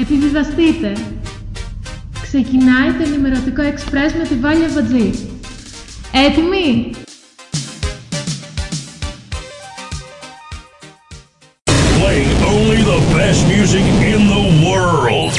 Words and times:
Επιβιβαστείτε! 0.00 0.92
Ξεκινάει 2.22 2.92
το 2.92 3.02
ενημερωτικό 3.02 3.62
εξπρές 3.62 4.12
με 4.12 4.24
τη 4.24 4.34
Βάλια 4.34 4.68
Βατζή. 4.68 5.10
Έτοιμοι! 6.12 6.90
Playing 12.00 12.32
only 12.54 12.80
the 12.92 13.00
best 13.16 13.42
music 13.54 13.86
in 14.14 14.20
the 14.36 14.44
world. 14.68 15.32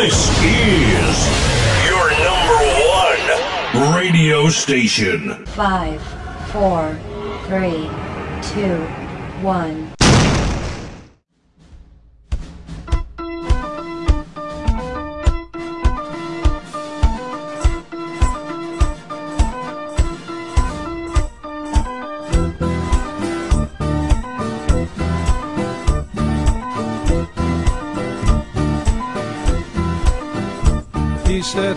This 0.00 0.18
is 0.70 1.14
your 1.88 2.06
number 2.28 2.60
one 3.00 3.22
radio 3.98 4.38
station. 4.62 5.18
Five, 5.64 6.00
four, 6.52 6.80
three, 7.48 7.82
two, 8.52 8.76
one. 9.56 9.93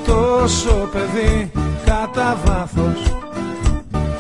Τόσο 0.08 0.90
παιδί 0.92 1.52
κατά 1.86 2.38
βάθος. 2.46 3.14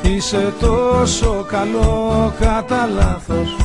Είσαι 0.01 0.53
τόσο 0.59 1.45
καλό 1.47 2.33
κατά 2.39 2.89
λάθος. 2.95 3.55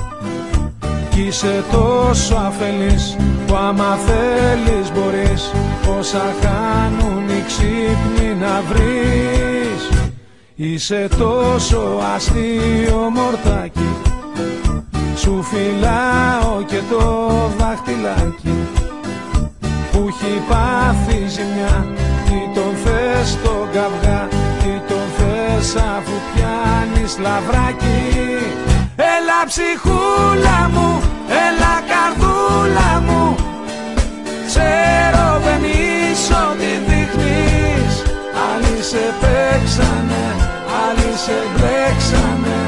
Κι 1.11 1.21
είσαι 1.21 1.65
τόσο 1.73 2.35
αφελής 2.35 3.17
που 3.47 3.55
άμα 3.55 3.99
θέλεις 4.07 4.93
μπορείς 4.93 5.53
Όσα 5.99 6.35
κάνουν 6.41 7.29
οι 7.29 7.43
ξύπνοι 7.47 8.35
να 8.41 8.63
βρεις. 8.69 10.09
Είσαι 10.55 11.09
τόσο 11.19 12.01
αστείο 12.15 13.11
μορτάκι. 13.15 13.97
Σου 15.17 15.43
φυλάω 15.43 16.63
και 16.67 16.81
το 16.91 17.31
δάχτυλάκι. 17.59 18.69
Που 19.93 20.09
έχει 20.09 20.43
πάθει 20.49 21.29
ζημιά 21.29 21.87
Τι 21.87 21.99
τον 21.99 22.02
θες 23.03 23.39
τον 23.45 23.69
καυγά, 23.75 24.29
τι 24.61 24.73
τον 24.89 25.07
θες 25.17 25.69
αφού 25.97 26.17
πιάνεις 26.29 27.13
λαβράκι. 27.25 28.03
Έλα 29.15 29.41
ψυχούλα 29.51 30.59
μου, 30.75 30.91
έλα 31.45 31.75
καρδούλα 31.91 32.91
μου. 33.07 33.25
Ξέρω 34.49 35.27
δεν 35.47 35.63
είσαι 35.71 36.35
ό,τι 36.49 36.73
δείχνεις. 36.87 37.93
Άλλοι 38.49 38.77
σε 38.91 39.05
παίξανε, 39.21 40.25
άλλοι 40.83 41.11
σε 41.25 41.39
μπλέξανε. 41.53 42.59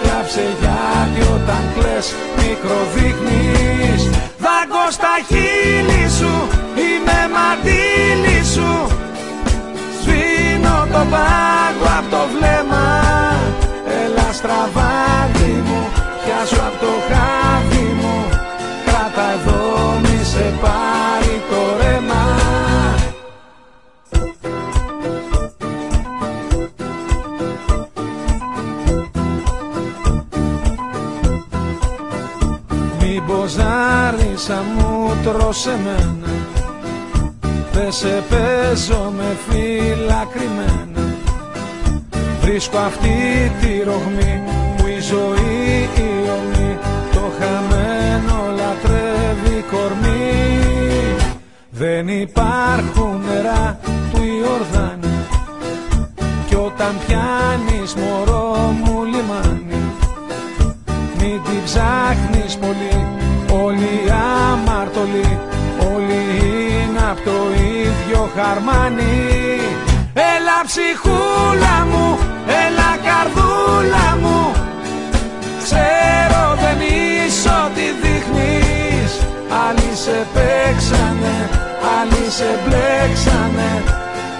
Κλάψε 0.00 0.46
γιατί 0.60 1.20
όταν 1.34 1.62
κλαις 1.74 2.06
μικροδείχνεις. 2.38 4.00
Δάγκω 4.44 4.84
στα 4.96 5.14
χείλη 5.28 6.04
σου, 6.18 6.34
είμαι 6.82 7.18
μαντήλι 7.34 8.33
άρισα 34.50 34.64
μου 34.76 35.16
τρως 35.22 35.66
εμένα. 35.66 36.28
Δεν 37.72 37.92
σε 37.92 38.22
παίζω 38.28 39.12
με 39.16 39.36
φύλλα 39.48 40.26
κρυμμένα. 40.32 41.14
Βρίσκω 42.40 42.78
αυτή 42.78 43.52
τη 43.60 43.82
ρογμή 43.84 44.42
που 44.76 44.86
η 44.86 45.00
ζωή 45.00 45.88
η 45.96 46.28
ομή. 46.36 46.78
Το 47.12 47.30
χαμένο 47.38 48.56
λατρεύει 48.56 49.64
κορμί. 49.70 51.16
Δεν 51.70 52.08
υπάρχουν 52.08 53.20
νερά 53.26 53.78
του 54.12 54.22
Ιορδάνη. 54.22 55.18
Κι 56.48 56.54
όταν 56.54 56.94
πιάνεις 57.06 57.94
μωρό 57.94 58.74
μου 58.84 59.04
λιμάνι 59.04 59.92
μην 61.18 61.42
την 61.42 61.62
ψάχνεις 61.64 62.56
πολύ. 62.56 63.04
Όλοι 63.04 63.23
αμαρτωλοί 64.68 65.38
Όλοι 65.94 66.22
είναι 66.40 67.02
απ' 67.10 67.24
το 67.24 67.38
ίδιο 67.80 68.30
χαρμάνι. 68.36 69.16
Έλα 70.32 70.58
ψυχούλα 70.68 71.76
μου 71.90 72.18
Έλα 72.62 72.90
καρδούλα 73.06 74.06
μου. 74.22 74.40
Ξέρω 75.62 76.42
δεν 76.62 76.78
είσαι 76.88 77.50
ό,τι 77.64 77.86
δείχνεις. 78.02 79.12
Άλλοι 79.64 79.90
σε 80.04 80.18
παίξανε 80.34 81.36
Άλλοι 81.96 82.24
σε 82.36 82.50
μπλέξανε. 82.62 83.72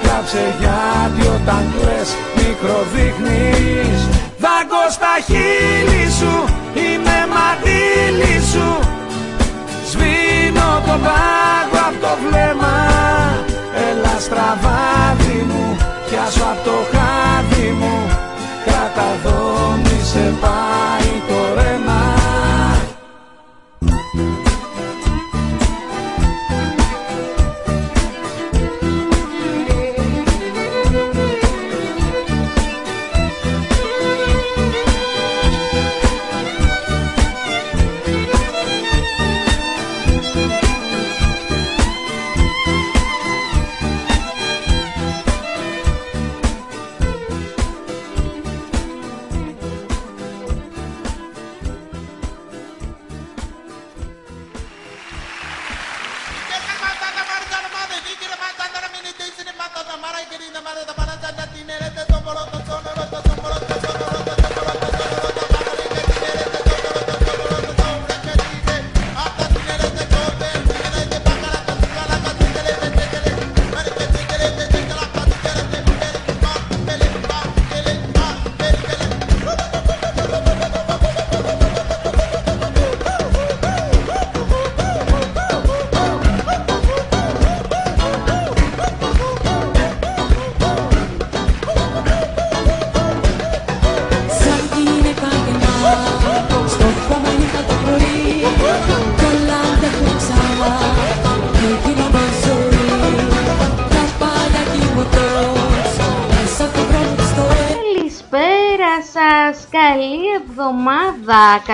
Κλάψε 0.02 0.44
γιατί 0.60 1.22
όταν 1.36 1.64
κλαις 1.76 2.10
μικροδείχνεις. 2.36 4.00
Δάγκω 4.42 4.84
στα 4.96 5.14
χείλη 5.26 6.04
σου 6.18 6.34
Είμαι 6.74 7.18
μαντήλι 7.34 8.40
σου 8.52 8.68
Σβήνω 9.94 10.70
το 10.86 10.94
πάγο 11.06 11.78
απ' 11.88 11.98
το 12.04 12.12
βλέμμα. 12.22 12.76
Έλα 13.88 14.14
στραβάδι 14.26 15.38
μου 15.48 15.76
Πιάσω 16.06 16.44
απ' 16.52 16.64
το 16.64 16.76
χάδι 16.92 17.68
μου. 17.80 17.94
Κράτα 18.64 19.06
εδώ 19.14 19.38
μη 19.82 19.98
σε 20.10 20.24
πάει 20.42 21.10
το 21.28 21.38
ρέμα 21.56 21.93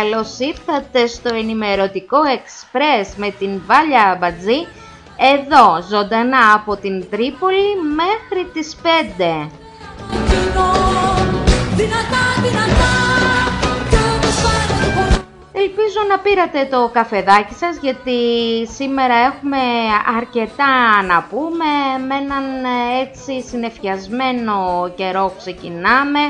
Καλώς 0.00 0.38
ήρθατε 0.38 1.06
στο 1.06 1.34
ενημερωτικό 1.34 2.18
Express 2.36 3.06
με 3.16 3.30
την 3.38 3.60
Βάλια 3.66 4.02
Αμπατζή 4.10 4.66
Εδώ, 5.34 5.82
ζωντανά 5.90 6.52
από 6.54 6.76
την 6.76 7.10
Τρίπολη 7.10 7.68
μέχρι 8.00 8.50
τις 8.52 8.76
5. 8.82 8.86
Δυνατά, 11.76 12.24
δυνατά 12.42 12.92
Κι 13.90 13.96
όμως 13.96 14.36
πάνε 14.42 14.64
το 14.68 14.90
χωριό 14.90 15.24
Ελπίζω 15.52 16.00
να 16.08 16.18
πήρατε 16.18 16.68
το 16.70 16.90
καφεδάκι 16.92 17.54
σας 17.54 17.78
γιατί 17.80 18.18
σήμερα 18.74 19.14
έχουμε 19.14 19.58
αρκετά 20.16 21.02
να 21.08 21.22
πούμε. 21.22 21.70
Με 22.08 22.14
έναν 22.14 22.44
ε, 22.64 23.00
έτσι 23.02 23.42
συνεφιασμένο 23.48 24.90
καιρό 24.96 25.34
ξεκινάμε 25.38 26.20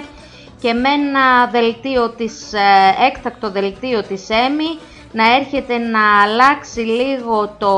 και 0.60 0.72
με 0.72 0.88
ένα 0.88 1.46
δελτίο 1.46 2.10
της, 2.10 2.52
ε, 2.52 3.04
έκτακτο 3.06 3.50
δελτίο 3.50 4.02
της 4.02 4.28
ΕΜΗ 4.28 4.78
να 5.12 5.34
έρχεται 5.34 5.78
να 5.78 6.22
αλλάξει 6.22 6.80
λίγο 6.80 7.54
το 7.58 7.72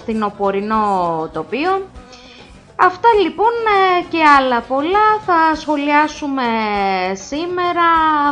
φθινοπορεινό 0.00 0.84
τοπίο. 1.32 1.86
Αυτά 2.76 3.08
λοιπόν 3.22 3.52
ε, 3.98 4.02
και 4.10 4.18
άλλα 4.38 4.60
πολλά 4.60 5.18
θα 5.26 5.54
σχολιάσουμε 5.54 6.42
σήμερα. 7.12 7.88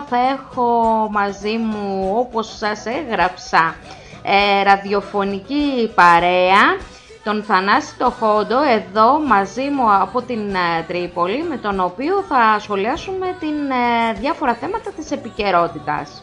Θα 0.09 0.17
έχω 0.17 1.09
μαζί 1.11 1.57
μου 1.57 2.13
όπως 2.17 2.57
σας 2.57 2.87
έγραψα 2.87 3.75
ε, 4.23 4.63
ραδιοφωνική 4.63 5.91
παρέα 5.95 6.77
τον 7.25 7.43
Θανάση 7.43 7.95
το 7.99 8.11
Χόντο 8.11 8.63
εδώ 8.63 9.21
μαζί 9.21 9.63
μου 9.63 9.95
από 9.95 10.23
την 10.23 10.55
ε, 10.55 10.85
Τρίπολη 10.87 11.43
με 11.43 11.57
τον 11.57 11.81
οποίο 11.81 12.25
θα 12.29 12.59
σχολιάσουμε 12.59 13.37
την 13.41 13.71
ε, 13.71 14.13
διάφορα 14.21 14.55
θέματα 14.55 14.91
της 14.91 15.11
επικαιρότητας. 15.11 16.23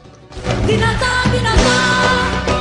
Δυνατά, 0.65 1.11
δυνατά 1.31 2.56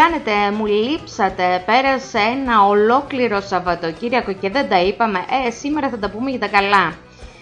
κάνετε, 0.00 0.32
μου 0.56 0.66
λείψατε, 0.66 1.62
πέρασε 1.66 2.18
ένα 2.18 2.66
ολόκληρο 2.66 3.40
Σαββατοκύριακο 3.40 4.32
και 4.32 4.50
δεν 4.50 4.68
τα 4.68 4.80
είπαμε, 4.80 5.18
ε, 5.46 5.50
σήμερα 5.50 5.88
θα 5.88 5.98
τα 5.98 6.10
πούμε 6.10 6.30
για 6.30 6.38
τα 6.38 6.48
καλά. 6.48 6.94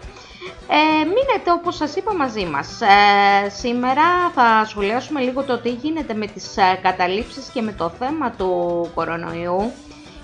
Ε, 0.68 1.04
μείνετε 1.04 1.50
όπως 1.52 1.76
σας 1.76 1.96
είπα 1.96 2.14
μαζί 2.14 2.44
μας. 2.44 2.80
Ε, 2.80 3.48
σήμερα 3.48 4.30
θα 4.34 4.64
σχολιάσουμε 4.66 5.20
λίγο 5.20 5.42
το 5.42 5.58
τι 5.58 5.70
γίνεται 5.70 6.14
με 6.14 6.26
τις 6.26 6.56
ε, 6.56 6.78
καταλήψεις 6.82 7.48
και 7.48 7.62
με 7.62 7.72
το 7.72 7.88
θέμα 7.98 8.30
του 8.30 8.50
κορονοϊού 8.94 9.72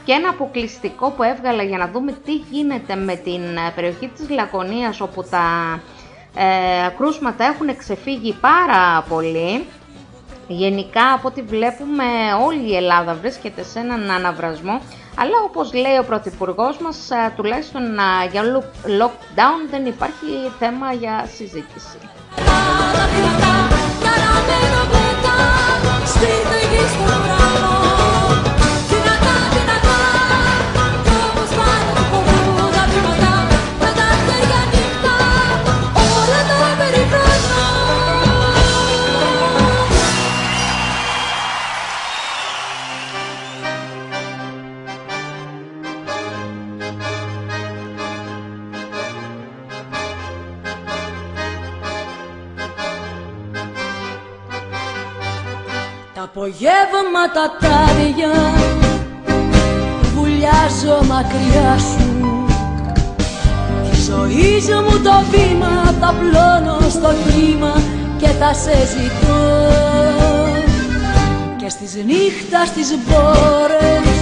και 0.04 0.12
ένα 0.12 0.28
αποκλειστικό 0.28 1.10
που 1.10 1.22
έβγαλα 1.22 1.62
για 1.62 1.78
να 1.78 1.88
δούμε 1.88 2.12
τι 2.12 2.34
γίνεται 2.34 2.94
με 2.94 3.16
την 3.16 3.42
ε, 3.56 3.72
περιοχή 3.74 4.08
της 4.08 4.28
Λακωνίας 4.30 5.00
όπου 5.00 5.24
τα 5.30 5.80
ε, 6.36 6.88
κρούσματα 6.96 7.44
έχουν 7.44 7.76
ξεφύγει 7.76 8.32
πάρα 8.40 9.04
πολύ. 9.08 9.64
Γενικά 10.48 11.12
από 11.12 11.28
ό,τι 11.28 11.42
βλέπουμε 11.42 12.04
όλη 12.46 12.70
η 12.70 12.76
Ελλάδα 12.76 13.14
βρίσκεται 13.14 13.62
σε 13.62 13.78
έναν 13.78 14.10
αναβρασμό 14.10 14.80
αλλά 15.16 15.38
όπως 15.44 15.72
λέει 15.74 15.96
ο 16.00 16.04
Πρωθυπουργός 16.04 16.78
μας 16.78 17.10
α, 17.10 17.32
τουλάχιστον 17.36 17.98
α, 17.98 18.24
για 18.30 18.42
lock- 18.42 18.86
lockdown 18.88 19.68
δεν 19.70 19.86
υπάρχει 19.86 20.50
θέμα 20.58 20.92
για 20.92 21.28
συζήτηση. 21.36 21.98
Τα 26.96 27.31
απογεύματα 57.02 57.56
τα 57.60 57.68
άδεια 57.68 58.34
βουλιάζω 60.14 61.04
μακριά 61.08 61.78
σου. 61.78 62.44
Τη 63.90 63.96
ζωής 64.00 64.66
μου 64.68 65.00
το 65.02 65.24
βήμα 65.30 65.94
τα 66.00 66.14
πλώνω 66.18 66.78
στο 66.90 67.10
κλίμα 67.24 67.72
και 68.18 68.28
τα 68.40 68.52
σε 68.54 68.76
ζητώ. 68.92 69.40
Και 71.56 71.68
στις 71.68 71.94
νύχτας 71.94 72.68
στις 72.68 72.88
μπόρες 73.06 74.16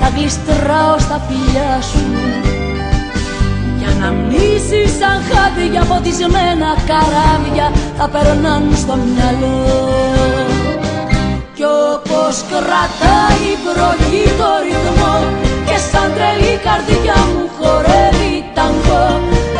τα 0.00 0.08
γλιστράω 0.16 0.98
στα 0.98 1.20
φιλιά 1.28 1.80
σου. 1.80 2.04
Για 3.78 3.94
να 4.00 4.12
μνήσεις 4.12 4.90
σαν 4.98 5.22
χάδια 5.28 5.82
φωτισμένα 5.82 6.68
καράβια 6.86 7.72
θα 7.96 8.08
περνάν 8.08 8.72
στο 8.76 8.94
μυαλό 8.96 10.53
κι 11.64 11.70
όπως 11.94 12.36
κρατάει 12.50 13.42
η 13.52 13.54
βροχή 13.64 14.24
το 14.40 14.50
ρυθμό 14.64 15.14
και 15.66 15.76
σαν 15.88 16.08
τρελή 16.14 16.54
καρδιά 16.66 17.18
μου 17.32 17.44
χορεύει 17.56 18.34
ταγκό 18.56 19.06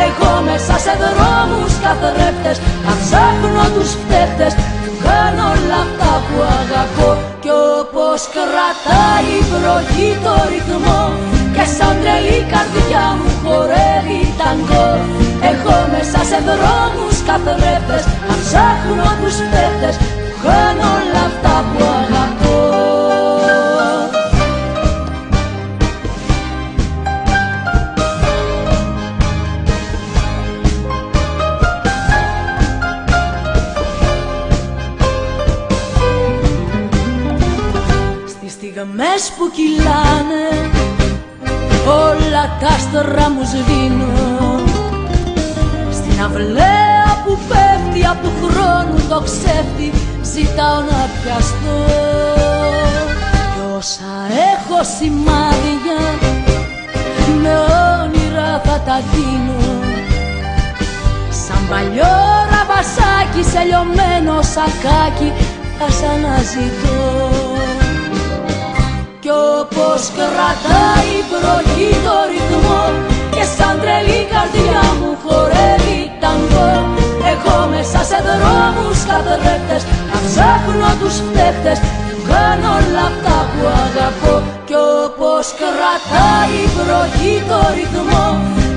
εγώ 0.07 0.31
μέσα 0.47 0.75
σε 0.85 0.93
δρόμους 1.01 1.73
καθρέφτες 1.83 2.57
θα 2.85 2.93
ψάχνω 3.01 3.65
τους 3.75 3.91
φταίχτες 4.01 4.53
που 4.81 4.91
κάνω 5.05 5.45
όλα 5.53 5.79
αυτά 5.85 6.11
που 6.25 6.35
αγαπώ. 6.59 7.09
Κι 7.43 7.53
όπως 7.79 8.19
κρατάει 8.35 9.29
η 9.39 9.41
βροχή 9.51 10.09
το 10.25 10.33
ρυθμό 10.51 11.01
και 11.55 11.65
σαν 11.75 11.93
τρελή 12.01 12.39
καρδιά 12.53 13.05
μου 13.17 13.29
χορεύει 13.43 14.21
ταγκό 14.39 14.89
εγώ 15.51 15.77
μέσα 15.93 16.19
σε 16.29 16.39
δρόμους 16.47 17.17
καθρέφτες 17.27 18.03
θα 18.27 18.35
ψάχνω 18.41 19.07
τους 19.19 19.35
φταίχτες 19.45 19.95
που 20.45 20.51
κάνω 20.51 20.87
όλα 21.01 21.25
αυτά 21.25 21.65
που 21.73 21.83
αγαπώ. 21.83 22.59
Στις 38.27 38.51
στιγμές 38.51 39.31
που 39.37 39.51
σακάκι 63.35 63.49
σε 63.51 63.63
λιωμένο 63.69 64.41
σακάκι 64.53 65.29
θα 65.77 65.87
σ' 65.97 66.03
αναζητώ. 66.13 67.03
Κι 69.21 69.31
όπως 69.59 70.01
κρατάει 70.17 71.11
η 71.19 71.95
το 72.05 72.17
ρυθμό 72.31 72.83
και 73.33 73.43
σαν 73.55 73.75
τρελή 73.81 74.21
καρδιά 74.33 74.83
μου 74.99 75.11
χορεύει 75.23 76.01
ταγκό 76.21 76.71
έχω 77.33 77.55
μέσα 77.73 78.01
σε 78.09 78.19
δρόμους 78.27 78.99
καθρέφτες 79.09 79.83
να 80.09 80.17
ψάχνω 80.25 80.89
τους 80.99 81.15
φταίχτες 81.25 81.79
κάνω 82.29 82.69
όλα 82.79 83.03
αυτά 83.11 83.37
που 83.51 83.63
αγαπώ. 83.83 84.35
Κι 84.67 84.77
όπως 85.03 85.45
κρατάει 85.59 86.57
η 87.31 87.35
το 87.49 87.59
ρυθμό 87.75 88.25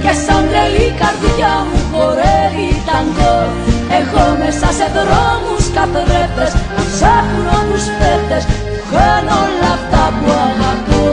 και 0.03 0.12
σαν 0.25 0.43
τρελή 0.49 0.88
καρδιά 1.00 1.53
μου 1.69 1.79
χορεύει 1.91 2.69
ταγκό 2.88 3.68
Έχω 3.90 4.37
μέσα 4.38 4.68
σε 4.78 4.87
δρόμους 4.97 5.64
καθρέφτες 5.75 6.52
να 6.76 6.83
ψάχνω 6.90 7.57
τους 7.71 7.85
παίχτες 7.99 8.45
που 8.45 8.97
χάνω 8.97 9.35
όλα 9.45 9.71
αυτά 9.78 10.12
που 10.18 10.30
αγαπώ. 10.30 11.07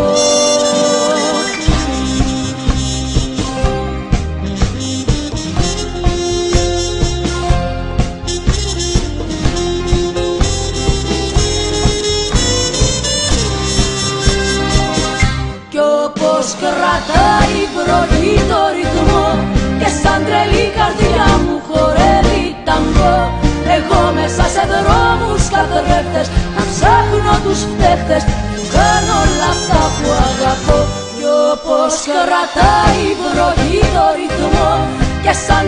Κι 15.70 15.82
όπως 16.06 16.56
κρατάει 16.62 17.56
η 17.64 17.68
βροχή 17.76 18.36
το 18.50 18.60
ρυθμό 18.76 19.28
Και 19.80 19.90
σαν 20.02 20.20
τρελή 20.26 20.66
καρδιά 20.78 21.28
μου 21.44 21.56
χορεύει 21.68 22.35
ταγκό 22.68 23.18
Εγώ 23.78 24.02
μέσα 24.18 24.46
σε 24.54 24.64
δρόμους 24.72 25.44
καθρέφτες 25.54 26.28
Να 26.56 26.62
ψάχνω 26.72 27.34
τους 27.44 27.60
φταίχτες. 27.70 28.24
Που 28.54 28.64
κάνω 28.76 29.14
όλα 29.24 29.48
αυτά 29.56 29.82
που 29.96 30.08
αγαπώ. 30.28 30.80
Κι 31.16 31.28
όπως 31.52 31.94
κρατάει 32.26 33.00
η 33.12 33.14
βροχή 33.24 33.82
το 33.96 34.06
ρυθμό 34.18 34.72
Και 35.24 35.34
σαν 35.46 35.64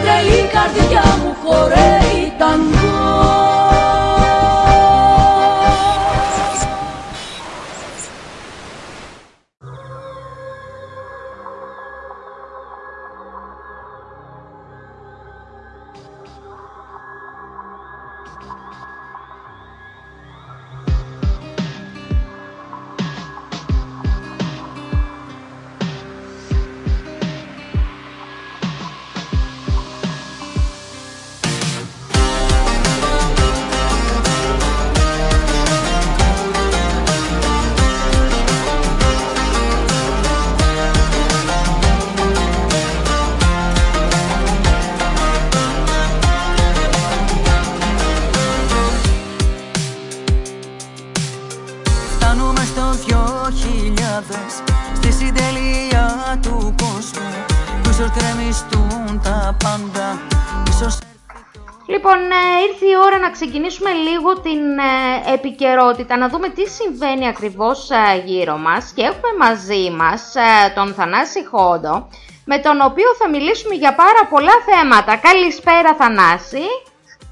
επικαιρότητα, 65.58 66.18
να 66.18 66.30
δούμε 66.30 66.50
τι 66.50 66.66
συμβαίνει 66.70 67.28
ακριβώς 67.28 67.90
ε, 67.90 68.22
γύρω 68.26 68.58
μας 68.58 68.92
και 68.96 69.02
έχουμε 69.02 69.32
μαζί 69.40 69.92
μας 69.92 70.36
ε, 70.36 70.70
τον 70.76 70.94
Θανάση 70.94 71.46
Χόντο, 71.46 72.10
με 72.46 72.58
τον 72.60 72.82
οποίο 72.82 73.10
θα 73.20 73.30
μιλήσουμε 73.30 73.74
για 73.76 73.96
πάρα 73.96 74.24
πολλά 74.30 74.56
θέματα. 74.70 75.16
Καλησπέρα 75.28 75.96
Θανάση. 75.96 76.66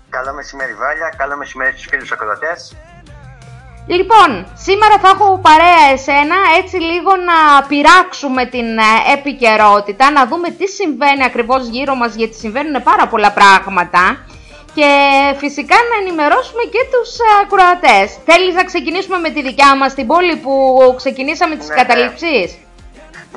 Καλό 0.09 0.33
μεσημέρι 0.33 0.73
Βάλια, 0.73 1.13
καλό 1.17 1.37
μεσημέρι 1.37 1.71
στους 1.71 1.87
φίλους 1.89 2.11
ακροτές. 2.11 2.75
Λοιπόν, 3.87 4.29
σήμερα 4.53 4.97
θα 5.01 5.09
έχω 5.13 5.39
παρέα 5.41 5.83
εσένα 5.93 6.35
έτσι 6.59 6.75
λίγο 6.75 7.11
να 7.29 7.67
πειράξουμε 7.67 8.45
την 8.45 8.77
ε, 8.77 9.13
επικαιρότητα, 9.17 10.11
να 10.11 10.27
δούμε 10.27 10.49
τι 10.49 10.67
συμβαίνει 10.67 11.23
ακριβώς 11.23 11.67
γύρω 11.67 11.95
μας 11.95 12.15
γιατί 12.15 12.35
συμβαίνουν 12.35 12.83
πάρα 12.83 13.07
πολλά 13.07 13.31
πράγματα 13.31 14.25
και 14.75 14.89
φυσικά 15.37 15.75
να 15.89 15.95
ενημερώσουμε 16.01 16.63
και 16.73 16.83
τους 16.93 17.09
ε, 17.19 17.23
ακροατές. 17.43 18.07
Θέλεις 18.25 18.53
να 18.55 18.63
ξεκινήσουμε 18.63 19.17
με 19.17 19.29
τη 19.29 19.41
δικιά 19.41 19.75
μας 19.75 19.93
την 19.93 20.07
πόλη 20.07 20.35
που 20.35 20.53
ξεκινήσαμε 20.97 21.55
τις 21.55 21.67
Ναι, 21.67 21.75
ναι. 21.75 21.81
καταληψεις. 21.81 22.57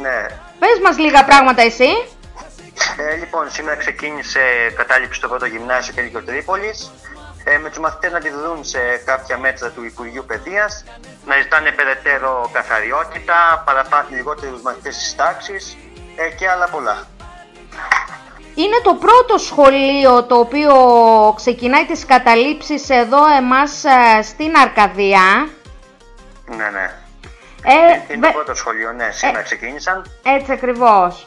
Ναι, 0.01 0.19
Πες 0.59 0.79
μας 0.85 0.99
λίγα 0.99 1.25
πράγματα 1.25 1.63
εσύ. 1.63 1.91
ε, 3.11 3.15
λοιπόν, 3.17 3.51
σήμερα 3.51 3.77
ξεκίνησε 3.77 4.41
κατάληψη 4.77 5.19
στο 5.19 5.29
πρώτο 5.29 5.47
γυμνάσιο 5.47 5.93
και 5.95 6.01
Λύκειο 6.01 6.23
Τρίπολης. 6.23 6.93
Ε, 7.45 7.59
με 7.59 7.69
τους 7.69 7.79
μαθητές 7.79 8.13
να 8.13 8.21
τη 8.21 8.31
δουν 8.31 8.65
σε 8.65 8.79
κάποια 9.05 9.39
μέτρα 9.39 9.69
του 9.71 9.85
Υπουργείου 9.85 10.25
Παιδείας, 10.27 10.85
να 11.27 11.37
ζητάνε 11.43 11.71
περαιτέρω 11.71 12.51
καθαριότητα, 12.53 13.63
παραπάνω 13.67 14.07
λιγότερους 14.11 14.63
μαθητές 14.63 14.95
στις 14.95 15.15
τάξεις 15.17 15.77
ε, 16.17 16.29
και 16.39 16.49
άλλα 16.49 16.69
πολλά. 16.69 17.07
Είναι 18.63 18.81
το 18.83 18.95
πρώτο 18.95 19.39
σχολείο 19.39 20.23
το 20.25 20.35
οποίο 20.39 20.75
ξεκινάει 21.37 21.85
τις 21.87 22.07
καταλήψεις 22.07 22.91
εδώ 22.91 23.19
εμάς 23.39 23.85
ε, 23.85 24.23
στην 24.23 24.57
Αρκαδία. 24.57 25.49
Ναι, 26.47 26.69
ναι. 26.71 26.91
Ε, 27.63 28.13
Είναι 28.15 28.21
βε- 28.21 28.33
το 28.33 28.39
πρώτο 28.39 28.55
σχολείο, 28.55 28.93
ναι, 28.93 29.11
σήμερα 29.11 29.43
ξεκίνησαν. 29.43 30.11
Έτσι 30.23 30.53
ακριβώς. 30.53 31.27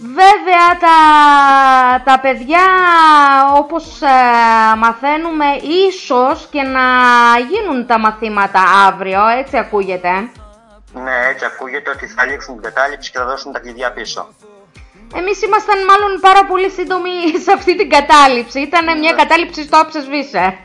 Βέβαια 0.00 0.68
τα, 0.80 0.96
τα 2.04 2.20
παιδιά 2.20 2.60
όπως 3.54 3.84
ε, 4.02 4.76
μαθαίνουμε 4.76 5.46
ίσως 5.88 6.48
και 6.50 6.62
να 6.62 6.80
γίνουν 7.50 7.86
τα 7.86 7.98
μαθήματα 7.98 8.62
αύριο, 8.86 9.26
έτσι 9.26 9.56
ακούγεται. 9.58 10.10
Ναι, 10.92 11.16
έτσι 11.30 11.44
ακούγεται 11.44 11.90
ότι 11.90 12.06
θα 12.06 12.24
λήξουν 12.26 12.54
την 12.54 12.62
κατάληψη 12.62 13.10
και 13.10 13.18
θα 13.18 13.24
δώσουν 13.24 13.52
τα 13.52 13.58
κλειδιά 13.58 13.92
πίσω. 13.92 14.28
Εμείς 15.14 15.42
ήμασταν 15.42 15.84
μάλλον 15.84 16.20
πάρα 16.20 16.44
πολύ 16.44 16.70
σύντομοι 16.70 17.10
σε 17.44 17.52
αυτή 17.52 17.76
την 17.76 17.90
κατάληψη. 17.90 18.60
Ήταν 18.60 18.98
μια 18.98 19.12
κατάληψη 19.12 19.62
στο 19.62 19.78
άψες 19.80 20.04
σβήσε. 20.04 20.58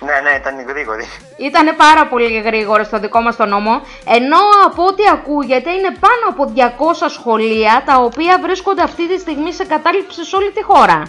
Ναι, 0.00 0.20
ναι, 0.22 0.36
ήταν 0.36 0.66
γρήγορη. 0.68 1.08
Ήταν 1.36 1.76
πάρα 1.76 2.06
πολύ 2.06 2.40
γρήγορο 2.40 2.84
στο 2.84 2.98
δικό 2.98 3.20
μας 3.20 3.36
το 3.36 3.46
νόμο, 3.46 3.82
ενώ 4.04 4.38
από 4.66 4.84
ό,τι 4.84 5.02
ακούγεται 5.12 5.70
είναι 5.70 5.92
πάνω 6.04 6.24
από 6.28 6.52
200 7.04 7.06
σχολεία 7.08 7.82
τα 7.86 7.96
οποία 7.96 8.38
βρίσκονται 8.42 8.82
αυτή 8.82 9.08
τη 9.08 9.18
στιγμή 9.18 9.52
σε 9.52 9.64
κατάληψη 9.64 10.24
σε 10.24 10.36
όλη 10.36 10.50
τη 10.50 10.62
χώρα. 10.62 11.02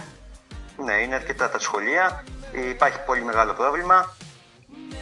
Ναι, 0.76 0.92
είναι 0.92 1.14
αρκετά 1.14 1.50
τα 1.50 1.58
σχολεία. 1.58 2.24
Υπάρχει 2.70 2.98
πολύ 3.06 3.22
μεγάλο 3.22 3.52
πρόβλημα. 3.52 4.14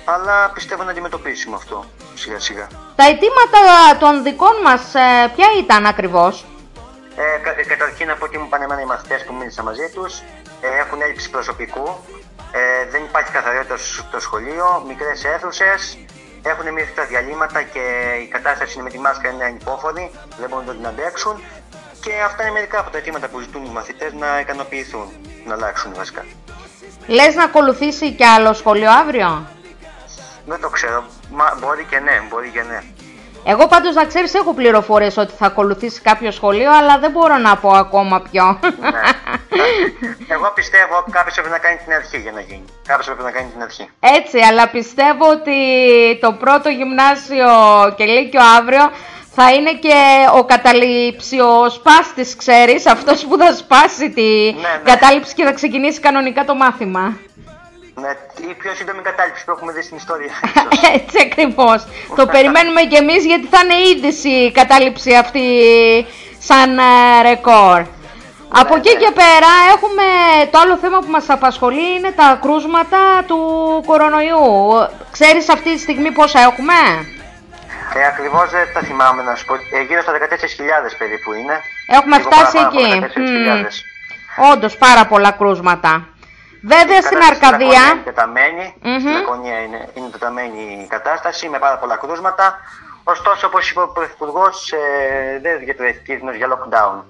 Αλλά 0.04 0.50
πιστεύω 0.54 0.82
να 0.82 0.90
αντιμετωπίσουμε 0.90 1.56
αυτό 1.56 1.84
σιγά 2.14 2.38
σιγά. 2.38 2.66
Τα 2.96 3.04
αιτήματα 3.04 3.60
των 3.98 4.22
δικών 4.22 4.54
μας 4.64 4.94
ε, 4.94 5.32
ποια 5.36 5.46
ήταν 5.58 5.86
ακριβώς; 5.86 6.44
Ε, 7.22 7.38
κα, 7.44 7.50
ε, 7.60 7.62
καταρχήν 7.62 8.10
από 8.10 8.24
ό,τι 8.24 8.38
μου 8.38 8.44
είπαν 8.46 8.62
εμένα 8.62 8.80
οι 8.80 8.84
μαθητές 8.84 9.24
που 9.24 9.34
μίλησα 9.34 9.62
μαζί 9.62 9.88
τους, 9.94 10.12
ε, 10.60 10.68
έχουν 10.82 11.00
έλλειψη 11.00 11.30
προσωπικού, 11.30 11.86
ε, 12.52 12.90
δεν 12.90 13.02
υπάρχει 13.02 13.30
καθαριότητα 13.32 13.76
στο 13.76 14.20
σχολείο, 14.20 14.84
μικρές 14.86 15.24
αίθουσες, 15.24 15.98
έχουν 16.42 16.72
μειωθεί 16.72 16.92
τα 16.92 17.04
διαλύματα 17.04 17.62
και 17.62 17.84
η 18.22 18.26
κατάσταση 18.26 18.72
είναι 18.74 18.82
με 18.82 18.90
τη 18.90 18.98
μάσκα 18.98 19.28
είναι 19.30 19.44
ανυπόφορη, 19.44 20.10
δεν 20.38 20.48
μπορούν 20.48 20.66
να 20.66 20.74
την 20.74 20.86
αντέξουν. 20.86 21.42
Και 22.00 22.12
αυτά 22.24 22.42
είναι 22.42 22.52
μερικά 22.52 22.78
από 22.80 22.90
τα 22.90 22.98
αιτήματα 22.98 23.28
που 23.28 23.40
ζητούν 23.40 23.64
οι 23.64 23.68
μαθητές 23.68 24.12
να 24.12 24.40
ικανοποιηθούν, 24.40 25.06
να 25.46 25.54
αλλάξουν 25.54 25.94
βασικά. 25.94 26.24
Λες 27.06 27.34
να 27.34 27.44
ακολουθήσει 27.44 28.12
κι 28.12 28.24
άλλο 28.24 28.52
σχολείο 28.52 28.90
αύριο; 28.90 29.46
Δεν 30.46 30.60
το 30.60 30.68
ξέρω. 30.68 31.04
Μα, 31.30 31.56
μπορεί 31.60 31.84
και 31.84 31.98
ναι, 31.98 32.22
μπορεί 32.28 32.48
και 32.50 32.62
ναι. 32.62 32.82
Εγώ 33.44 33.66
πάντως 33.66 33.94
να 33.94 34.04
ξέρεις 34.04 34.34
έχω 34.34 34.54
πληροφορίες 34.54 35.16
ότι 35.16 35.32
θα 35.38 35.46
ακολουθήσει 35.46 36.00
κάποιο 36.00 36.30
σχολείο, 36.30 36.76
αλλά 36.76 36.98
δεν 36.98 37.10
μπορώ 37.10 37.36
να 37.36 37.56
πω 37.56 37.68
ακόμα 37.70 38.20
ποιο. 38.30 38.58
ναι. 38.80 39.00
Εγώ 40.28 40.52
πιστεύω 40.54 41.04
κάποιος 41.10 41.34
πρέπει 41.34 41.50
να 41.50 41.58
κάνει 41.58 41.76
την 41.84 41.92
αρχή 41.92 42.18
για 42.18 42.32
να 42.32 42.40
γίνει. 42.40 42.64
Κάποιος 42.86 43.06
πρέπει 43.06 43.22
να 43.22 43.30
κάνει 43.30 43.48
την 43.48 43.62
αρχή. 43.62 43.90
Έτσι, 44.00 44.38
αλλά 44.38 44.68
πιστεύω 44.68 45.30
ότι 45.30 45.56
το 46.20 46.32
πρώτο 46.32 46.68
γυμνάσιο 46.68 47.48
και 47.96 48.04
λύκειο 48.04 48.40
αύριο 48.58 48.90
θα 49.40 49.52
είναι 49.52 49.72
και 49.72 49.94
ο 50.38 50.44
καταληψιοσπάστης, 50.44 52.36
ξέρεις, 52.36 52.86
αυτός 52.86 53.26
που 53.26 53.36
θα 53.38 53.54
σπάσει 53.54 54.10
τη 54.10 54.52
ναι. 54.52 54.80
κατάληψη 54.84 55.34
και 55.34 55.44
θα 55.44 55.52
ξεκινήσει 55.52 56.00
κανονικά 56.00 56.44
το 56.44 56.54
μάθημα. 56.54 57.18
Ναι, 58.00 58.10
η 58.50 58.54
πιο 58.54 58.74
σύντομη 58.74 59.02
κατάληψη 59.02 59.44
που 59.44 59.50
έχουμε 59.50 59.72
δει 59.72 59.82
στην 59.82 59.96
ιστορία. 59.96 60.34
Έτσι 60.94 61.16
ακριβώς. 61.26 61.86
το 62.16 62.26
περιμένουμε 62.34 62.82
κι 62.82 62.96
εμείς 62.96 63.24
γιατί 63.24 63.46
θα 63.46 63.60
είναι 63.64 63.88
είδηση 63.88 64.28
η 64.28 64.52
κατάληψη 64.52 65.14
αυτή 65.14 65.46
σαν 66.38 66.78
ε, 66.78 66.82
ρεκόρ. 67.22 67.80
Από 68.48 68.76
εκεί 68.76 68.96
και 68.96 69.10
πέρα 69.14 69.50
έχουμε 69.74 70.02
το 70.50 70.58
άλλο 70.58 70.76
θέμα 70.76 70.98
που 70.98 71.10
μας 71.10 71.24
απασχολεί 71.28 71.94
είναι 71.96 72.10
τα 72.10 72.38
κρούσματα 72.42 72.98
του 73.26 73.38
κορονοϊού. 73.86 74.44
Ξέρεις 75.10 75.48
αυτή 75.48 75.72
τη 75.74 75.78
στιγμή 75.80 76.10
πόσα 76.12 76.40
έχουμε; 76.40 76.74
Ε, 77.94 78.06
Ακριβώς 78.06 78.50
δεν 78.50 78.66
τα 78.74 78.80
θυμάμαι 78.80 79.22
να 79.22 79.34
σου 79.34 79.44
πω. 79.44 79.54
Ε, 79.54 79.82
γύρω 79.88 80.02
στα 80.02 80.12
14.000 80.12 80.16
περίπου 80.98 81.32
είναι. 81.32 81.60
Έχουμε 81.86 82.16
Λίγο 82.16 82.30
φτάσει 82.30 82.56
παραπάνω 82.56 82.80
εκεί. 82.80 83.04
από 83.04 83.12
14.000. 84.46 84.52
Όντως 84.52 84.76
πάρα 84.76 85.06
πολλά 85.06 85.30
κρούσματα. 85.30 86.08
Βέβαια 86.62 87.00
στην 87.00 87.18
Κατάσταση 87.18 87.46
Αρκαδία. 87.46 87.68
Λακωνία 87.68 87.92
είναι 87.92 88.02
τεταμένη. 88.04 88.74
Μμμ. 88.82 88.98
Στην 88.98 89.12
Λακωνία 89.12 89.58
είναι, 89.58 89.88
είναι 89.94 90.08
τεταμένη 90.08 90.60
η 90.84 90.86
κατάσταση 90.86 91.48
με 91.48 91.58
πάρα 91.58 91.78
πολλά 91.78 91.96
κρούσματα. 91.96 92.60
Ωστόσο, 93.04 93.46
όπως 93.46 93.70
είπε 93.70 93.80
ο 93.80 93.88
Πρωθυπουργός, 93.88 94.72
ε, 94.72 95.38
δεν 95.42 95.58
διατρέχει 95.58 95.98
κίνδυνο 96.06 96.32
για 96.32 96.48
lockdown. 96.52 97.02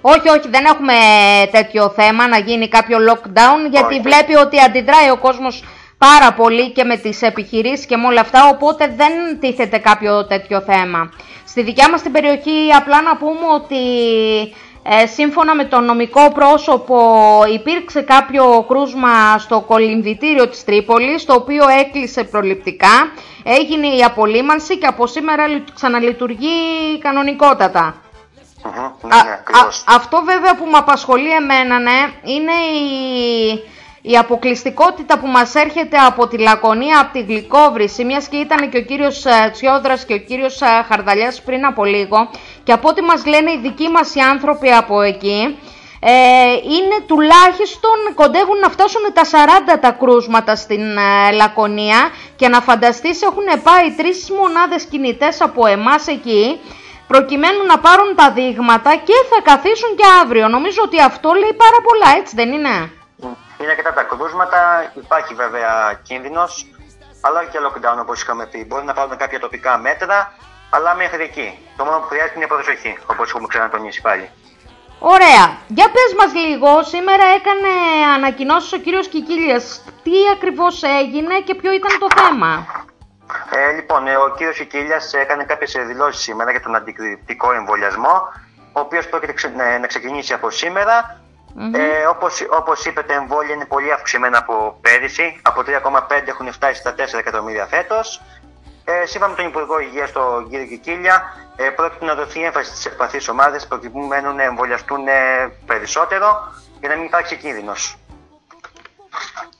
Όχι, 0.00 0.28
όχι, 0.28 0.48
δεν 0.48 0.64
έχουμε 0.64 0.94
τέτοιο 1.50 1.88
θέμα 1.88 2.28
να 2.28 2.38
γίνει 2.38 2.68
κάποιο 2.68 2.98
lockdown, 3.08 3.70
γιατί 3.70 3.94
Όχι. 3.94 4.00
βλέπει 4.00 4.36
ότι 4.36 4.60
αντιδράει 4.60 5.10
ο 5.10 5.16
κόσμος 5.16 5.64
πάρα 5.98 6.32
πολύ 6.32 6.72
και 6.72 6.84
με 6.84 6.96
τις 6.96 7.22
επιχειρήσεις 7.22 7.86
και 7.86 7.96
με 7.96 8.06
όλα 8.06 8.20
αυτά, 8.20 8.48
οπότε 8.48 8.94
δεν 8.96 9.40
τίθεται 9.40 9.78
κάποιο 9.78 10.26
τέτοιο 10.26 10.60
θέμα. 10.60 11.12
Στη 11.46 11.62
δικιά 11.62 11.90
μας 11.90 12.02
την 12.02 12.12
περιοχή 12.12 12.72
απλά 12.76 13.02
να 13.02 13.16
πούμε 13.16 13.46
ότι 13.54 13.76
ε, 14.90 15.06
σύμφωνα 15.06 15.54
με 15.54 15.64
το 15.64 15.80
νομικό 15.80 16.30
πρόσωπο 16.32 16.98
υπήρξε 17.54 18.00
κάποιο 18.02 18.64
κρούσμα 18.68 19.38
στο 19.38 19.60
κολυμβητήριο 19.60 20.48
της 20.48 20.64
Τρίπολης, 20.64 21.24
το 21.24 21.34
οποίο 21.34 21.64
έκλεισε 21.80 22.24
προληπτικά, 22.24 23.12
έγινε 23.44 23.86
η 23.86 24.02
απολύμανση 24.04 24.78
και 24.78 24.86
από 24.86 25.06
σήμερα 25.06 25.46
λει- 25.46 25.72
ξαναλειτουργεί 25.74 26.48
κανονικότατα. 27.00 27.94
Μμμ, 28.64 28.72
Α, 28.74 28.92
Ναι, 29.02 29.22
ναι, 29.22 29.32
ακριβώς. 29.38 29.84
α- 29.86 29.94
αυτό 29.96 30.22
βέβαια 30.24 30.54
που 30.56 30.64
με 30.64 30.76
απασχολεί 30.78 31.30
εμένα 31.30 31.78
ναι, 31.78 31.98
είναι 32.22 32.52
η, 32.52 33.62
η 34.02 34.16
αποκλειστικότητα 34.18 35.18
που 35.18 35.26
μας 35.26 35.54
έρχεται 35.54 35.96
από 35.98 36.28
τη 36.28 36.38
Λακωνία, 36.38 37.00
από 37.00 37.12
τη 37.12 37.20
Γλυκόβρηση, 37.22 38.04
μιας 38.04 38.28
και 38.28 38.36
ήταν 38.36 38.68
και 38.70 38.78
ο 38.78 38.82
κύριος 38.82 39.24
ε, 39.24 39.50
Τσιόδρας 39.52 40.04
και 40.04 40.14
ο 40.14 40.18
κύριος 40.18 40.60
ε, 40.60 40.66
Χαρδαλιάς 40.88 41.42
πριν 41.42 41.66
από 41.66 41.84
λίγο 41.84 42.30
και 42.68 42.74
από 42.74 42.88
ό,τι 42.88 43.02
μας 43.02 43.26
λένε 43.26 43.50
οι 43.52 43.58
δικοί 43.58 43.88
μας 43.88 44.14
οι 44.14 44.20
άνθρωποι 44.20 44.70
από 44.72 45.00
εκεί, 45.00 45.58
ε, 46.00 46.12
είναι 46.52 46.96
τουλάχιστον 47.06 47.96
κοντεύουν 48.14 48.58
να 48.58 48.68
φτάσουν 48.68 49.02
τα 49.12 49.24
40 49.24 49.78
τα 49.80 49.90
κρούσματα 49.90 50.56
στην 50.56 50.96
ε, 50.96 51.30
Λακωνία 51.32 52.10
και 52.36 52.48
να 52.48 52.60
φανταστείς 52.60 53.22
έχουν 53.22 53.62
πάει 53.62 53.90
τρεις 53.96 54.30
μονάδες 54.30 54.84
κινητές 54.84 55.40
από 55.40 55.66
εμάς 55.66 56.06
εκεί 56.06 56.60
προκειμένου 57.06 57.64
να 57.66 57.78
πάρουν 57.78 58.14
τα 58.14 58.30
δείγματα 58.30 58.94
και 58.94 59.16
θα 59.30 59.42
καθίσουν 59.50 59.96
και 59.96 60.06
αύριο. 60.22 60.48
Νομίζω 60.48 60.80
ότι 60.84 61.00
αυτό 61.00 61.32
λέει 61.32 61.54
πάρα 61.64 61.80
πολλά, 61.86 62.18
έτσι 62.20 62.34
δεν 62.36 62.52
είναι; 62.52 62.74
Είναι 63.60 63.70
αρκετά 63.70 63.92
τα 63.92 64.02
κρούσματα, 64.02 64.92
υπάρχει 64.94 65.34
βέβαια 65.34 66.00
κίνδυνος, 66.02 66.66
αλλά 67.20 67.40
όχι 67.40 67.50
και 67.50 67.58
lockdown 67.66 67.98
όπως 68.00 68.22
είχαμε 68.22 68.46
πει. 68.46 68.64
Μπορεί 68.68 68.84
να 68.84 68.92
πάρουν 68.92 69.16
κάποια 69.16 69.40
τοπικά 69.40 69.78
μέτρα, 69.78 70.32
αλλά 70.70 70.94
μέχρι 70.94 71.22
εκεί. 71.22 71.58
Το 71.76 71.84
μόνο 71.84 71.98
που 71.98 72.06
χρειάζεται 72.06 72.34
είναι 72.38 72.46
προσοχή, 72.46 72.98
όπως 73.06 73.30
έχουμε 73.30 73.46
ξανατονίσει 73.46 74.00
πάλι. 74.00 74.30
Ωραία. 74.98 75.44
Για 75.66 75.90
πες 75.90 76.14
μας 76.18 76.32
λίγο, 76.34 76.82
σήμερα 76.82 77.24
έκανε 77.38 77.68
ανακοινώσεις 78.14 78.72
ο 78.72 78.76
κύριος 78.78 79.08
Κικίλιας. 79.08 79.84
Τι 80.02 80.12
ακριβώς 80.34 80.82
έγινε 80.82 81.40
και 81.40 81.54
ποιο 81.54 81.72
ήταν 81.72 81.98
το 81.98 82.06
θέμα; 82.20 82.66
Ε, 83.50 83.72
λοιπόν, 83.72 84.06
ε, 84.06 84.16
ο 84.16 84.34
κύριος 84.36 84.58
Ικίλια 84.58 85.00
έκανε 85.20 85.44
κάποιες 85.44 85.72
δηλώσεις 85.86 86.22
σήμερα 86.22 86.50
για 86.50 86.60
τον 86.60 86.74
αντικριτικό 86.74 87.52
εμβολιασμό, 87.52 88.22
ο 88.72 88.80
οποίος 88.80 89.08
πρόκειται 89.08 89.32
ξε- 89.32 89.54
να- 89.56 89.78
να 89.78 89.86
ξεκινήσει 89.86 90.32
από 90.32 90.50
σήμερα. 90.50 91.20
Ε, 91.72 92.06
όπως, 92.06 92.46
όπως 92.50 92.84
είπε, 92.84 93.02
τα 93.02 93.14
εμβόλια 93.14 93.54
είναι 93.54 93.64
πολύ 93.64 93.92
αυξημένα 93.92 94.38
από 94.38 94.78
πέρυσι. 94.80 95.40
Από 95.42 95.62
3,5 95.62 96.30
έχουν 96.30 96.52
φτάσει 96.52 96.74
στα 96.80 96.94
4 96.94 97.18
εκατομμύρια 97.18 97.66
φέτος. 97.66 98.22
Ε, 98.90 99.06
σύμφωνα 99.06 99.30
με 99.30 99.36
τον 99.36 99.46
Υπουργό 99.46 99.80
Υγείας, 99.80 100.12
τον 100.12 100.50
κύριο 100.50 100.66
Κικίλια, 100.66 101.22
ε, 101.56 101.68
πρόκειται 101.68 102.04
να 102.04 102.14
δοθεί 102.14 102.42
έμφαση 102.42 102.70
στις 102.70 102.86
ευπαθείς 102.86 103.28
ομάδες 103.28 103.66
προκειμένου 103.66 104.34
να 104.34 104.42
εμβολιαστούν 104.42 105.06
ε, 105.08 105.12
περισσότερο 105.66 106.52
για 106.80 106.88
να 106.88 106.94
μην 106.94 107.04
υπάρξει 107.04 107.36
κίνδυνος. 107.36 107.96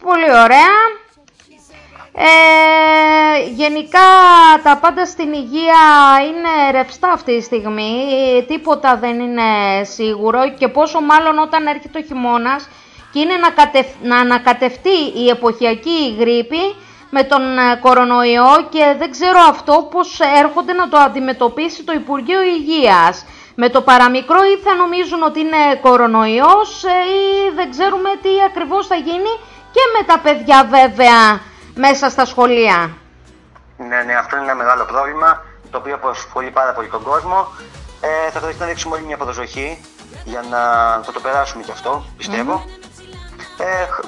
Πολύ 0.04 0.30
ωραία. 0.30 0.74
Ε, 2.12 3.50
γενικά 3.50 4.08
τα 4.62 4.78
πάντα 4.80 5.06
στην 5.06 5.32
υγεία 5.32 5.82
είναι 6.28 6.70
ρευστά 6.70 7.08
αυτή 7.10 7.36
τη 7.38 7.44
στιγμή, 7.44 7.92
τίποτα 8.48 8.96
δεν 8.96 9.20
είναι 9.20 9.84
σίγουρο 9.84 10.50
και 10.58 10.68
πόσο 10.68 11.00
μάλλον 11.00 11.38
όταν 11.38 11.66
έρχεται 11.66 11.98
ο 11.98 12.02
χειμώνας 12.02 12.68
και 13.12 13.20
είναι 13.20 13.36
να, 13.36 13.50
κατευ... 13.50 13.86
να 14.02 14.18
ανακατευτεί 14.18 14.98
η 15.14 15.28
εποχιακή 15.28 16.16
γρήπη 16.18 16.74
με 17.10 17.22
τον 17.24 17.58
ε, 17.58 17.76
κορονοϊό 17.80 18.66
και 18.70 18.94
δεν 18.98 19.10
ξέρω 19.10 19.38
αυτό 19.48 19.88
πώς 19.90 20.20
έρχονται 20.42 20.72
να 20.72 20.88
το 20.88 20.96
αντιμετωπίσει 20.96 21.82
το 21.84 21.92
Υπουργείο 21.92 22.40
Υγείας. 22.42 23.24
Με 23.54 23.68
το 23.68 23.80
παραμικρό 23.82 24.38
ή 24.44 24.56
θα 24.64 24.74
νομίζουν 24.74 25.22
ότι 25.22 25.40
είναι 25.40 25.76
κορονοϊός 25.80 26.84
ε, 26.84 26.88
ή 26.88 27.54
δεν 27.54 27.70
ξέρουμε 27.70 28.10
τι 28.22 28.28
ακριβώς 28.46 28.86
θα 28.86 28.94
γίνει 28.94 29.32
και 29.72 29.80
με 29.98 30.04
τα 30.06 30.18
παιδιά 30.18 30.66
βέβαια 30.70 31.40
μέσα 31.74 32.08
στα 32.10 32.24
σχολεία. 32.24 32.90
Ναι, 33.76 34.02
ναι, 34.06 34.14
αυτό 34.14 34.36
είναι 34.36 34.44
ένα 34.44 34.54
μεγάλο 34.54 34.84
πρόβλημα 34.84 35.42
το 35.70 35.78
οποίο 35.78 35.94
απασχολεί 35.94 36.50
πάρα 36.50 36.72
πολύ 36.72 36.88
τον 36.88 37.02
κόσμο. 37.02 37.46
Ε, 38.00 38.30
θα 38.30 38.38
χρειαστεί 38.38 38.60
να 38.60 38.66
δείξουμε 38.66 38.94
όλη 38.96 39.04
μια 39.04 39.16
προσοχή 39.16 39.84
για 40.24 40.42
να 40.50 40.58
θα 41.04 41.12
το 41.12 41.20
περάσουμε 41.20 41.62
κι 41.62 41.70
αυτό, 41.70 42.04
πιστευω 42.16 42.52
Ε, 42.52 42.70
χ- 42.70 42.77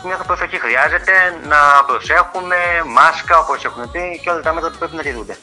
μια 0.04 0.16
προσοχή 0.16 0.58
χρειάζεται 0.60 1.12
να 1.48 1.58
προσέχουμε, 1.86 2.56
μάσκα 2.86 3.38
όπως 3.38 3.64
έχουν 3.64 3.90
πει 3.90 4.20
και 4.22 4.30
όλα 4.30 4.40
τα 4.40 4.52
μέτρα 4.52 4.70
που 4.70 4.78
πρέπει 4.78 4.96
να 4.96 5.02
τηρούνται. 5.02 5.36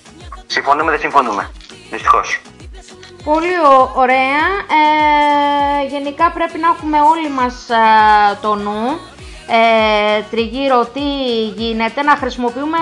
Συμφωνούμε, 0.48 0.92
δεν 0.92 1.00
συμφωνούμε. 1.00 1.50
Δυστυχώς. 1.92 2.42
Πολύ 3.24 3.56
ω- 3.74 3.92
ωραία. 3.96 4.44
Ε, 4.80 5.86
γενικά 5.88 6.32
πρέπει 6.32 6.58
να 6.60 6.68
έχουμε 6.68 7.02
όλοι 7.02 7.30
μας 7.30 7.70
ε, 7.70 7.76
το 8.42 8.56
νου 8.56 9.00
ε, 9.48 10.22
τριγύρω 10.32 10.86
τι 10.94 11.00
γίνεται, 11.56 12.02
να 12.02 12.16
χρησιμοποιούμε 12.16 12.78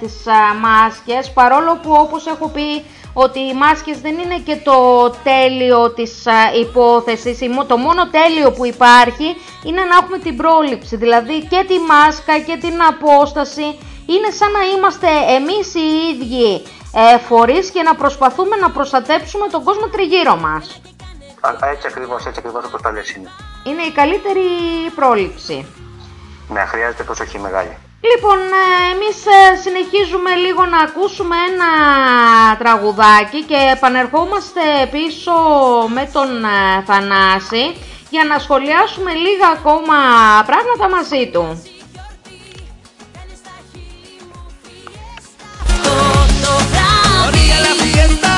τις 0.00 0.26
ε, 0.26 0.58
μάσκες 0.60 1.30
παρόλο 1.32 1.78
που 1.82 1.92
όπως 1.92 2.26
έχω 2.26 2.48
πει 2.48 2.84
ότι 3.12 3.38
οι 3.38 3.54
μάσκες 3.54 4.00
δεν 4.00 4.18
είναι 4.18 4.38
και 4.44 4.56
το 4.56 5.10
τέλειο 5.22 5.90
της 5.92 6.26
ε, 6.26 6.58
υπόθεσης, 6.60 7.40
Η 7.40 7.48
μο- 7.48 7.64
το 7.64 7.76
μόνο 7.76 8.08
τέλειο 8.10 8.50
που 8.52 8.64
υπάρχει 8.66 9.36
είναι 9.64 9.82
να 9.90 9.96
έχουμε 10.02 10.18
την 10.18 10.36
πρόληψη, 10.36 10.96
δηλαδή 10.96 11.40
και 11.40 11.64
τη 11.68 11.78
μάσκα 11.78 12.38
και 12.38 12.56
την 12.60 12.74
απόσταση 12.82 13.78
είναι 14.06 14.30
σαν 14.38 14.50
να 14.52 14.60
είμαστε 14.76 15.08
εμείς 15.38 15.74
οι 15.74 15.86
ίδιοι 16.12 16.62
ε, 17.14 17.18
φορείς 17.18 17.70
και 17.70 17.82
να 17.82 17.94
προσπαθούμε 17.94 18.56
να 18.56 18.70
προστατέψουμε 18.70 19.46
τον 19.48 19.64
κόσμο 19.64 19.86
τριγύρω 19.86 20.36
μας. 20.36 20.80
Α, 21.40 21.48
α, 21.48 21.68
έτσι 21.70 21.86
ακριβώς, 21.90 22.26
έτσι 22.26 22.38
ακριβώς 22.38 22.64
όπως 22.64 22.82
τα 22.82 22.92
λες 22.92 23.14
είναι. 23.14 23.30
Είναι 23.64 23.82
η 23.82 23.92
καλύτερη 23.92 24.46
πρόληψη. 24.94 25.66
Ναι, 26.48 26.64
χρειάζεται 26.64 27.02
προσοχή 27.02 27.38
μεγάλη. 27.38 27.76
Λοιπόν, 28.00 28.38
ε, 28.38 28.92
εμείς 28.94 29.16
ε, 29.26 29.56
συνεχίζουμε 29.64 30.34
λίγο 30.34 30.64
να 30.64 30.78
ακούσουμε 30.78 31.36
ένα 31.50 31.70
τραγουδάκι 32.58 33.42
και 33.42 33.56
επανερχόμαστε 33.72 34.60
πίσω 34.90 35.32
με 35.88 36.10
τον 36.12 36.44
ε, 36.44 36.82
Θανάση 36.86 37.76
για 38.10 38.24
να 38.24 38.38
σχολιάσουμε 38.38 39.12
λίγα 39.12 39.48
ακόμα 39.48 39.94
πράγματα 40.46 40.96
μαζί 40.96 41.30
του. 41.32 41.62
Orilla 47.26 47.58
la 47.66 47.74
fiesta, 47.82 48.32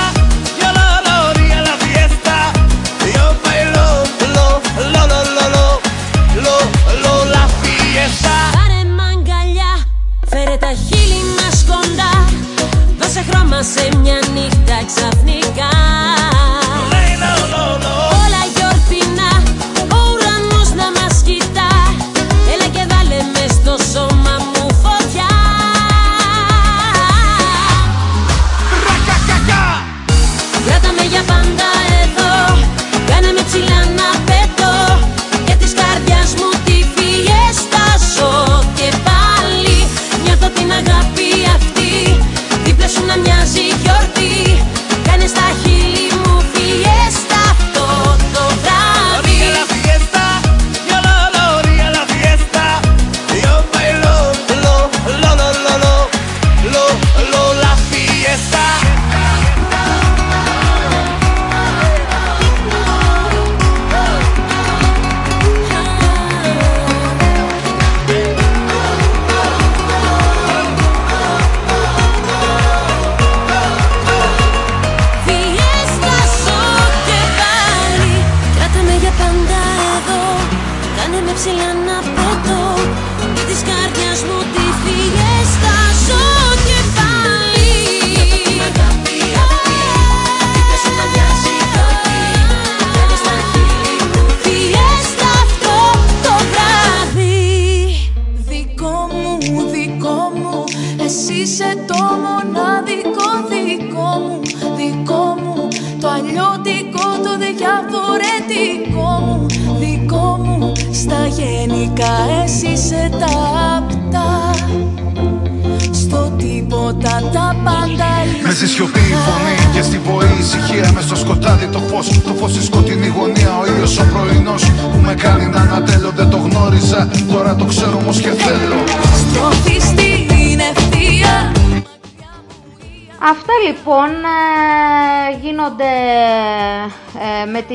fiesta. 8.06 8.34
Πάρε 8.56 8.80
μ' 8.96 9.00
αγκαλιά, 9.00 9.72
φέρε 10.26 10.56
τα 10.56 10.72
χείλη 10.84 11.22
μας 11.38 11.64
κοντά 11.68 12.12
Δώσε 12.98 13.24
χρώμα 13.30 13.62
σε 13.62 13.88
μια 14.00 14.18
νύχτα 14.34 14.78
ξαφνικά 14.86 15.85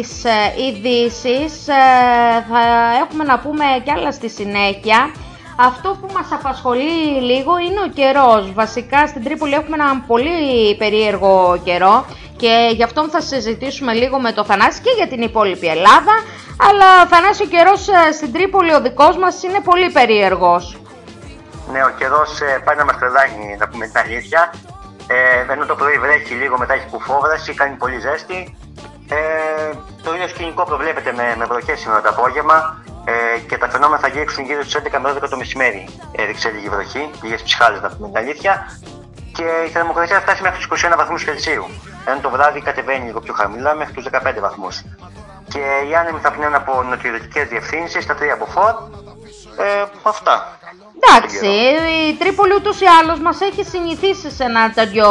τις 0.02 0.26
ε, 0.26 0.54
ειδήσεις. 0.64 1.66
θα 2.50 2.64
έχουμε 3.04 3.24
να 3.24 3.40
πούμε 3.40 3.66
κι 3.84 3.92
άλλα 3.92 4.12
στη 4.12 4.30
συνέχεια. 4.30 5.12
Αυτό 5.56 5.98
που 6.02 6.08
μας 6.14 6.28
απασχολεί 6.32 7.22
λίγο 7.22 7.58
είναι 7.58 7.82
ο 7.88 7.90
καιρός. 7.94 8.54
Βασικά 8.54 9.08
στην 9.08 9.24
Τρίπολη 9.24 9.54
έχουμε 9.54 9.76
έναν 9.80 10.06
πολύ 10.08 10.76
περίεργο 10.78 11.62
καιρό 11.64 12.06
και 12.38 12.72
γι' 12.76 12.84
αυτό 12.84 13.10
θα 13.10 13.22
συζητήσουμε 13.22 13.94
λίγο 13.94 14.20
με 14.20 14.32
το 14.32 14.44
Θανάση 14.46 14.82
και 14.82 14.94
για 14.98 15.08
την 15.08 15.22
υπόλοιπη 15.22 15.68
Ελλάδα. 15.68 16.16
Αλλά 16.70 17.06
Θανάση 17.06 17.44
ο 17.44 17.46
καιρός 17.46 17.88
ε, 17.88 18.12
στην 18.12 18.34
Τρίπολη 18.34 18.74
ο 18.74 18.82
δικός 18.82 19.18
μας 19.18 19.44
είναι 19.44 19.60
πολύ 19.64 19.92
περίεργος. 19.92 20.82
Ναι, 21.72 21.84
ο 21.84 21.92
καιρός 21.98 22.32
πάει 22.66 22.76
να 22.76 22.86
μας 22.86 22.98
τρελάνει, 22.98 23.58
να 23.60 23.68
πούμε 23.68 23.86
την 23.86 23.98
αλήθεια. 24.06 24.54
Ε, 25.08 25.54
ενώ 25.54 25.66
το 25.66 25.76
πρωί 25.76 25.98
βρέχει 25.98 26.34
λίγο, 26.34 26.58
μετά 26.58 26.74
έχει 26.74 26.88
κουφόβραση, 26.92 27.54
κάνει 27.54 27.76
πολύ 27.76 28.00
ζέστη. 28.00 28.56
Ε, 29.10 29.72
το 30.04 30.14
ίδιο 30.14 30.28
σκηνικό 30.28 30.64
προβλέπεται 30.64 31.14
με, 31.14 31.36
με 31.38 31.46
βροχές 31.46 31.80
σήμερα 31.80 32.02
το 32.02 32.10
απόγευμα 32.10 32.84
ε, 33.06 33.40
και 33.40 33.58
τα 33.58 33.70
φαινόμενα 33.70 34.02
θα 34.02 34.08
γύριξουν 34.08 34.44
γύρω 34.46 34.64
στις 34.64 34.82
11 34.94 35.00
με 35.02 35.14
12 35.24 35.30
το 35.30 35.38
μεσημέρι. 35.38 35.90
Έριξε 36.12 36.50
λίγη 36.50 36.70
βροχή, 36.70 37.10
λίγες 37.22 37.42
ψυχάλες 37.42 37.82
να 37.82 37.90
πούμε 37.90 38.08
την 38.08 38.18
αλήθεια. 38.18 38.80
Και 39.34 39.46
η 39.68 39.70
θερμοκρασία 39.70 40.16
θα 40.16 40.22
φτάσει 40.22 40.42
μέχρι 40.42 40.58
τους 40.58 40.84
21 40.84 40.94
βαθμούς 40.98 41.24
Κελσίου. 41.24 41.66
Ενώ 42.06 42.20
το 42.22 42.30
βράδυ 42.30 42.62
κατεβαίνει 42.62 43.06
λίγο 43.06 43.20
πιο 43.20 43.34
χαμηλά 43.34 43.76
μέχρι 43.76 43.94
τους 43.94 44.06
15 44.12 44.40
βαθμούς. 44.40 44.84
Και 45.48 45.64
οι 45.90 45.96
άνεμοι 45.96 46.20
θα 46.20 46.32
πνέουν 46.32 46.56
από 46.56 46.84
νοτιοδυτικές 46.84 47.48
διευθύνσεις, 47.48 48.06
τα 48.06 48.16
τρία 48.16 48.34
από 48.34 48.46
φόρ. 48.46 48.74
Ε, 49.58 49.84
αυτά. 50.02 50.58
Εντάξει, 51.04 51.48
η 52.10 52.14
Τρίπολη 52.14 52.54
ούτως 52.54 52.82
ή 52.82 52.86
άλλως 52.86 53.20
μας 53.20 53.42
έχει 53.42 53.64
συνηθίσει 53.64 54.32
σε 54.32 54.44
ένα 54.44 54.72
τέτοιο 54.72 55.08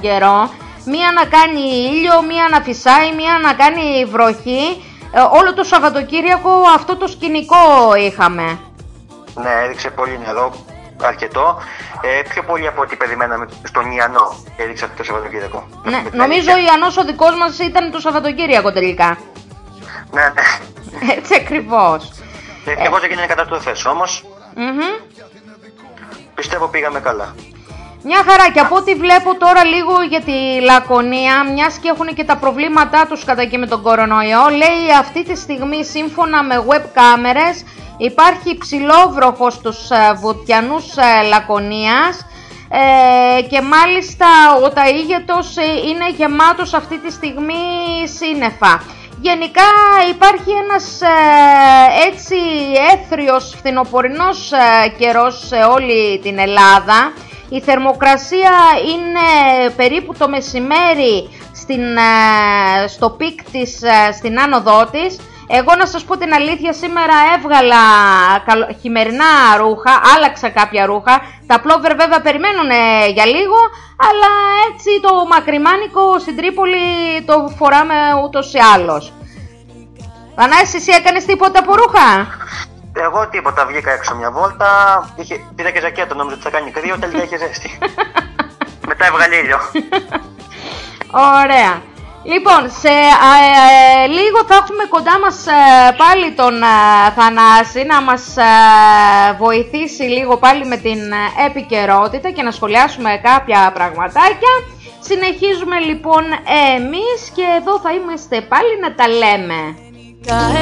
καιρό. 0.00 0.50
Μία 0.84 1.12
να 1.12 1.24
κάνει 1.24 1.60
ήλιο, 1.60 2.22
μία 2.22 2.48
να 2.50 2.60
φυσάει, 2.60 3.14
μία 3.14 3.38
να 3.42 3.54
κάνει 3.54 4.04
βροχή. 4.04 4.84
Ε, 5.12 5.20
όλο 5.20 5.54
το 5.54 5.64
Σαββατοκύριακο 5.64 6.50
αυτό 6.74 6.96
το 6.96 7.06
σκηνικό 7.06 7.94
είχαμε. 7.98 8.58
Ναι, 9.34 9.50
έριξε 9.64 9.90
πολύ 9.90 10.18
νερό, 10.24 10.52
αρκετό. 11.02 11.62
Ε, 12.00 12.22
πιο 12.28 12.42
πολύ 12.42 12.66
από 12.66 12.80
ό,τι 12.82 12.96
περιμέναμε 12.96 13.48
στον 13.62 13.90
Ιαννό 13.90 14.36
έριξε 14.56 14.84
αυτό 14.84 14.96
το 14.96 15.04
Σαββατοκύριακο. 15.04 15.68
Ναι, 15.82 16.00
Με 16.02 16.10
την 16.10 16.18
νομίζω 16.18 16.50
ο 16.50 16.54
αλήθεια. 16.54 16.72
Ιαννός 16.72 16.96
ο 16.96 17.04
δικός 17.04 17.36
μας 17.36 17.58
ήταν 17.58 17.90
το 17.90 17.98
Σαββατοκύριακο 17.98 18.72
τελικά. 18.72 19.18
Ναι, 20.10 20.22
ναι. 20.22 21.12
Έτσι 21.16 21.34
ακριβώς. 21.34 22.12
Ευτυχώς 22.64 23.02
έγινε 23.02 23.26
καταστροφέ 23.26 23.72
όμως. 23.88 24.24
Μμμ. 24.54 24.80
Πιστεύω 26.34 26.66
πήγαμε 26.66 27.00
καλά. 27.00 27.34
Μια 28.04 28.24
χαρά 28.28 28.50
και 28.50 28.60
από 28.60 28.76
ό,τι 28.76 28.94
βλέπω 28.94 29.36
τώρα 29.36 29.64
λίγο 29.64 30.02
για 30.08 30.20
τη 30.20 30.60
Λακωνία, 30.64 31.44
μιας 31.52 31.76
και 31.78 31.88
έχουν 31.88 32.14
και 32.14 32.24
τα 32.24 32.36
προβλήματά 32.36 33.06
τους 33.08 33.24
κατά 33.24 33.44
και 33.44 33.58
με 33.58 33.66
τον 33.66 33.82
κορονοϊό, 33.82 34.48
λέει 34.48 34.84
αυτή 35.00 35.24
τη 35.24 35.36
στιγμή 35.36 35.84
σύμφωνα 35.84 36.42
με 36.42 36.64
web 36.68 36.82
κάμερες 36.92 37.64
υπάρχει 37.96 38.58
ψηλόβροχο 38.58 39.50
στους 39.50 39.90
ε, 39.90 40.12
βουτιανούς 40.20 40.96
ε, 40.96 41.28
Λακωνίας 41.28 42.26
ε, 42.68 43.42
και 43.42 43.60
μάλιστα 43.60 44.26
ο 44.64 44.72
ταΐγετος 44.74 45.56
ε, 45.56 45.88
είναι 45.88 46.10
γεμάτος 46.16 46.74
αυτή 46.74 46.98
τη 46.98 47.12
στιγμή 47.12 47.64
σύννεφα. 48.18 48.82
Γενικά 49.20 49.70
υπάρχει 50.10 50.50
ένας 50.64 51.00
ε, 51.00 52.08
έτσι 52.08 52.36
αίθριος 52.92 53.54
φθινοπωρινός 53.58 54.52
ε, 54.52 54.88
καιρός 54.98 55.46
σε 55.46 55.56
όλη 55.56 56.18
την 56.22 56.38
Ελλάδα. 56.38 57.12
Η 57.56 57.60
θερμοκρασία 57.60 58.52
είναι 58.92 59.26
περίπου 59.76 60.14
το 60.18 60.28
μεσημέρι 60.28 61.28
στην, 61.54 61.96
ε, 61.96 62.86
στο 62.88 63.10
peak 63.10 63.42
της, 63.50 63.82
ε, 63.82 64.12
στην 64.12 64.40
άνοδό 64.40 64.86
της. 64.92 65.16
Εγώ 65.48 65.74
να 65.78 65.86
σας 65.86 66.04
πω 66.04 66.16
την 66.16 66.32
αλήθεια, 66.34 66.72
σήμερα 66.72 67.14
έβγαλα 67.36 67.76
καλο- 68.46 68.76
χειμερινά 68.80 69.56
ρούχα, 69.58 69.92
άλλαξα 70.16 70.48
κάποια 70.50 70.86
ρούχα. 70.86 71.20
Τα 71.46 71.60
πλόβερ 71.60 71.96
βέβαια 71.96 72.20
περιμένουν 72.20 72.70
ε, 72.70 73.06
για 73.16 73.26
λίγο, 73.26 73.58
αλλά 74.08 74.30
έτσι 74.68 74.90
το 75.02 75.26
μακριμάνικο 75.28 76.18
στην 76.18 76.36
Τρίπολη 76.36 76.78
το 77.26 77.52
φοράμε 77.58 77.94
ούτως 78.24 78.52
ή 78.54 78.58
άλλως. 78.74 79.12
Πανάση, 80.34 80.76
εσύ 80.76 80.92
έκανες 80.98 81.24
τίποτα 81.24 81.58
από 81.58 81.74
ρούχα; 81.74 82.08
Εγώ 82.92 83.28
τίποτα, 83.28 83.66
βγήκα 83.66 83.92
έξω 83.92 84.14
μια 84.14 84.30
βόλτα. 84.30 84.70
Είχε, 85.16 85.40
πήρα 85.54 85.70
και 85.70 85.80
ζακέτο, 85.80 86.14
νόμιζα 86.14 86.34
ότι 86.34 86.44
θα 86.44 86.50
κάνει 86.50 86.70
κρύο, 86.70 86.98
τελικά 86.98 87.22
είχε 87.22 87.38
ζέστη. 87.38 87.78
Μετά 88.88 89.06
έβγαλε 89.06 89.36
ήλιο. 89.36 89.58
Ωραία. 91.42 91.82
Λοιπόν, 92.24 92.70
σε 92.80 92.88
α, 93.28 93.32
ε, 94.04 94.06
λίγο 94.06 94.38
θα 94.48 94.54
έχουμε 94.54 94.84
κοντά 94.88 95.18
μας 95.18 95.46
ε, 95.46 95.52
πάλι 95.96 96.32
τον 96.32 96.62
ε, 96.62 96.66
Θανάση 97.16 97.82
να 97.82 98.02
μας 98.02 98.36
ε, 98.36 98.42
βοηθήσει 99.38 100.02
λίγο 100.02 100.36
πάλι 100.36 100.64
με 100.66 100.76
την 100.76 101.00
ε, 101.12 101.46
επικαιρότητα 101.46 102.30
και 102.30 102.42
να 102.42 102.50
σχολιάσουμε 102.50 103.20
κάποια 103.22 103.72
πραγματάκια. 103.74 104.52
Συνεχίζουμε 105.00 105.78
λοιπόν 105.78 106.24
εμείς 106.76 107.30
και 107.34 107.44
εδώ 107.60 107.80
θα 107.80 107.92
είμαστε 107.92 108.40
πάλι 108.40 108.78
να 108.80 108.94
τα 108.94 109.08
λέμε. 109.08 109.76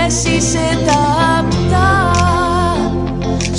Εσύ 0.07 0.31
είσαι 0.31 0.83
τα 0.87 0.99
απτά 1.39 2.00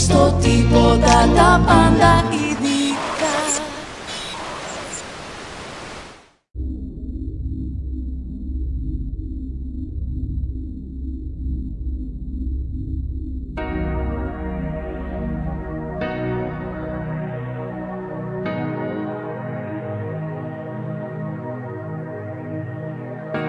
Στο 0.02 0.38
τίποτα 0.42 1.30
τα 1.36 1.62
πάντα 1.66 2.24
ειδικά. 2.32 3.32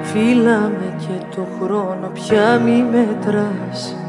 Φύλαμε 0.02 0.94
και 0.98 1.36
το 1.36 1.46
χρόνο 1.60 2.08
πια 2.08 2.58
μη 2.58 2.84
μετράς 2.90 4.01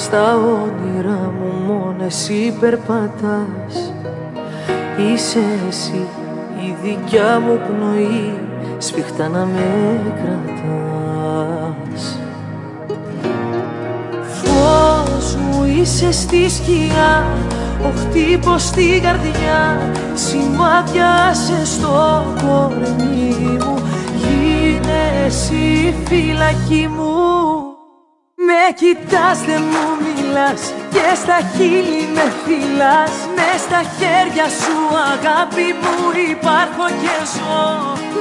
Στα 0.00 0.36
όνειρά 0.36 1.32
μου 1.38 1.72
μόνο 1.72 2.04
εσύ 2.06 2.56
περπατάς 2.60 3.92
Είσαι 4.96 5.42
εσύ 5.68 6.06
η 6.60 6.76
δικιά 6.82 7.40
μου 7.40 7.60
πνοή 7.66 8.38
Σφιχτά 8.78 9.28
να 9.28 9.44
με 9.44 10.00
κρατάς. 10.22 12.18
Φως 14.22 15.34
μου 15.34 15.64
είσαι 15.64 16.12
στη 16.12 16.50
σκιά 16.50 17.26
Ο 17.82 17.90
χτύπος 17.96 18.62
στην 18.64 19.02
καρδιά. 19.02 19.80
Σημάδια 20.14 21.34
σε 21.34 21.66
στο 21.66 22.24
κορμί 22.42 23.34
μου 23.64 23.78
Είναι 24.32 25.24
εσύ 25.26 25.94
φυλακή 26.04 26.88
μου. 26.96 27.08
Με 27.40 27.47
κοιτάς 28.80 29.38
δεν 29.48 29.62
μου 29.72 29.86
μιλάς 30.04 30.62
Και 30.94 31.06
στα 31.22 31.38
χείλη 31.52 32.02
με 32.14 32.26
φυλάς. 32.42 33.14
Μες 33.36 33.60
στα 33.66 33.82
χέρια 33.96 34.46
σου 34.60 34.78
αγάπη 35.12 35.66
μου 35.82 35.96
υπάρχω 36.34 36.86
και 37.02 37.16
ζω. 37.32 37.62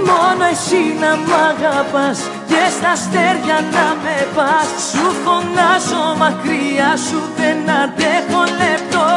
Μόνο 0.10 0.44
εσύ 0.54 0.84
να 1.02 1.12
μ' 1.26 1.36
αγαπάς 1.50 2.20
Και 2.50 2.64
στα 2.76 2.92
αστέρια 2.98 3.60
να 3.76 3.88
με 4.04 4.18
πας. 4.36 4.70
Σου 4.90 5.06
φωνάζω 5.24 6.04
μ' 6.14 6.18
μακριά 6.22 6.92
σου 7.06 7.20
δεν 7.38 7.60
αντέχω 7.82 8.42
λεπτό. 8.62 9.10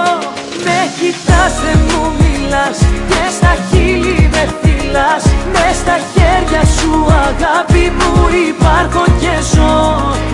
Με 0.64 0.78
κοιτάς 0.98 1.52
δεν 1.62 1.80
μου 1.88 2.02
μιλάς 2.20 2.78
και 3.10 3.22
στα 3.36 3.52
χείλη 3.68 4.18
με 4.34 4.44
φυλάς. 4.60 5.24
Μες 5.52 5.76
στα 5.82 5.96
χέρια 6.12 6.62
σου 6.76 6.92
αγάπη 7.26 7.84
μου 7.98 8.12
υπάρχω 8.48 9.04
και 9.22 9.34
ζω. 9.52 9.78
Μόνο 9.98 10.29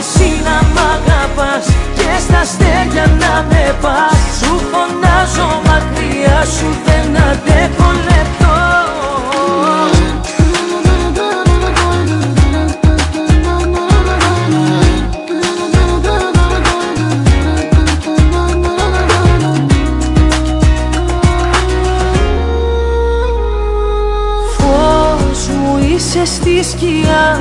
εσύ 0.00 0.30
να 0.44 0.56
μ' 0.72 0.78
αγαπάς 0.94 1.66
και 1.94 2.10
στα 2.24 2.38
αστέρια 2.38 3.06
να 3.20 3.46
με 3.48 3.74
πας. 3.80 4.20
Σου 4.38 4.60
φωνάζω 4.70 5.60
μακριά 5.66 6.44
σου 6.56 6.68
δεν 6.84 7.16
αντέχω 7.16 7.90
λεπτό. 8.08 8.58
Φως 24.56 25.48
μου 25.48 25.78
είσαι 25.88 26.24
στη 26.24 26.64
σκιά 26.64 27.40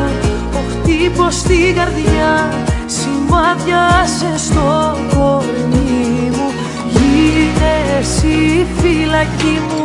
Ο 1.00 1.02
χτύπος 1.02 1.36
στην 1.36 1.76
καρδιά 1.76 2.54
Σημάδιασε 2.86 4.32
στο 4.38 4.98
κορμί 5.14 6.32
μου. 6.36 6.50
Είναι 6.94 7.74
εσύ 8.00 8.68
φυλακή 8.78 9.62
μου. 9.68 9.84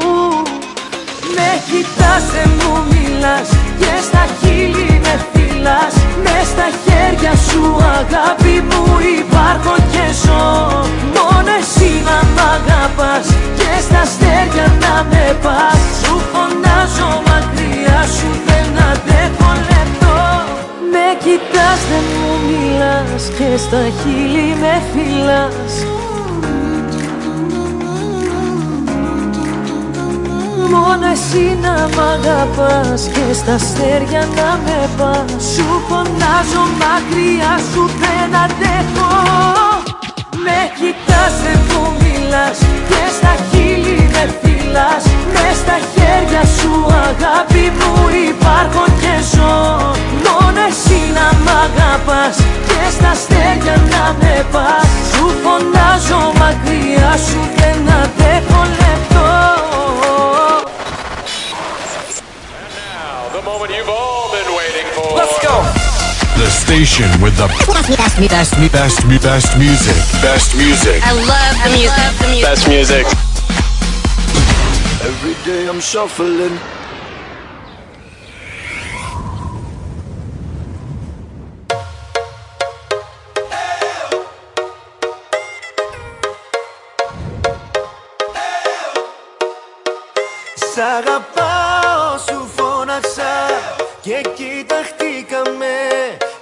Με 1.35 1.51
κοιτάς 1.69 2.25
δεν 2.33 2.51
μου 2.59 2.75
μιλάς 2.91 3.49
Και 3.79 3.93
στα 4.07 4.25
χείλη 4.41 5.01
με 5.05 5.15
φυλάς. 5.33 5.95
Με 6.25 6.37
στα 6.51 6.69
χέρια 6.85 7.35
σου 7.47 7.63
αγάπη 7.99 8.55
μου 8.69 8.85
υπάρχω 9.19 9.75
και 9.93 10.07
ζω. 10.23 10.45
Μόνο 11.17 11.51
εσύ 11.61 11.91
να 12.09 12.19
μ' 12.35 12.43
αγαπάς 12.55 13.27
Και 13.59 13.71
στα 13.87 14.01
αστέρια 14.07 14.67
να 14.83 14.95
με 15.11 15.27
πας. 15.43 15.79
Σου 16.01 16.15
φωνάζω 16.31 17.11
μακριά 17.29 18.01
σου 18.17 18.29
δεν 18.47 18.69
αντέχω 18.89 18.95
λεπτό 18.95 19.11
Με 19.11 19.14
κοιτάς 21.23 21.81
δεν 21.91 22.05
μου 22.13 22.33
μιλάς 22.47 23.25
Και 23.39 23.57
στα 23.57 23.83
χείλη 23.99 24.57
με 24.61 24.83
φυλάς. 24.93 25.75
Μόνο 30.71 31.07
εσύ 31.13 31.59
να 31.63 31.89
μ' 31.95 32.01
αγαπάς 32.15 33.03
και 33.13 33.33
στα 33.33 33.55
αστέρια 33.55 34.29
να 34.37 34.61
με 34.65 34.89
πας. 34.99 35.43
Σου 35.55 35.67
φωνάζω 35.89 36.65
μακριά 36.81 37.55
σου 37.73 37.91
δεν 38.01 38.41
αντέχω. 38.45 39.13
Με 40.45 40.61
κοιτάς 40.79 41.35
δεν 41.43 41.61
μου 41.69 41.83
μιλάς 42.03 42.59
και 42.89 43.03
στα 43.17 43.35
χείλη 43.51 44.11
με 44.13 44.25
φυλάς 44.41 44.54
Με 44.75 45.47
στα 45.61 45.79
χέρια 45.95 46.43
σου 46.59 46.73
αγάπη 47.09 47.73
μου 47.79 47.95
υπάρχω 48.29 48.85
και 49.01 49.15
ζω 49.33 49.55
Μόνο 50.25 50.61
εσύ 50.69 51.01
να 51.17 51.27
μ' 51.45 51.49
αγαπάς 51.65 52.37
και 52.69 52.81
στα 52.97 53.11
αστέρια 53.11 53.77
να 53.93 54.05
με 54.21 54.47
πας 54.53 54.87
Σου 55.11 55.25
φωνάζω 55.43 56.23
μακριά 56.41 57.13
σου 57.27 57.41
δεν 57.57 57.79
αντέχω 58.01 58.61
λεπτό 58.81 59.29
The 63.37 63.43
moment 63.51 63.71
you've 63.77 63.93
all 64.01 64.27
been 64.37 64.51
waiting 64.61 64.89
for. 64.97 65.09
Let's 65.21 65.39
go. 65.49 65.55
The 66.43 66.49
station 66.63 67.09
with 67.23 67.35
the 67.43 67.49
Best, 67.49 67.89
best, 68.03 68.17
best, 68.35 68.53
best, 68.77 68.99
mu- 69.09 69.25
best 69.29 69.51
music. 69.65 69.99
Best 70.29 70.51
music. 70.63 70.99
I 71.11 71.13
love 71.33 71.55
the 71.65 71.71
music. 71.79 72.11
the 72.23 72.29
music. 72.33 72.45
Best 72.49 72.69
music. 72.75 73.34
Every 75.11 75.35
day 75.45 75.69
I'm 75.69 75.81
shuffling. 75.81 76.59
Σ' 90.55 90.79
αγαπάω 90.79 92.19
σου 92.29 92.49
φώναξα 92.57 93.33
και 94.01 94.21
κοιταχτήκαμε 94.35 95.77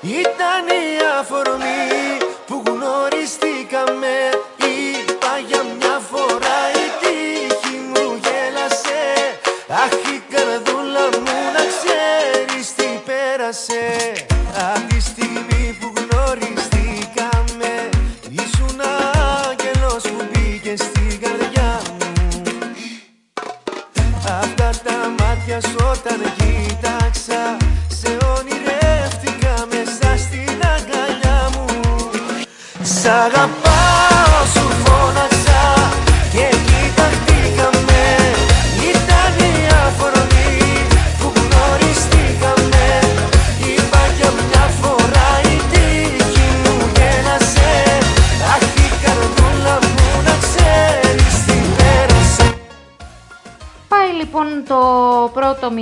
Ήταν 0.01 0.66
η 0.66 1.18
αφορμή 1.20 2.16
που 2.46 2.62
γνωριστήκαμε 2.66 4.31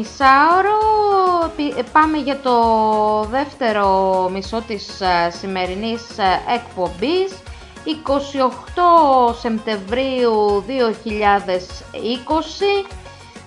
μισάωρο, 0.00 0.78
Πη- 1.56 1.84
πάμε 1.92 2.16
για 2.18 2.40
το 2.42 2.56
δεύτερο 3.30 4.28
μισό 4.32 4.62
της 4.66 5.00
ε, 5.00 5.30
σημερινής 5.30 6.18
ε, 6.18 6.54
εκπομπής. 6.54 7.42
28 7.84 9.34
Σεπτεμβρίου 9.40 10.64
2020, 12.82 12.86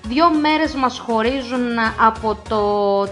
δύο 0.07 0.29
μέρες 0.29 0.73
μας 0.73 0.99
χωρίζουν 0.99 1.79
από 2.07 2.37
το 2.49 2.63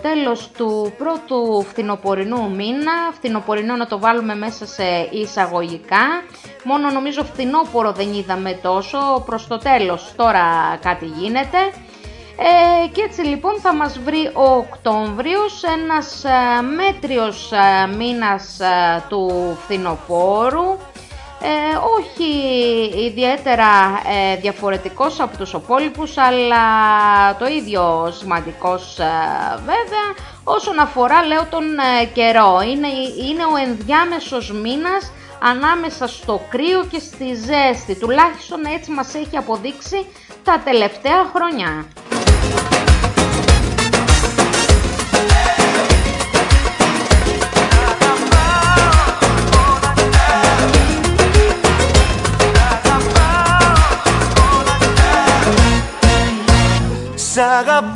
τέλος 0.02 0.50
του 0.58 0.94
πρώτου 0.98 1.66
φθινοπορεινού 1.70 2.50
μήνα. 2.52 2.92
Φθινοπορεινό 3.14 3.76
να 3.76 3.88
το 3.88 4.00
βάλουμε 4.00 4.36
μέσα 4.36 4.66
σε 4.66 4.84
εισαγωγικά. 5.12 6.06
Μόνο 6.64 6.90
νομίζω 6.90 7.24
φθινόπορο 7.24 7.92
δεν 7.92 8.14
είδαμε 8.14 8.60
τόσο, 8.62 9.24
προς 9.26 9.48
το 9.48 9.58
τέλος 9.58 10.14
τώρα 10.16 10.78
κάτι 10.82 11.06
γίνεται. 11.06 11.58
Ε, 12.44 12.88
και 12.88 13.02
έτσι 13.02 13.22
λοιπόν 13.22 13.60
θα 13.62 13.74
μας 13.74 14.00
βρει 14.00 14.32
ο 14.34 14.56
Οκτώβριος, 14.56 15.64
ένας 15.64 16.24
ε, 16.24 16.62
μέτριος 16.62 17.52
ε, 17.52 17.96
μήνας 17.98 18.60
ε, 18.60 19.04
του 19.10 19.58
φθινοπόρου, 19.64 20.78
ε, 21.42 21.76
όχι 21.98 22.30
ιδιαίτερα 23.06 23.68
ε, 24.32 24.36
διαφορετικός 24.36 25.20
από 25.20 25.38
τους 25.38 25.54
υπόλοιπους, 25.54 26.18
αλλά 26.18 26.66
το 27.40 27.46
ίδιο 27.46 28.14
σημαντικός 28.18 29.00
ε, 29.00 29.06
βέβαια. 29.58 30.08
Όσον 30.44 30.80
αφορά 30.80 31.26
λέω 31.26 31.46
τον 31.50 31.64
ε, 31.64 32.06
καιρό, 32.06 32.62
είναι, 32.62 32.88
είναι 33.30 33.46
ο 33.46 33.56
ενδιάμεσος 33.68 34.52
μήνας 34.52 35.12
ανάμεσα 35.40 36.08
στο 36.08 36.42
κρύο 36.50 36.86
και 36.92 37.00
στη 37.00 37.34
ζέστη, 37.34 37.96
τουλάχιστον 37.96 38.66
έτσι 38.66 38.92
μας 38.92 39.14
έχει 39.14 39.38
αποδείξει 39.38 40.06
τα 40.44 40.62
τελευταία 40.66 41.24
χρόνια. 41.34 41.86
Σ' 57.42 57.91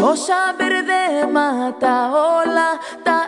Τόσα 0.00 0.40
μπερδέματα 0.56 2.10
όλα 2.38 2.70
τα 3.02 3.18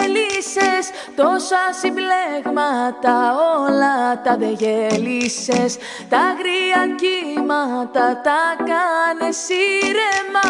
έλυσες. 0.00 0.84
Τόσα 1.16 1.62
συμπλέγματα 1.80 3.34
όλα 3.60 4.20
τα 4.22 4.36
δε 4.36 4.50
γέλυσες. 4.50 5.76
Τα 6.08 6.18
αγρία 6.18 6.94
κύματα 7.00 8.20
τα 8.20 8.40
κάνες 8.70 9.38
ήρεμα. 9.48 10.48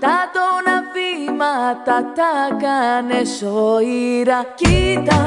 Τα 0.00 0.30
τόνα 0.32 0.82
βήματα 0.92 2.12
τα 2.14 2.56
κάνες 2.64 3.42
οήρα 3.42 4.44
Κοίτα 4.54 5.22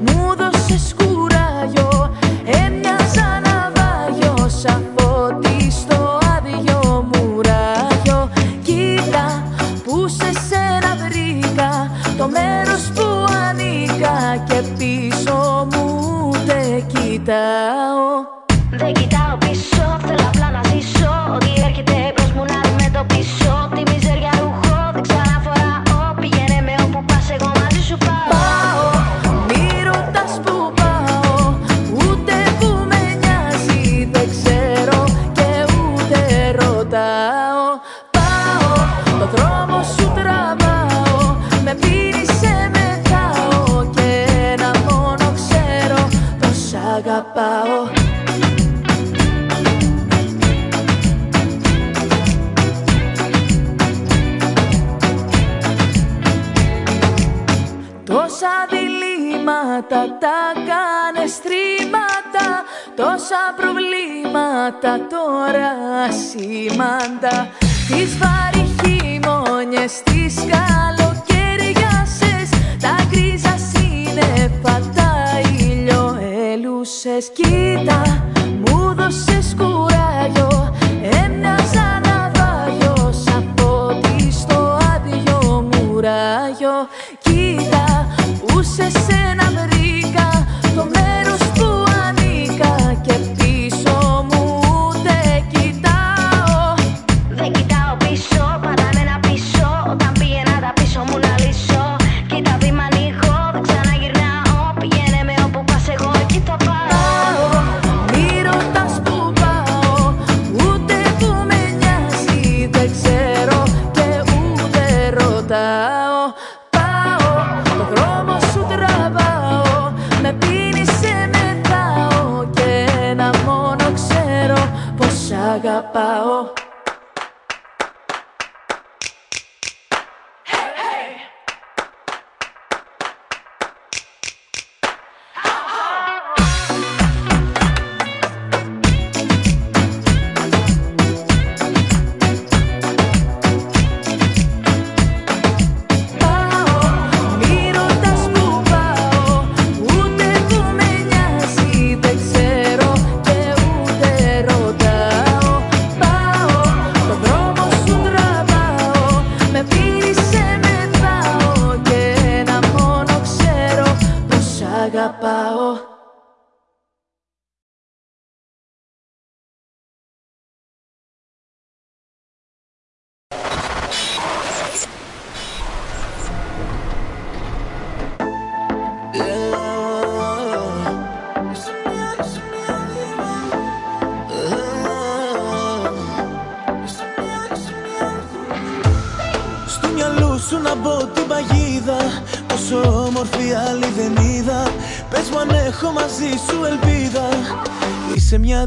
μου 0.00 0.34
δώσες 0.34 0.94
κουράγιο 0.98 2.16
Έμοιαζα 2.44 2.97
μέρος 12.30 12.90
που 12.94 13.26
ανήκα 13.48 14.44
Και 14.48 14.62
πίσω 14.78 15.68
μου 15.72 16.30
δεν 16.46 16.86
κοιτάω 16.86 18.37
Τόσα 63.30 63.54
προβλήματα 63.56 64.92
τώρα 65.14 65.70
σήμαντα 66.12 67.36
Τις 67.88 68.18
βάρη 68.18 68.64
χειμώνιες, 68.78 70.02
τις 70.02 70.34
καλοκαιριάσες 70.52 72.48
Τα 72.80 72.96
γκρίζα 73.08 73.56
σύννεφα, 73.70 74.80
τα 74.94 75.12
ηλιοέλουσες 75.58 77.30
Κοίτα, 77.32 78.02
μου 78.66 78.94
δώσες 78.94 79.56
κουράγιο 79.58 80.74
Έμοιαζα 81.24 82.00
ναυάγιο 82.04 83.12
σαν 83.12 83.54
φώτι 83.56 84.32
στο 84.32 84.78
άδειο 84.94 85.68
μουράγιο. 85.72 86.76
Κοίτα, 87.22 88.06
που 88.46 88.62
σε 88.62 88.90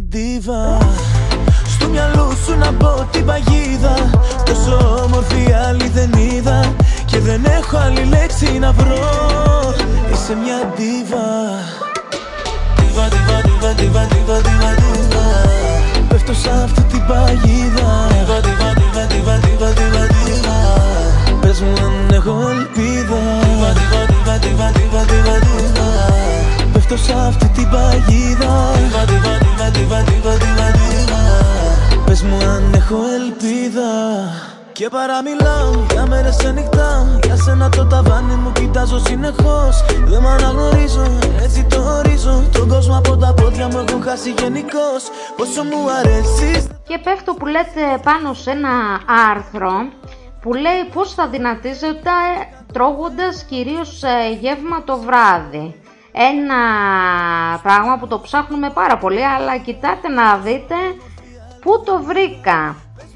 Είσαι 0.02 0.10
μια 0.10 0.10
ντίβα 0.10 0.78
Στο 1.68 1.88
μυαλό 1.88 2.32
σου 2.46 2.58
να 2.58 2.72
μπω 2.72 3.08
την 3.12 3.26
παγίδα 3.26 3.96
Πόσο 4.46 5.02
όμορφη 5.04 5.54
άλλη 5.68 5.88
δεν 5.88 6.12
είδα 6.14 6.76
Και 7.06 7.20
δεν 7.20 7.46
έχω 7.46 7.78
άλλη 7.78 8.04
λέξη 8.04 8.60
να 8.60 8.72
βρω 8.72 9.10
Είσαι 10.12 10.34
μια 10.44 10.60
ντίβα 10.74 11.28
Ντίβα, 12.76 13.06
ντίβα, 13.12 13.38
ντίβα, 13.46 13.74
ντίβα, 13.74 14.06
ντίβα, 14.08 14.38
ντίβα, 14.42 14.72
ντίβα 14.80 15.26
Πέφτω 16.10 16.34
σε 16.34 16.50
αυτή 16.64 16.82
την 16.82 17.06
παγίδα 17.08 17.90
Ντίβα, 18.10 18.40
ντίβα, 18.44 18.70
ντίβα, 18.78 19.04
ντίβα, 19.08 19.36
ντίβα, 19.40 19.70
ντίβα, 19.76 20.04
ντίβα 20.12 20.58
Πες 21.42 21.60
μου 21.62 21.74
αν 21.86 22.14
έχω 22.14 22.36
ελπίδα 22.50 23.22
Ντίβα, 23.42 23.72
ντίβα, 23.78 24.02
ντίβα, 24.10 24.36
ντίβα, 24.40 24.68
ντίβα, 24.72 25.02
ντίβα, 25.06 25.36
ντίβα 25.40 26.31
Πέφτω 26.92 27.06
σε 27.06 27.14
αυτή 27.28 27.48
την 27.48 27.70
παγίδα. 27.70 28.54
Ντίβα, 28.76 29.04
ντίβα, 29.06 29.34
ντίβα, 29.42 29.68
ντίβα, 29.72 30.04
ντίβα, 30.04 30.34
ντίβα, 30.38 30.68
ντίβα 30.78 31.22
Πες 32.06 32.22
μου 32.24 32.38
αν 32.54 32.74
έχω 32.74 32.98
ελπίδα. 33.18 33.92
Και 34.72 34.90
παραμιλάω 34.90 35.72
για 35.92 36.06
μέρες 36.08 36.36
σε 36.36 36.52
νυχτά 36.52 37.20
Για 37.24 37.36
σένα 37.36 37.70
το 37.70 37.86
ταβάνι 37.86 38.36
μου 38.36 38.52
κοιτάζω 38.52 39.00
συνεχώς. 39.00 39.84
Δεν 40.06 40.22
μ' 40.22 40.28
αναγνωρίζω, 40.28 41.06
έτσι 41.42 41.64
το 41.70 41.82
ορίζω. 41.98 42.44
Τον 42.52 42.68
κόσμο 42.68 42.98
από 42.98 43.18
τα 43.18 43.34
πόδια 43.34 43.68
μου 43.68 43.86
έχουν 43.88 44.04
χάσει 44.04 44.34
γενικώς. 44.40 45.02
Πόσο 45.38 45.64
μου 45.64 45.92
αρέσεις. 46.00 46.68
Και 46.88 46.98
πέφτω 47.04 47.34
που 47.34 47.46
λέτε 47.46 47.84
πάνω 48.04 48.34
σε 48.34 48.52
ένα 48.52 48.70
άρθρο 49.32 49.74
που 50.42 50.54
λέει 50.54 50.84
πώς 50.94 51.14
θα 51.14 51.28
δυνατίζετε 51.28 52.12
τρώγοντας 52.74 53.44
κυρίως 53.44 54.04
ε, 54.04 54.38
γεύμα 54.40 54.84
το 54.84 54.98
βράδυ. 54.98 55.81
Ένα 56.12 56.56
πράγμα 57.64 57.98
που 57.98 58.08
το 58.08 58.20
ψάχνουμε 58.20 58.70
πάρα 58.70 58.98
πολύ, 58.98 59.26
αλλά 59.26 59.58
κοιτάτε 59.58 60.08
να 60.08 60.38
δείτε 60.38 60.76
πού 61.62 61.84
το 61.86 62.04
βρήκα. 62.04 62.76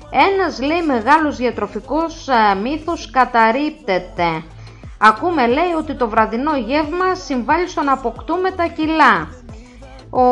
Ένας 0.10 0.62
λέει 0.62 0.82
μεγάλος 0.82 1.36
διατροφικός 1.36 2.28
ε, 2.28 2.56
μύθος 2.56 3.12
καταρρίπτεται. 3.12 4.44
Ακούμε 5.00 5.48
λέει 5.48 5.72
ότι 5.78 5.96
το 5.96 6.10
βραδινό 6.10 6.56
γεύμα 6.58 7.16
συμβάλλει 7.16 7.68
στο 7.68 7.82
να 7.82 7.94
αποκτούμε 7.94 8.52
τα 8.52 8.66
κιλά. 8.66 9.28
Ο, 10.10 10.24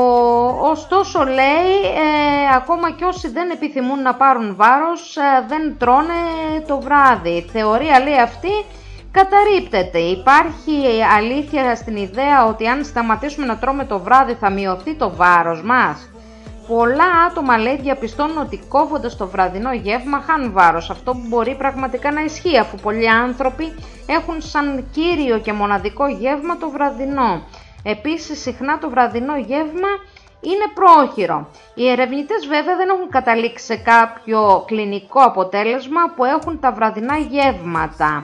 ωστόσο 0.70 1.24
λέει, 1.24 1.72
ε, 1.96 2.56
ακόμα 2.56 2.92
και 2.92 3.06
όσοι 3.06 3.30
δεν 3.30 3.50
επιθυμούν 3.50 4.02
να 4.02 4.16
πάρουν 4.16 4.56
βάρος, 4.56 5.18
ε, 5.18 5.46
δεν 5.48 5.78
τρώνε 5.78 6.14
το 6.68 6.80
βράδυ. 6.80 7.30
Η 7.30 7.50
θεωρία 7.52 8.00
λέει 8.00 8.20
αυτή 8.20 8.66
καταρρίπτεται. 9.14 10.00
Υπάρχει 10.00 11.04
αλήθεια 11.18 11.76
στην 11.76 11.96
ιδέα 11.96 12.46
ότι 12.46 12.68
αν 12.68 12.84
σταματήσουμε 12.84 13.46
να 13.46 13.58
τρώμε 13.58 13.86
το 13.86 14.00
βράδυ 14.00 14.34
θα 14.34 14.50
μειωθεί 14.50 14.96
το 14.96 15.16
βάρος 15.16 15.62
μας. 15.64 16.10
Πολλά 16.68 17.10
άτομα 17.30 17.58
λέει 17.58 17.78
διαπιστώνουν 17.78 18.38
ότι 18.38 18.64
κόβοντας 18.68 19.18
το 19.18 19.28
βραδινό 19.28 19.74
γεύμα 19.74 20.22
χάνουν 20.22 20.52
βάρος. 20.52 20.90
Αυτό 20.90 21.12
που 21.12 21.26
μπορεί 21.28 21.56
πραγματικά 21.56 22.12
να 22.12 22.22
ισχύει 22.22 22.58
αφού 22.58 22.76
πολλοί 22.78 23.10
άνθρωποι 23.10 23.76
έχουν 24.06 24.42
σαν 24.42 24.90
κύριο 24.92 25.38
και 25.40 25.54
μοναδικό 25.54 26.08
γεύμα 26.08 26.58
το 26.58 26.70
βραδινό. 26.70 27.42
Επίσης 27.84 28.42
συχνά 28.42 28.78
το 28.78 28.90
βραδινό 28.90 29.38
γεύμα 29.38 29.90
είναι 30.42 30.68
πρόχειρο. 30.74 31.48
Οι 31.76 31.90
ερευνητές 31.90 32.48
βέβαια 32.48 32.76
δεν 32.76 32.90
έχουν 32.90 33.10
καταλήξει 33.10 33.66
σε 33.66 33.76
κάποιο 33.76 34.64
κλινικό 34.68 35.22
αποτέλεσμα 35.22 36.02
που 36.16 36.26
έχουν 36.26 36.60
τα 36.60 36.72
βραδινά 36.72 37.18
γεύματα. 37.18 38.22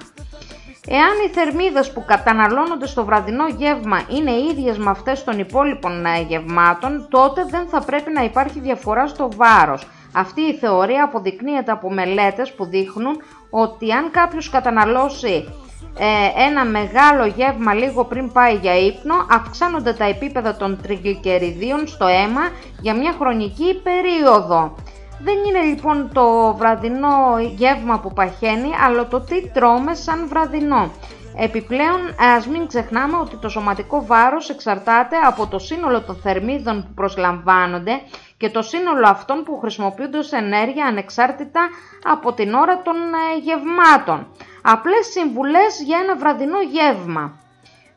Εάν 0.91 1.13
οι 1.25 1.29
θερμίδες 1.29 1.91
που 1.91 2.05
καταναλώνονται 2.05 2.87
στο 2.87 3.05
βραδινό 3.05 3.47
γεύμα 3.47 4.01
είναι 4.09 4.31
ίδιες 4.31 4.77
με 4.77 4.89
αυτές 4.89 5.23
των 5.23 5.39
υπόλοιπων 5.39 6.05
ε, 6.05 6.21
γευμάτων, 6.21 7.07
τότε 7.09 7.45
δεν 7.49 7.67
θα 7.67 7.81
πρέπει 7.81 8.11
να 8.11 8.23
υπάρχει 8.23 8.59
διαφορά 8.59 9.07
στο 9.07 9.29
βάρος. 9.35 9.87
Αυτή 10.13 10.41
η 10.41 10.53
θεωρία 10.53 11.03
αποδεικνύεται 11.03 11.71
από 11.71 11.91
μελέτες 11.93 12.53
που 12.53 12.65
δείχνουν 12.65 13.17
ότι 13.49 13.91
αν 13.91 14.11
κάποιος 14.11 14.49
καταναλώσει 14.49 15.53
ε, 15.97 16.43
ένα 16.47 16.65
μεγάλο 16.65 17.25
γεύμα 17.25 17.73
λίγο 17.73 18.05
πριν 18.05 18.31
πάει 18.31 18.55
για 18.55 18.79
ύπνο, 18.79 19.15
αυξάνονται 19.29 19.93
τα 19.93 20.05
επίπεδα 20.05 20.55
των 20.55 20.79
τριγλικεριδίων 20.81 21.87
στο 21.87 22.05
αίμα 22.05 22.41
για 22.81 22.95
μια 22.95 23.15
χρονική 23.19 23.81
περίοδο. 23.83 24.75
Δεν 25.21 25.35
είναι 25.47 25.59
λοιπόν 25.59 26.09
το 26.13 26.53
βραδινό 26.53 27.39
γεύμα 27.55 27.99
που 27.99 28.13
παχαίνει, 28.13 28.69
αλλά 28.85 29.07
το 29.07 29.19
τι 29.19 29.49
τρώμε 29.49 29.93
σαν 29.93 30.27
βραδινό. 30.27 30.91
Επιπλέον, 31.37 32.15
ας 32.35 32.47
μην 32.47 32.67
ξεχνάμε 32.67 33.17
ότι 33.17 33.35
το 33.35 33.49
σωματικό 33.49 34.05
βάρος 34.05 34.49
εξαρτάται 34.49 35.15
από 35.25 35.47
το 35.47 35.59
σύνολο 35.59 36.01
των 36.01 36.15
θερμίδων 36.15 36.83
που 36.83 36.93
προσλαμβάνονται 36.93 38.01
και 38.37 38.49
το 38.49 38.61
σύνολο 38.61 39.07
αυτών 39.07 39.43
που 39.43 39.59
χρησιμοποιούνται 39.59 40.17
ως 40.17 40.31
ενέργεια 40.31 40.85
ανεξάρτητα 40.85 41.69
από 42.03 42.33
την 42.33 42.53
ώρα 42.53 42.81
των 42.81 42.95
ε, 42.95 43.39
γευμάτων. 43.39 44.27
Απλές 44.61 45.05
συμβουλές 45.05 45.81
για 45.85 45.99
ένα 46.03 46.15
βραδινό 46.15 46.61
γεύμα. 46.61 47.39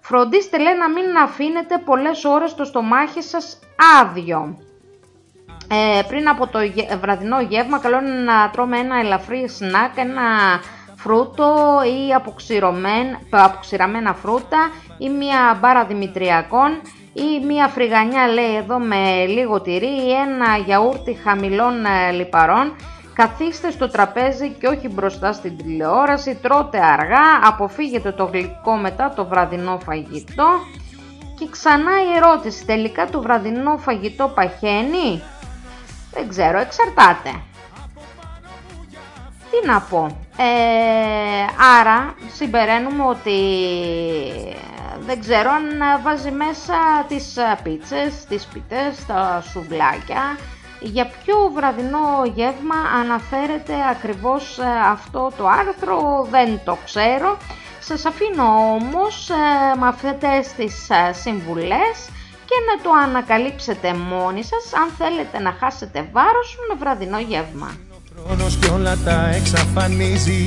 Φροντίστε 0.00 0.58
λέει 0.58 0.76
να 0.76 0.90
μην 0.90 1.16
αφήνετε 1.16 1.78
πολλές 1.84 2.24
ώρες 2.24 2.54
το 2.54 2.64
στομάχι 2.64 3.22
σας 3.22 3.58
άδειο. 4.00 4.56
Ε, 5.74 6.02
πριν 6.08 6.28
από 6.28 6.46
το 6.46 6.58
βραδινό 7.00 7.40
γεύμα 7.40 7.78
καλό 7.78 7.98
είναι 7.98 8.32
να 8.32 8.50
τρώμε 8.50 8.78
ένα 8.78 8.98
ελαφρύ 8.98 9.48
σνακ, 9.48 9.96
ένα 9.96 10.22
φρούτο 10.96 11.80
ή 11.84 12.14
αποξηραμένα 13.32 14.14
φρούτα 14.14 14.70
ή 14.98 15.08
μια 15.08 15.58
μπάρα 15.60 15.84
δημητριακών 15.84 16.80
ή 17.12 17.44
μια 17.46 17.68
φρυγανιά 17.68 18.26
λέει 18.26 18.56
εδώ 18.56 18.78
με 18.78 19.26
λίγο 19.26 19.60
τυρί 19.60 19.86
ή 19.86 20.12
ένα 20.12 20.56
γιαούρτι 20.64 21.14
χαμηλών 21.14 21.84
ε, 21.84 22.10
λιπαρών. 22.10 22.76
Καθίστε 23.14 23.70
στο 23.70 23.88
τραπέζι 23.88 24.48
και 24.48 24.66
όχι 24.66 24.88
μπροστά 24.88 25.32
στην 25.32 25.56
τηλεόραση, 25.56 26.38
τρώτε 26.42 26.78
αργά, 26.78 27.40
αποφύγετε 27.42 28.12
το 28.12 28.24
γλυκό 28.24 28.76
μετά 28.76 29.12
το 29.16 29.24
βραδινό 29.26 29.78
φαγητό. 29.84 30.48
Και 31.38 31.48
ξανά 31.50 31.92
η 32.02 32.16
ερώτηση, 32.16 32.66
τελικά 32.66 33.06
το 33.06 33.22
βραδινό 33.22 33.76
φαγητό 33.76 34.32
παχαίνει; 34.34 35.22
Δεν 36.12 36.28
ξέρω, 36.28 36.58
εξαρτάται. 36.58 37.30
Τι 39.50 39.66
να 39.66 39.80
πω. 39.80 40.16
Ε, 40.36 41.44
άρα 41.80 42.14
συμπεραίνουμε 42.34 43.04
ότι 43.04 43.40
δεν 45.06 45.20
ξέρω 45.20 45.50
αν 45.50 46.02
βάζει 46.02 46.30
μέσα 46.30 46.74
τις 47.08 47.38
πίτσες, 47.62 48.24
τις 48.28 48.46
πίτες, 48.46 49.06
τα 49.06 49.42
σουβλάκια. 49.50 50.36
Για 50.80 51.06
ποιο 51.06 51.50
βραδινό 51.54 52.22
γεύμα 52.34 52.74
αναφέρεται 53.00 53.74
ακριβώς 53.90 54.58
ε, 54.58 54.64
αυτό 54.90 55.32
το 55.36 55.46
άρθρο 55.48 56.26
δεν 56.30 56.60
το 56.64 56.78
ξέρω. 56.84 57.36
Σας 57.80 58.04
αφήνω 58.04 58.44
όμως 58.74 59.30
ε, 59.30 59.78
με 59.78 59.88
αυτές 59.88 60.52
τις 60.52 60.90
ε, 60.90 61.12
συμβουλές 61.12 62.10
και 62.52 62.60
να 62.70 62.82
το 62.82 62.90
ανακαλύψετε 63.06 63.94
μόνοι 63.94 64.42
σας 64.42 64.64
αν 64.80 64.88
θέλετε 64.98 65.38
να 65.38 65.52
χάσετε 65.60 66.08
βάρος 66.12 66.56
με 66.68 66.74
βραδινό 66.78 67.18
γεύμα. 67.18 67.70
Χρόνος 68.26 68.56
κι 68.56 68.70
όλα 68.70 68.96
τα 69.04 69.28
εξαφανίζει 69.34 70.46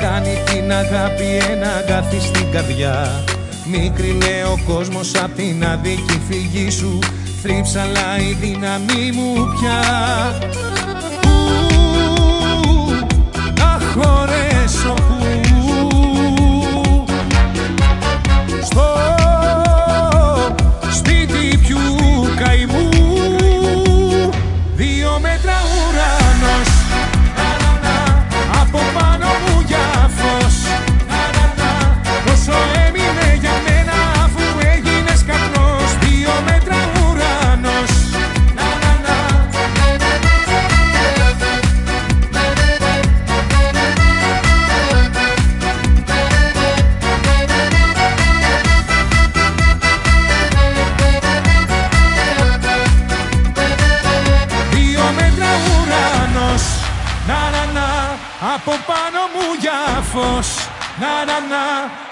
Κάνει 0.00 0.42
την 0.50 0.72
αγάπη 0.72 1.28
ένα 1.50 1.68
αγκάθι 1.76 2.20
στην 2.20 2.50
καρδιά 2.52 3.24
Μικρινέ 3.70 4.44
ο 4.52 4.72
κόσμος 4.72 5.14
απ' 5.14 5.34
την 5.36 5.64
αδίκη 5.66 6.20
φυγή 6.28 6.70
σου 6.70 6.98
Θρύψαλα 7.42 8.18
η 8.18 8.32
δύναμή 8.32 9.10
μου 9.14 9.34
πια 9.54 9.78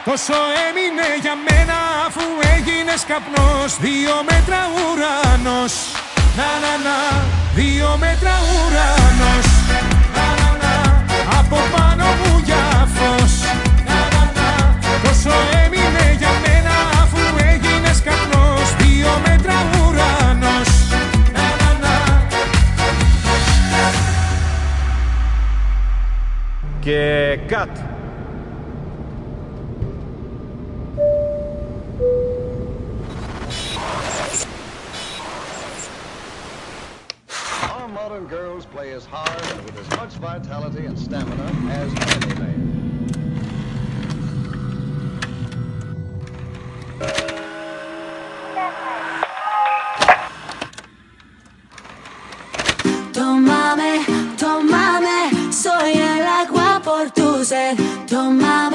Τόσο 0.05 0.35
έμεινε 0.67 1.09
για 1.21 1.35
μένα 1.47 1.77
αφού 2.07 2.25
έγινες 2.55 3.05
καπνός. 3.11 3.71
Δύο 3.87 4.15
μέτρα 4.31 4.61
ουρανός. 4.77 5.75
Να 6.39 6.51
να 6.65 6.75
να. 6.87 6.99
Δύο 7.55 7.97
μέτρα 8.05 8.35
ουρανός. 8.53 9.47
Να 10.17 10.27
να 10.41 10.51
να. 10.63 10.75
Από 11.39 11.59
πάνω 11.75 12.05
μου 12.05 12.43
για 12.45 12.89
φως. 12.95 13.33
Να 13.89 14.01
να 14.15 14.25
να. 14.37 14.49
Τόσο 15.05 15.35
έμεινε 15.65 16.07
για 16.19 16.33
μένα 16.45 16.75
αφού 17.03 17.23
έγινες 17.51 18.03
καπνός. 18.07 18.67
Δύο 18.79 19.13
μέτρα 19.27 19.57
ουρανός. 19.77 20.71
Να 21.37 21.47
να 21.61 21.71
να. 21.83 21.97
Και 26.81 27.01
cut. 27.51 27.93
Girls 38.29 38.64
play 38.64 38.93
as 38.93 39.05
hard 39.05 39.29
and 39.29 39.64
with 39.66 39.79
as 39.79 39.91
much 39.99 40.14
vitality 40.14 40.87
and 40.87 40.99
stamina 40.99 41.45
as 41.68 41.91
any 42.25 42.35
man. 42.41 42.61
Tómame, 53.12 54.05
tómame, 54.39 55.53
soy 55.53 55.93
el 55.93 56.27
agua 56.27 56.81
por 56.83 57.11
tu 57.11 57.45
sed. 57.45 57.77
Tómame, 58.09 58.74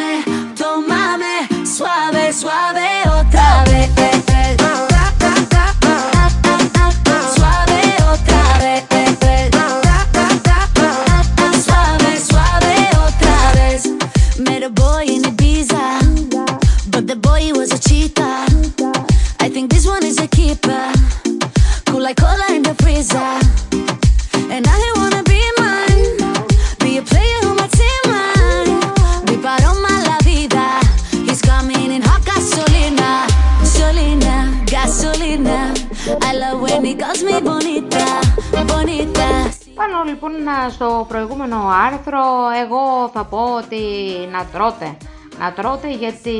τρώτε. 44.52 44.98
Να 45.40 45.54
τρώτε 45.54 45.92
γιατί 45.92 46.36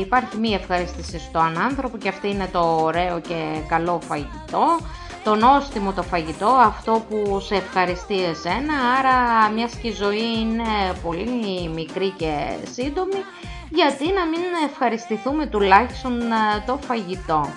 υπάρχει 0.00 0.36
μία 0.36 0.56
ευχαρίστηση 0.56 1.18
στον 1.18 1.58
άνθρωπο 1.58 1.98
και 1.98 2.08
αυτή 2.08 2.28
είναι 2.28 2.48
το 2.52 2.78
ωραίο 2.82 3.20
και 3.20 3.60
καλό 3.68 4.00
φαγητό. 4.08 4.78
Το 5.24 5.34
νόστιμο 5.34 5.92
το 5.92 6.02
φαγητό, 6.02 6.46
αυτό 6.46 7.04
που 7.08 7.40
σε 7.40 7.54
ευχαριστεί 7.54 8.24
εσένα, 8.24 8.74
άρα 8.98 9.48
μιας 9.54 9.74
και 9.74 9.88
η 9.88 9.92
ζωή 9.92 10.38
είναι 10.40 10.94
πολύ 11.02 11.68
μικρή 11.74 12.10
και 12.16 12.34
σύντομη, 12.72 13.22
γιατί 13.68 14.04
να 14.04 14.26
μην 14.26 14.40
ευχαριστηθούμε 14.70 15.46
τουλάχιστον 15.46 16.20
ε, 16.20 16.62
το 16.66 16.78
φαγητό. 16.86 17.48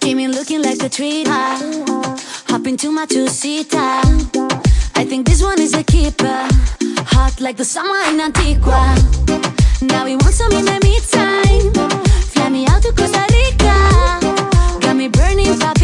Keep 0.00 0.16
me 0.16 0.28
looking 0.28 0.62
like 0.62 0.82
a 0.82 0.88
treat. 0.88 1.28
Hop 1.28 2.66
into 2.66 2.90
my 2.90 3.06
two-seater. 3.06 3.76
I 3.76 5.04
think 5.04 5.26
this 5.26 5.42
one 5.42 5.60
is 5.60 5.74
a 5.74 5.84
keeper. 5.84 6.48
Hot 7.12 7.40
like 7.40 7.56
the 7.56 7.64
summer 7.64 7.98
in 8.08 8.20
Antigua. 8.20 8.96
Now 9.82 10.04
we 10.04 10.16
want 10.16 10.34
some 10.34 10.52
in 10.52 10.64
the 10.64 10.80
meantime. 10.82 11.72
Fly 12.32 12.48
me 12.48 12.66
out 12.66 12.82
to 12.82 12.92
Costa 12.92 13.24
Rica. 13.30 14.80
Got 14.80 14.96
me 14.96 15.08
burning. 15.08 15.79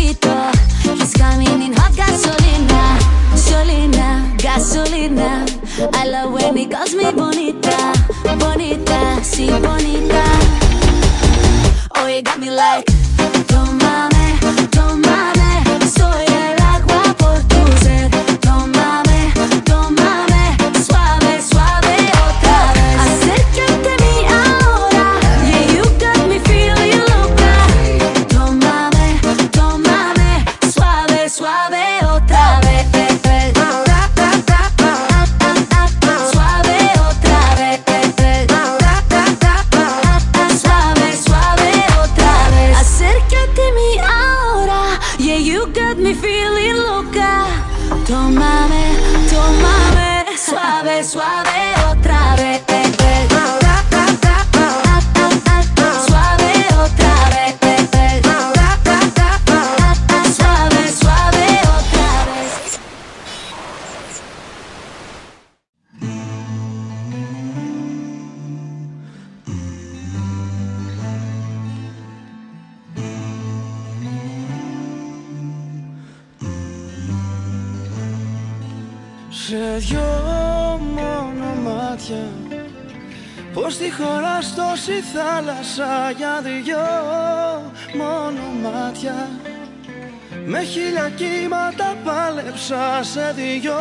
Σε 93.16 93.32
δυο 93.32 93.74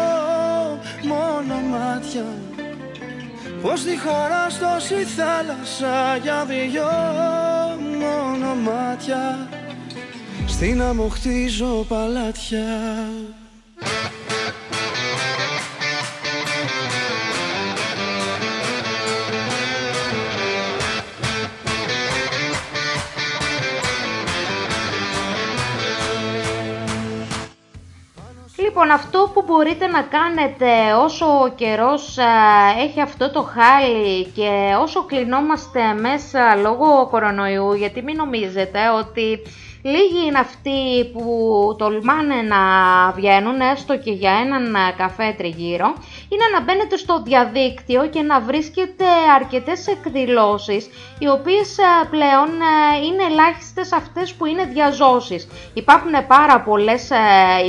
μόνο 1.04 1.56
μάτια. 1.56 2.26
Πως 3.62 3.84
τη 3.84 3.98
χωράς 3.98 4.60
τόση 4.60 5.04
θάλασσα 5.04 6.18
Για 6.24 6.46
δυο 6.46 6.90
μόνο 8.00 8.56
μάτια. 8.56 9.50
Στην 10.48 10.82
άμμο 10.82 11.08
χτίζω 11.08 11.86
παλάτια 11.88 12.66
μπορείτε 29.46 29.88
να 29.88 30.02
κάνετε 30.02 30.94
όσο 31.04 31.26
ο 31.26 31.48
καιρός 31.56 32.18
α, 32.18 32.26
έχει 32.80 33.02
αυτό 33.02 33.32
το 33.32 33.42
χάλι 33.42 34.26
και 34.26 34.76
όσο 34.82 35.06
κλεινόμαστε 35.06 35.94
μέσα 35.94 36.56
λόγω 36.56 37.08
κορονοϊού, 37.12 37.74
γιατί 37.74 38.02
μην 38.02 38.16
νομίζετε 38.16 38.80
ότι 39.00 39.42
λίγοι 39.82 40.26
είναι 40.28 40.40
αυτοί 40.40 41.06
που 41.14 41.76
τολμάνε 41.78 42.36
να 42.42 42.58
βγαίνουν 43.12 43.60
έστω 43.60 43.98
και 43.98 44.12
για 44.12 44.32
έναν 44.32 44.76
α, 44.76 44.94
καφέ 44.98 45.34
τριγύρω, 45.38 45.94
είναι 46.30 46.46
να 46.54 46.62
μπαίνετε 46.62 46.98
στο 46.98 47.22
διαδίκτυο 47.24 48.08
και 48.08 48.22
να 48.22 48.40
βρίσκετε 48.40 49.06
αρκετές 49.36 49.88
εκδηλώσεις, 49.88 50.90
οι 51.20 51.28
οποίες 51.28 51.80
α, 51.80 52.08
πλέον 52.08 52.50
α, 52.62 52.98
είναι 53.06 53.24
ελάχιστες 53.32 53.92
αυτές 53.92 54.34
που 54.34 54.46
είναι 54.46 54.66
διαζώσεις. 54.66 55.48
Υπάρχουν 55.74 56.12
πάρα 56.28 56.62
πολλές 56.62 57.12
α, 57.12 57.18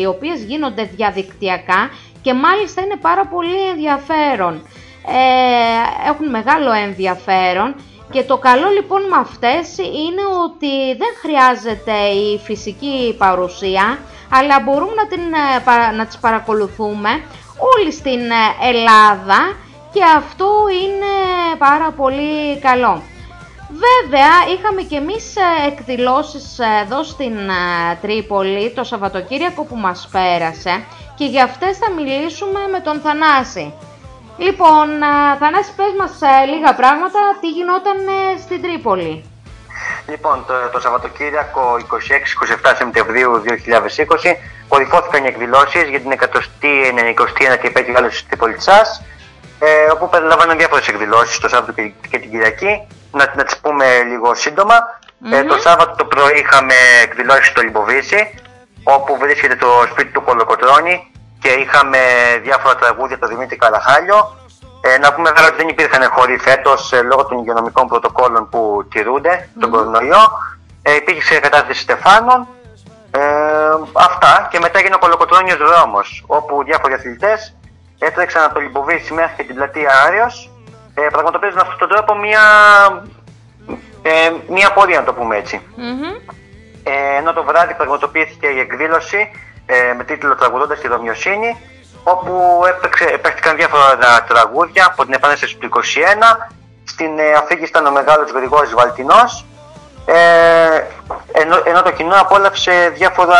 οι 0.00 0.06
οποίες 0.06 0.42
γίνονται 0.42 0.82
διαδικτυακά 0.96 1.90
και 2.22 2.34
μάλιστα 2.34 2.82
είναι 2.82 2.96
πάρα 2.96 3.26
πολύ 3.26 3.68
ενδιαφέρον. 3.72 4.62
Ε, 5.08 6.08
έχουν 6.08 6.30
μεγάλο 6.30 6.72
ενδιαφέρον 6.72 7.74
και 8.10 8.22
το 8.22 8.36
καλό 8.36 8.68
λοιπόν 8.70 9.02
με 9.02 9.16
αυτές 9.16 9.78
είναι 9.78 10.22
ότι 10.44 10.96
δεν 10.96 11.12
χρειάζεται 11.22 11.92
η 11.92 12.38
φυσική 12.38 13.14
παρουσία, 13.18 13.98
αλλά 14.30 14.60
μπορούμε 14.64 14.92
να, 14.94 15.06
την, 15.06 15.20
ε, 15.20 15.60
πα- 15.64 15.92
να 15.92 16.06
τις 16.06 16.18
παρακολουθούμε 16.18 17.10
όλοι 17.58 17.92
στην 17.92 18.20
ε, 18.20 18.68
Ελλάδα 18.68 19.56
και 19.92 20.02
αυτό 20.16 20.46
είναι 20.82 21.12
πάρα 21.58 21.90
πολύ 21.90 22.58
καλό. 22.60 23.02
Βέβαια, 23.86 24.32
είχαμε 24.54 24.82
και 24.82 24.96
εμείς 24.96 25.36
ε, 25.36 25.66
εκδηλώσεις 25.66 26.58
ε, 26.58 26.64
εδώ 26.84 27.02
στην 27.02 27.36
ε, 27.48 27.98
Τρίπολη 28.00 28.70
το 28.70 28.84
Σαββατοκύριακο 28.84 29.64
που 29.64 29.76
μας 29.76 30.08
πέρασε 30.12 30.84
και 31.16 31.24
για 31.24 31.44
αυτές 31.44 31.78
θα 31.78 31.90
μιλήσουμε 31.90 32.60
με 32.72 32.80
τον 32.80 33.00
Θανάση. 33.00 33.72
Λοιπόν, 34.38 34.88
ε, 35.02 35.36
Θανάση, 35.38 35.74
πες 35.76 35.92
μας 35.98 36.20
ε, 36.20 36.46
λίγα 36.52 36.74
πράγματα, 36.74 37.20
τι 37.40 37.48
γινόταν 37.48 37.96
ε, 37.96 38.38
στην 38.38 38.62
Τρίπολη. 38.62 39.24
Λοιπόν, 40.06 40.44
το, 40.46 40.54
το 40.72 40.80
Σαββατοκύριακο 40.80 41.76
26-27 42.64 42.72
Σεπτεμβρίου 42.76 43.42
2020 43.46 44.36
κορυφώθηκαν 44.68 45.24
οι 45.24 45.26
εκδηλώσεις 45.26 45.88
για 45.88 46.00
την 46.00 46.12
199η 46.18 47.64
επέτειο 47.64 47.92
διάλωση 47.92 48.18
της 48.18 48.26
Τρίπολητσά, 48.26 48.80
ε, 49.58 49.90
όπου 49.92 50.08
περιλαμβάνουν 50.08 50.56
διάφορες 50.58 50.88
εκδηλώσεις 50.88 51.38
το 51.38 51.48
Σάββατο 51.48 51.72
και, 51.72 51.92
και 52.10 52.18
την 52.18 52.30
Κυριακή. 52.30 52.86
Να, 53.12 53.32
να 53.36 53.44
τις 53.44 53.58
πούμε 53.58 54.02
λίγο 54.02 54.34
σύντομα. 54.34 54.74
Ε, 55.32 55.44
το 55.44 55.58
Σάββατο 55.58 55.94
το 55.96 56.04
πρωί 56.04 56.38
είχαμε 56.38 56.74
εκδηλώσεις 57.02 57.46
στο 57.46 57.60
Λιμποβίση, 57.62 58.34
όπου 58.82 59.16
βρίσκεται 59.16 59.56
το 59.56 59.68
σπίτι 59.90 60.10
του 60.12 60.22
Κολοκοτρώνη 60.22 61.10
και 61.40 61.48
είχαμε 61.48 61.98
διάφορα 62.42 62.76
τραγούδια 62.76 63.18
του 63.18 63.26
Δημήτρη 63.26 63.56
Καραχάλιο. 63.56 64.36
Ε, 64.88 64.98
να 64.98 65.12
πούμε 65.14 65.30
βέβαια 65.30 65.48
ότι 65.48 65.56
δεν 65.56 65.68
υπήρχαν 65.68 66.10
χώροι 66.10 66.38
φέτος 66.38 66.92
λόγω 67.04 67.24
των 67.24 67.38
υγειονομικών 67.38 67.88
πρωτοκόλων 67.88 68.48
που 68.48 68.86
τηρούνται, 68.90 69.48
τον 69.60 69.70
κορονοϊό. 69.70 70.22
Ε, 70.82 70.94
υπήρξε 70.94 71.38
κατάθεση 71.38 71.80
στεφάνων. 71.80 72.46
Ε, 73.10 73.20
αυτά 73.92 74.48
και 74.50 74.58
μετά 74.58 74.78
έγινε 74.78 74.94
ο 74.94 74.98
Κολοκοτρώνιος 74.98 75.56
δρόμος, 75.56 76.24
όπου 76.26 76.64
διάφοροι 76.64 76.94
αθλητές 76.94 77.56
έτρεξαν 77.98 78.44
από 78.44 78.54
το 78.54 78.60
Λιμποβίση 78.60 79.12
μέχρι 79.12 79.34
και 79.36 79.42
την 79.42 79.54
πλατεία 79.54 79.90
Άριος, 80.06 80.50
ε, 80.94 81.02
πραγματοποιίζουν 81.10 81.58
αυτόν 81.58 81.78
τον 81.78 81.88
τρόπο 81.88 82.14
μια, 82.14 82.44
ε, 84.02 84.32
μια 84.48 84.72
πορεία, 84.72 84.98
να 84.98 85.04
το 85.04 85.12
πούμε 85.12 85.36
έτσι. 85.36 85.60
Ε, 86.82 87.16
ενώ 87.18 87.32
το 87.32 87.44
βράδυ 87.44 87.74
πραγματοποιήθηκε 87.74 88.46
η 88.46 88.58
εκδήλωση 88.58 89.30
ε, 89.66 89.92
με 89.96 90.04
τίτλο 90.04 90.34
Τραγουδώντας 90.36 90.80
τη 90.80 90.88
Ρωμιοσύνη 90.88 91.56
όπου 92.12 92.62
έπαιξε, 92.68 93.04
παίχτηκαν 93.22 93.56
διάφορα 93.56 93.98
τραγούδια 94.28 94.86
από 94.86 95.04
την 95.04 95.12
Επανάσταση 95.12 95.56
του 95.56 95.68
21. 95.72 95.78
Στην 96.84 97.18
ε, 97.18 97.32
αφήγηση 97.32 97.68
ήταν 97.68 97.86
ο 97.86 97.90
μεγάλος 97.90 98.30
Γρηγόρης 98.30 98.74
Βαλτινός, 98.74 99.44
ε, 100.06 100.16
ενώ, 101.32 101.62
ενώ 101.64 101.82
το 101.82 101.90
κοινό 101.90 102.14
απόλαυσε 102.20 102.92
διάφορα 102.94 103.38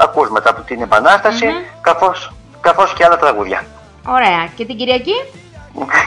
ακούσματα 0.00 0.50
από 0.50 0.60
την 0.60 0.82
επανασταση 0.82 1.46
καθώς, 1.80 2.32
καθώς 2.60 2.92
και 2.92 3.04
άλλα 3.04 3.16
τραγούδια. 3.18 3.64
Ωραία. 4.06 4.48
Και 4.56 4.64
την 4.64 4.76
Κυριακή; 4.76 5.14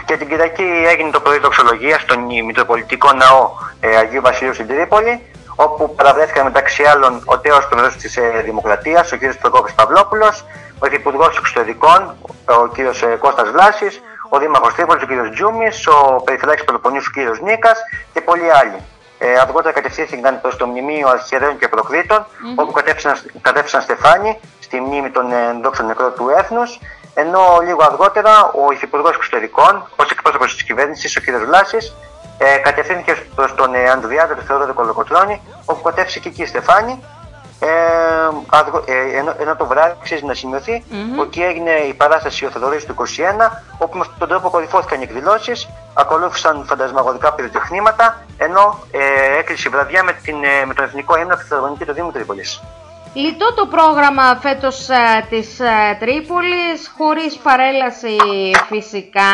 Και 0.05 0.17
την 0.17 0.27
Κυριακή 0.27 0.67
έγινε 0.87 1.09
το 1.09 1.19
πρωί 1.19 1.39
δοξολογία 1.39 1.99
στον 1.99 2.19
Μητροπολιτικό 2.45 3.13
Ναό 3.13 3.51
ε, 3.79 3.95
Αγίου 3.95 4.21
Βασιλείου 4.21 4.53
στην 4.53 4.67
Τρίπολη, 4.67 5.21
όπου 5.55 5.95
παραβρέθηκαν 5.95 6.43
μεταξύ 6.43 6.83
άλλων 6.83 7.21
ο 7.25 7.39
τέος 7.39 7.67
του 7.67 7.75
Μεδός 7.75 7.95
της 7.95 8.17
ε, 8.17 8.41
Δημοκρατίας, 8.45 9.11
ο 9.11 9.17
κ. 9.17 9.19
Προκόπης 9.41 9.73
Παυλόπουλος, 9.73 10.45
ο 10.79 10.85
Υφυπουργός 10.85 11.37
Εξωτερικών, 11.37 12.15
ο 12.45 12.67
κ. 12.67 12.77
Ε, 12.77 13.15
Κώστας 13.19 13.49
Βλάσης, 13.49 14.01
ο 14.29 14.39
Δήμαρχος 14.39 14.73
Τρίπολης, 14.73 15.03
ο 15.03 15.05
κ. 15.05 15.33
Τζούμης, 15.33 15.87
ο 15.87 16.21
Περιφυλάκης 16.23 16.63
Πελοποννήσου, 16.63 17.11
ο 17.15 17.31
κ. 17.31 17.41
Νίκας 17.41 17.79
και 18.13 18.21
πολλοί 18.21 18.51
άλλοι. 18.51 18.81
Ε, 19.17 19.39
αργότερα 19.39 19.73
κατευθύνθηκαν 19.73 20.41
προς 20.41 20.55
το 20.57 20.67
Μνημείο 20.67 21.07
Αρχιερέων 21.09 21.57
και 21.57 21.67
προκριτων 21.67 22.25
όπου 22.55 22.71
κατέφυσαν, 22.71 23.15
κατέφυσαν 23.41 23.81
στεφάνι 23.81 24.39
στη 24.59 24.79
μνήμη 24.79 25.09
των 25.09 25.31
ε, 25.31 25.35
δόξων 25.63 25.85
νεκρών 25.85 26.13
του 26.15 26.29
έθνους, 26.37 26.79
ενώ 27.13 27.59
λίγο 27.63 27.83
αργότερα 27.83 28.51
ο 28.51 28.71
Υφυπουργός 28.71 29.15
Εξωτερικών, 29.15 29.87
ως 29.95 30.11
εκπρόσωπος 30.11 30.53
της 30.53 30.63
κυβέρνησης, 30.63 31.17
ο 31.17 31.21
κ. 31.21 31.45
Βλάσης, 31.45 31.95
ε, 32.45 32.57
κατευθύνθηκε 32.57 33.15
προ 33.35 33.47
τον 33.55 33.73
ε, 33.75 33.89
Ανδριάδη 33.89 34.33
του 34.33 34.41
Θεόδωρο 34.41 34.73
Κολοκοτρώνη, 34.73 35.41
όπου 35.65 35.81
κατέφυσε 35.81 36.19
και 36.19 36.27
εκεί 36.29 36.41
η 36.41 36.45
Στεφάνη. 36.45 37.03
Ε, 37.59 37.67
αργο- 38.49 38.83
ε, 38.87 39.17
ενώ, 39.17 39.35
ενώ 39.39 39.55
το 39.55 39.65
βράδυ 39.65 39.95
αξίζει 39.99 40.25
να 40.25 40.33
σημειωθεί 40.33 40.83
ότι 41.19 41.43
έγινε 41.45 41.71
η 41.71 41.93
παράσταση 41.93 42.45
ο 42.45 42.49
Θεοδωρής 42.49 42.85
του 42.85 42.91
21, 42.91 43.63
όπου 43.77 43.93
με 43.97 44.01
αυτόν 44.01 44.17
τον 44.19 44.27
τρόπο 44.27 44.49
κορυφώθηκαν 44.49 44.99
οι 44.99 45.03
εκδηλώσεις, 45.03 45.67
ακολούθησαν 45.93 46.65
φαντασμαγωδικά 46.65 47.33
πυροτεχνήματα, 47.33 48.25
ενώ 48.37 48.79
ε, 48.91 49.37
έκλεισε 49.37 49.67
η 49.67 49.71
βραδιά 49.71 50.03
με, 50.03 50.11
την, 50.23 50.43
ε, 50.43 50.65
με 50.65 50.73
τον 50.73 50.85
εθνικό 50.85 51.17
ύμνο 51.19 51.33
από 51.33 51.41
τη 51.41 51.47
Φιλαρμονική 51.47 51.85
του 51.85 51.93
Δήμου 51.93 52.11
Τρίπολης. 52.11 52.61
Λιτό 53.13 53.53
το 53.53 53.65
πρόγραμμα 53.65 54.35
φέτος 54.41 54.89
ε, 54.89 55.25
της 55.29 55.59
ε, 55.59 55.97
Τρίπολης, 55.99 56.91
χωρίς 56.97 57.35
παρέλαση 57.37 58.15
φυσικά. 58.67 59.31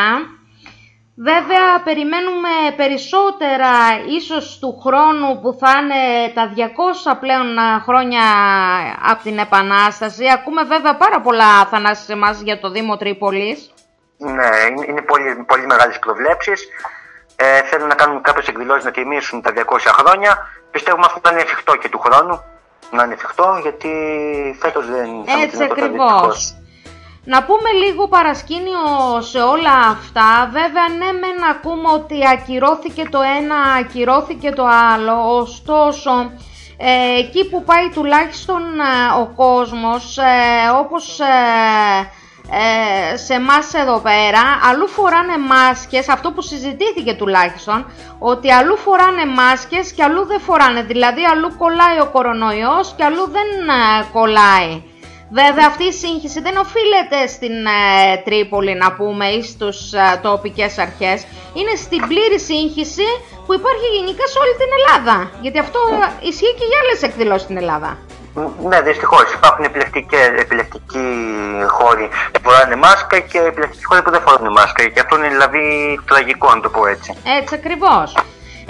Βέβαια, 1.21 1.81
περιμένουμε 1.83 2.49
περισσότερα 2.75 3.71
ίσως 4.07 4.59
του 4.59 4.81
χρόνου 4.83 5.39
που 5.41 5.57
θα 5.59 5.71
είναι 5.79 6.31
τα 6.33 6.53
200 7.13 7.17
πλέον 7.19 7.57
ε, 7.57 7.79
χρόνια 7.85 8.25
από 9.11 9.23
την 9.23 9.37
Επανάσταση. 9.37 10.25
Ακούμε 10.37 10.63
βέβαια 10.63 10.97
πάρα 10.97 11.21
πολλά 11.21 11.65
θανάσεις 11.65 12.05
σε 12.05 12.13
εμάς 12.13 12.41
για 12.41 12.59
το 12.59 12.69
Δήμο 12.69 12.97
Τρίπολης. 12.97 13.73
Ναι, 14.17 14.49
είναι, 14.69 14.85
είναι 14.87 15.01
πολύ, 15.01 15.43
πολύ 15.47 15.65
μεγάλες 15.65 15.99
προβλέψεις. 15.99 16.67
Ε, 17.35 17.61
θέλουν 17.61 17.87
να 17.87 17.95
κάνουν 17.95 18.21
κάποιες 18.21 18.47
εκδηλώσεις 18.47 18.83
να 18.83 18.91
τιμήσουν 18.91 19.41
τα 19.41 19.51
200 19.55 19.61
χρόνια. 19.85 20.37
Πιστεύουμε 20.71 21.05
αυτό 21.05 21.19
θα 21.23 21.31
είναι 21.31 21.41
εφικτό 21.41 21.75
και 21.75 21.89
του 21.89 21.99
χρόνου. 21.99 22.43
Να 22.91 23.03
είναι 23.03 23.13
εφικτό 23.13 23.59
γιατί 23.61 23.89
φέτος 24.59 24.85
δεν 24.89 25.05
θα 25.25 25.31
είναι 25.31 25.43
Έτσι 25.43 25.57
δυνατότητα, 25.57 25.85
ακριβώς. 25.85 26.55
Δυστυχώς. 27.23 27.43
Να 27.43 27.43
πούμε 27.43 27.85
λίγο 27.85 28.07
παρασκήνιο 28.07 29.21
σε 29.21 29.41
όλα 29.41 29.71
αυτά. 29.71 30.49
Βέβαια, 30.51 30.87
ναι, 30.97 31.19
μεν 31.19 31.49
ακούμε 31.49 31.89
ότι 31.93 32.27
ακυρώθηκε 32.27 33.09
το 33.09 33.19
ένα, 33.39 33.55
ακυρώθηκε 33.79 34.51
το 34.51 34.65
άλλο. 34.93 35.37
Ωστόσο, 35.37 36.11
ε, 36.77 37.19
εκεί 37.19 37.49
που 37.49 37.63
πάει 37.63 37.89
τουλάχιστον 37.89 38.61
ε, 38.79 39.21
ο 39.21 39.33
κόσμος, 39.35 40.17
ε, 40.17 40.69
όπως 40.79 41.19
ε, 41.19 42.09
ε, 42.51 43.17
σε 43.17 43.33
εμάς 43.33 43.73
εδώ 43.73 43.99
πέρα, 43.99 44.41
αλλού 44.69 44.87
φοράνε 44.87 45.37
μάσκες, 45.37 46.09
αυτό 46.09 46.31
που 46.31 46.41
συζητήθηκε 46.41 47.13
τουλάχιστον, 47.13 47.85
ότι 48.19 48.51
αλλού 48.51 48.77
φοράνε 48.77 49.25
μάσκες 49.25 49.91
και 49.93 50.03
αλλού 50.03 50.25
δεν 50.25 50.39
φοράνε. 50.39 50.81
Δηλαδή, 50.81 51.21
αλλού 51.31 51.57
κολλάει 51.57 51.99
ο 51.99 52.09
κορονοϊός 52.11 52.93
και 52.97 53.03
αλλού 53.03 53.29
δεν 53.29 53.69
ε, 53.69 54.05
κολλάει. 54.13 54.83
Βέβαια 55.31 55.65
αυτή 55.67 55.83
η 55.83 55.91
σύγχυση 55.93 56.41
δεν 56.41 56.55
οφείλεται 56.57 57.27
στην 57.27 57.65
ε, 57.65 58.17
Τρίπολη 58.25 58.73
να 58.75 58.91
πούμε 58.91 59.25
ή 59.25 59.43
στους 59.43 59.93
ε, 59.93 60.19
τοπικές 60.21 60.77
αρχές. 60.77 61.25
Είναι 61.53 61.75
στην 61.75 62.01
πλήρη 62.07 62.39
σύγχυση 62.39 63.07
που 63.45 63.53
υπάρχει 63.53 63.87
γενικά 63.97 64.27
σε 64.27 64.37
όλη 64.43 64.53
την 64.61 64.69
Ελλάδα. 64.79 65.31
Γιατί 65.41 65.59
αυτό 65.59 65.79
ε, 66.21 66.27
ισχύει 66.29 66.53
και 66.59 66.65
για 66.69 66.79
άλλες 66.81 67.01
εκδηλώσεις 67.01 67.41
στην 67.41 67.57
Ελλάδα. 67.57 67.97
Ναι, 68.69 68.81
δυστυχώς 68.81 69.33
υπάρχουν 69.33 69.63
επιλεκτικές, 69.65 70.27
επιλεκτικοί 70.27 71.07
χώροι 71.67 72.09
που 72.31 72.39
φοράνε 72.43 72.75
μάσκα 72.75 73.19
και 73.19 73.39
επιλεκτικοί 73.39 73.85
χώροι 73.85 74.01
που 74.01 74.11
δεν 74.11 74.21
φοράνε 74.21 74.49
μάσκα. 74.49 74.83
Και 74.83 74.99
αυτό 74.99 75.15
είναι 75.17 75.27
δηλαδή 75.27 75.63
τραγικό, 76.05 76.55
να 76.55 76.61
το 76.61 76.69
πω 76.69 76.87
έτσι. 76.87 77.13
Έτσι 77.39 77.55
ακριβώς. 77.55 78.13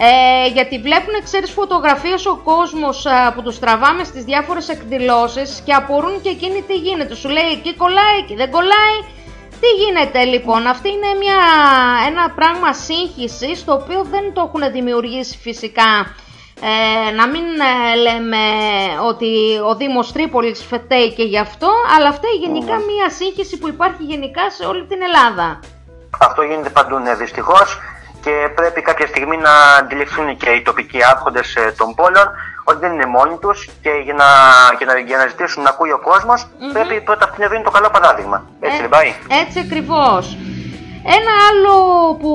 Ε, 0.02 0.48
γιατί 0.48 0.80
βλέπουν, 0.80 1.24
ξέρεις, 1.24 1.52
φωτογραφίες 1.52 2.26
ο 2.26 2.36
κόσμος 2.44 3.06
ε, 3.06 3.32
που 3.36 3.42
τους 3.42 3.60
τραβάμε 3.60 4.04
στις 4.04 4.24
διάφορες 4.24 4.70
εκδηλώσεις 4.70 5.62
και 5.66 5.74
απορούν 5.74 6.22
και 6.22 6.30
εκείνοι 6.30 6.62
τι 6.62 6.76
γίνεται. 6.76 7.16
Σου 7.16 7.30
λέει 7.30 7.50
εκεί 7.52 7.76
κολλάει, 7.76 8.18
εκεί 8.20 8.36
δεν 8.36 8.52
κολλάει. 8.52 8.98
Τι 9.62 9.68
γίνεται 9.68 10.24
λοιπόν, 10.24 10.68
αυτή 10.68 10.90
είναι 10.90 11.14
μια, 11.20 11.40
ένα 12.08 12.30
πράγμα 12.30 12.74
σύγχυσης 12.74 13.66
το 13.66 13.74
οποίο 13.74 14.04
δεν 14.04 14.34
το 14.34 14.42
έχουν 14.48 14.72
δημιουργήσει 14.72 15.38
φυσικά 15.38 16.16
ε, 16.62 17.12
να 17.12 17.28
μην 17.28 17.44
ε, 17.44 17.96
λέμε 17.96 18.38
ότι 19.08 19.60
ο 19.70 19.76
Δήμος 19.76 20.12
Τρίπολης 20.12 20.64
φταίει 20.64 21.14
και 21.14 21.24
γι' 21.24 21.40
αυτό, 21.40 21.70
αλλά 21.98 22.12
φταίει 22.12 22.38
γενικά 22.40 22.76
μια 22.76 23.10
σύγχυση 23.10 23.58
που 23.58 23.68
υπάρχει 23.68 24.04
γενικά 24.04 24.50
σε 24.50 24.66
όλη 24.66 24.86
την 24.86 25.00
Ελλάδα. 25.02 25.60
Αυτό 26.20 26.42
γίνεται 26.42 26.70
παντού, 26.70 26.98
ναι, 26.98 27.16
δυστυχώς. 27.16 27.80
Και 28.24 28.52
πρέπει 28.56 28.82
κάποια 28.82 29.08
στιγμή 29.08 29.38
να 29.38 29.52
αντιληφθούν 29.80 30.38
και 30.38 30.50
οι 30.50 30.62
τοπικοί 30.62 31.04
άρχοντες 31.04 31.58
των 31.78 31.96
πόλεων 31.96 32.28
ότι 32.64 32.80
δεν 32.80 32.92
είναι 32.94 33.06
μόνοι 33.06 33.38
τους 33.38 33.70
και 33.82 33.90
για 34.04 34.14
να, 34.14 34.26
για 34.78 34.86
να, 34.86 35.00
για 35.00 35.18
να 35.18 35.28
ζητήσουν 35.28 35.64
να 35.64 35.70
ακούει 35.70 35.92
ο 35.92 36.00
κοσμο 36.00 36.34
πρέπει 36.74 37.02
πρώτα 37.02 37.26
αυτοί 37.26 37.42
να 37.42 37.48
δίνουν 37.48 37.64
το 37.64 37.72
καλό 37.72 37.90
παράδειγμα. 37.90 38.46
Έτσι 38.60 38.80
δεν 38.80 38.90
πάει; 38.90 39.14
Έτσι 39.42 39.60
ακριβώς. 39.60 40.38
Ένα 41.04 41.34
άλλο 41.50 41.76
που 42.22 42.32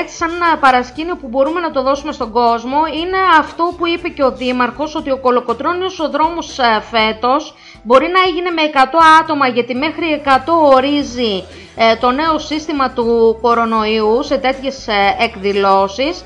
έτσι 0.00 0.16
σαν 0.16 0.30
ένα 0.30 0.58
παρασκήνιο 0.58 1.16
που 1.16 1.28
μπορούμε 1.28 1.60
να 1.60 1.70
το 1.70 1.82
δώσουμε 1.82 2.12
στον 2.12 2.30
κόσμο 2.32 2.78
είναι 3.00 3.18
αυτό 3.38 3.74
που 3.78 3.86
είπε 3.86 4.08
και 4.08 4.24
ο 4.24 4.30
Δήμαρχος 4.32 4.94
ότι 4.94 5.10
ο 5.10 5.18
Κολοκοτρώνιος 5.18 6.00
ο 6.00 6.10
δρόμος 6.10 6.58
ε, 6.58 6.82
φέτος 6.90 7.54
μπορεί 7.82 8.06
να 8.06 8.20
έγινε 8.28 8.50
με 8.50 8.62
100 8.74 8.78
άτομα 9.20 9.46
γιατί 9.48 9.74
μέχρι 9.74 10.22
100 10.24 10.28
ορίζει 10.74 11.44
ε, 11.76 11.96
το 11.96 12.10
νέο 12.10 12.38
σύστημα 12.38 12.90
του 12.90 13.38
κορονοϊού 13.40 14.22
σε 14.22 14.36
τέτοιες 14.38 14.88
ε, 14.88 15.16
εκδηλώσεις 15.18 16.24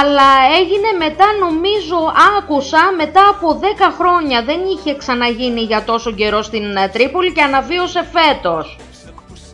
αλλά 0.00 0.30
έγινε 0.60 1.04
μετά 1.04 1.24
νομίζω 1.40 2.12
άκουσα 2.38 2.92
μετά 2.96 3.28
από 3.28 3.60
10 3.62 3.64
χρόνια 3.98 4.42
δεν 4.42 4.60
είχε 4.64 4.96
ξαναγίνει 4.96 5.60
για 5.60 5.82
τόσο 5.82 6.12
καιρό 6.12 6.42
στην 6.42 6.76
ε, 6.76 6.88
Τρίπολη 6.88 7.32
και 7.32 7.42
αναβίωσε 7.42 8.06
φέτος. 8.14 8.78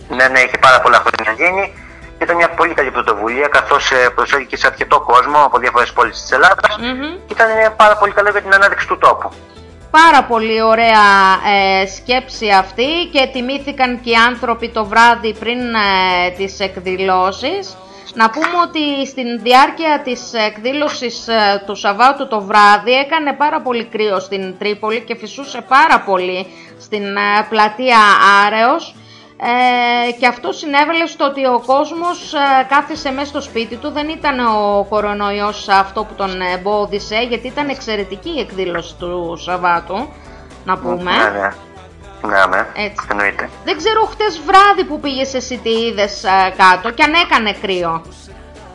Ναι, 0.09 0.29
ναι, 0.29 0.39
είχε 0.41 0.59
πάρα 0.61 0.81
πολλά 0.81 1.03
χρόνια 1.05 1.33
γίνει. 1.37 1.73
Ήταν 2.19 2.37
μια 2.37 2.51
πολύ 2.51 2.75
καλή 2.75 2.91
πρωτοβουλία 2.91 3.49
καθώς 3.49 3.93
προσέλκυσε 4.15 4.61
σε 4.61 4.67
αρκετό 4.67 5.01
κόσμο 5.01 5.45
από 5.45 5.59
διάφορες 5.59 5.93
πόλεις 5.93 6.21
της 6.21 6.31
Ελλάδας 6.33 6.77
και 7.27 7.33
ήταν 7.33 7.49
ε, 7.49 7.75
πάρα 7.77 7.97
πολύ 7.97 8.13
καλό 8.13 8.31
για 8.31 8.43
την 8.43 8.55
ανάδειξη 8.55 8.87
του 8.87 8.99
τόπου. 8.99 9.31
Πάρα 9.91 10.25
πολύ 10.25 10.63
ωραία 10.63 11.05
ε, 11.83 11.87
σκέψη 11.87 12.49
αυτή 12.49 12.87
και 13.13 13.29
τιμήθηκαν 13.33 14.01
και 14.01 14.11
οι 14.11 14.15
άνθρωποι 14.15 14.69
το 14.69 14.85
βράδυ 14.85 15.35
πριν 15.35 15.59
ε, 15.59 16.31
τις 16.37 16.61
εκδηλώσεις. 16.61 17.77
Να 18.15 18.31
πούμε 18.31 18.57
ότι 18.67 19.07
στην 19.07 19.43
διάρκεια 19.43 20.01
της 20.05 20.33
εκδήλωσης 20.33 21.29
ε, 21.29 21.63
του 21.67 21.75
Σαββάτου 21.75 22.29
το 22.29 22.41
βράδυ 22.41 22.93
έκανε 22.93 23.33
πάρα 23.33 23.61
πολύ 23.61 23.85
κρύο 23.85 24.21
στην 24.21 24.59
Τρίπολη 24.59 25.01
και 25.01 25.17
φυσούσε 25.17 25.65
πάρα 25.69 26.01
πολύ 26.01 26.47
στην 26.81 27.17
ε, 27.17 27.47
πλατεία 27.49 27.99
Άρεος 28.47 28.95
ε, 29.41 30.13
και 30.13 30.27
αυτό 30.27 30.53
συνέβαλε 30.53 31.07
στο 31.07 31.25
ότι 31.25 31.47
ο 31.47 31.63
κόσμος 31.67 32.35
ε, 32.35 32.67
κάθισε 32.69 33.11
μέσα 33.11 33.27
στο 33.27 33.41
σπίτι 33.41 33.77
του, 33.77 33.91
δεν 33.91 34.09
ήταν 34.09 34.39
ο 34.39 34.87
κορονοϊός 34.89 35.69
αυτό 35.69 36.05
που 36.05 36.15
τον 36.15 36.41
εμπόδισε 36.41 37.17
γιατί 37.29 37.47
ήταν 37.47 37.69
εξαιρετική 37.69 38.31
η 38.31 38.41
εκδήλωση 38.41 38.95
του 38.99 39.37
Σαββάτου, 39.37 40.09
να 40.65 40.79
πούμε. 40.79 41.11
Ναι, 41.11 41.39
ναι. 41.39 41.53
Ναι, 42.23 42.47
ναι. 42.47 42.67
Έτσι. 42.75 43.07
Εννοείται. 43.11 43.51
Δεν 43.65 43.77
ξέρω 43.77 44.05
χτες 44.05 44.41
βράδυ 44.41 44.85
που 44.85 45.01
πήγες 45.01 45.35
εσύ 45.35 45.59
τι 45.59 45.71
είδες 45.71 46.25
ε, 46.25 46.55
κάτω 46.57 46.91
και 46.91 47.03
αν 47.03 47.13
έκανε 47.13 47.53
κρύο. 47.53 48.03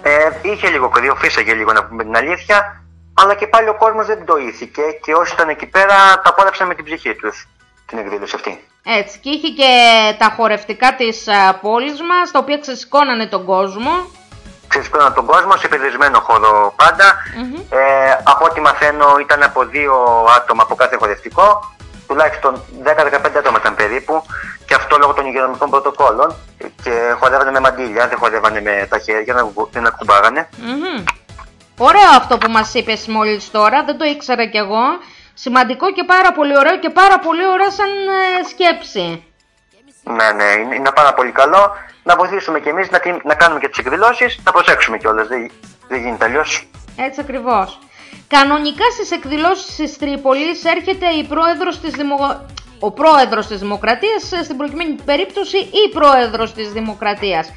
Ε, 0.02 0.30
είχε 0.42 0.70
λίγο 0.70 0.90
κρύο, 0.90 1.16
φύσαγε 1.16 1.54
λίγο 1.54 1.72
να 1.72 1.86
πούμε 1.86 2.04
την 2.04 2.16
αλήθεια, 2.16 2.84
αλλά 3.14 3.36
και 3.36 3.48
πάλι 3.48 3.70
ο 3.70 3.76
κόσμος 3.76 4.06
δεν 4.06 4.26
το 4.26 4.38
ήθηκε 4.38 4.82
και 5.02 5.14
όσοι 5.14 5.34
ήταν 5.34 5.50
εκεί 5.50 5.66
πέρα 5.66 5.96
τα 6.24 6.30
απόλαυσαν 6.30 6.68
με 6.68 6.76
την 6.76 6.86
ψυχή 6.86 7.16
τους 7.16 7.48
την 7.86 7.98
εκδήλωση 7.98 8.36
αυτή. 8.36 8.64
Έτσι, 8.84 9.20
και 9.20 9.30
είχε 9.30 9.48
και 9.48 9.72
τα 10.18 10.34
χορευτικά 10.38 10.96
της 10.96 11.28
ε, 11.28 11.58
πόλης 11.62 12.02
μας, 12.02 12.32
τα 12.32 12.40
οποία 12.40 12.58
ξεσηκώνανε 12.58 13.26
τον 13.28 13.46
κόσμο. 13.46 13.92
Ξεσηκώναν 14.68 15.14
τον 15.14 15.26
κόσμο 15.26 15.56
σε 15.58 15.68
περιορισμένο 15.68 16.20
χώρο 16.20 16.74
πάντα. 16.76 17.16
Ε, 17.70 18.12
από 18.24 18.46
ό,τι 18.46 18.62
μαθαίνω 18.62 19.18
ήταν 19.20 19.44
από 19.44 19.66
δύο 19.66 19.94
άτομα 20.38 20.64
από 20.64 20.76
κάθε 20.76 20.96
χορευτικό. 20.96 21.74
τουλάχιστον 22.08 22.64
10-15 22.84 23.38
άτομα 23.38 23.58
ήταν 23.60 23.76
περίπου 23.76 24.24
και 24.66 24.74
αυτό 24.74 24.98
λόγω 24.98 25.14
των 25.14 25.26
υγειονομικών 25.26 25.70
πρωτοκόλων 25.70 26.36
και 26.84 27.16
χορεύανε 27.20 27.52
με 27.52 27.60
μαντήλια, 27.60 28.08
δεν 28.08 28.18
χορεύανε 28.18 28.62
με 28.62 28.88
τα 28.90 29.00
χέρια, 29.00 29.34
δεν 29.34 29.38
ακου- 29.44 29.72
δεν 29.72 29.86
ακουμπάγανε. 29.88 30.50
Μμμ. 30.58 31.04
Ωραίο 31.78 32.10
αυτό 32.18 32.38
που 32.38 32.52
μας 32.52 32.74
είπες 32.74 33.08
μόλις 33.08 33.52
τώρα, 33.52 33.84
δεν 33.84 33.98
το 33.98 34.06
ήξερα 34.06 34.46
κι 34.46 34.58
εγώ. 34.58 34.84
Σημαντικό 35.46 35.92
και 35.92 36.04
πάρα 36.04 36.32
πολύ 36.32 36.58
ωραίο 36.58 36.78
και 36.80 36.90
πάρα 36.90 37.20
πολύ 37.20 37.46
ωραίο 37.54 37.72
σαν 37.72 37.90
ε, 37.90 38.44
σκέψη. 38.52 39.24
Ναι, 40.04 40.32
ναι, 40.32 40.50
είναι, 40.62 40.76
είναι 40.76 40.92
πάρα 40.92 41.14
πολύ 41.14 41.32
καλό 41.32 41.72
να 42.04 42.16
βοηθήσουμε 42.16 42.60
κι 42.60 42.70
εμείς 42.70 42.90
να, 42.92 43.00
την- 43.00 43.22
να 43.24 43.36
κάνουμε 43.36 43.60
και 43.60 43.68
τις 43.68 43.78
εκδηλώσεις, 43.78 44.40
να 44.46 44.52
προσέξουμε 44.52 44.98
κιόλας, 44.98 45.28
δεν, 45.28 45.52
δεν 45.88 46.00
γίνεται 46.02 46.26
αλλιώς. 46.26 46.68
Έτσι 46.96 47.20
ακριβώς. 47.22 47.80
Κανονικά 48.28 48.84
στις 48.92 49.12
εκδηλώσεις 49.12 49.76
της 49.76 49.98
Τρίπολης 49.98 50.64
έρχεται 50.66 51.06
η 51.10 51.24
πρόεδρος 51.24 51.80
της 51.80 51.92
Δημο... 51.94 52.46
ο 52.80 52.92
πρόεδρος 52.92 53.48
της 53.48 53.60
Δημοκρατίας, 53.60 54.32
ε, 54.32 54.44
στην 54.44 54.58
προκειμένη 54.58 54.96
περίπτωση 55.06 55.58
η 55.58 55.90
πρόεδρος 55.94 56.54
της 56.54 56.72
Δημοκρατίας. 56.72 57.50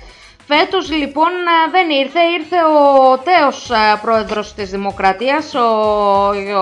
Φέτος 0.47 0.91
λοιπόν 0.91 1.29
ε, 1.31 1.71
δεν 1.71 1.91
ήρθε, 1.91 2.21
ήρθε 2.39 2.57
ο 2.65 3.19
τέος 3.19 3.71
ε, 3.71 3.99
πρόεδρος 4.03 4.55
της 4.55 4.71
Δημοκρατίας, 4.71 5.55
ο, 5.55 5.67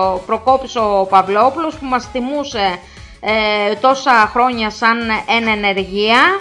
ο 0.03 0.17
Προκόπης 0.25 0.75
ο 0.75 1.07
Παυλόπουλος 1.09 1.75
που 1.75 1.85
μας 1.85 2.11
τιμούσε 2.11 2.79
ε, 3.19 3.75
τόσα 3.75 4.11
χρόνια 4.31 4.69
σαν 4.69 4.99
εν 5.27 5.47
ενεργεία. 5.47 6.39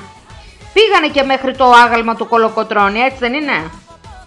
Πήγανε 0.72 1.08
και 1.08 1.22
μέχρι 1.22 1.56
το 1.56 1.64
άγαλμα 1.70 2.14
του 2.14 2.28
Κολοκοτρώνη, 2.28 3.00
έτσι 3.00 3.18
δεν 3.18 3.34
είναι; 3.34 3.70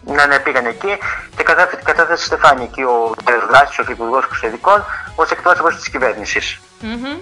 Ναι, 0.05 0.26
ναι, 0.26 0.39
πήγαν 0.39 0.66
εκεί 0.66 0.97
και 1.38 1.43
κατάθε- 1.43 1.82
κατάθεσε 1.84 2.26
Στεφάνη 2.26 2.63
εκεί 2.63 2.82
ο 2.84 3.16
κ. 3.24 3.30
Δράσης, 3.49 3.78
ο 3.80 3.84
Υπουργός 3.89 4.24
Εξωτερικών, 4.26 4.84
ως 5.16 5.32
εκπρόσωπος 5.32 5.76
της 5.76 5.89
κυβέρνησης. 5.89 6.59
Μμμ. 6.82 7.18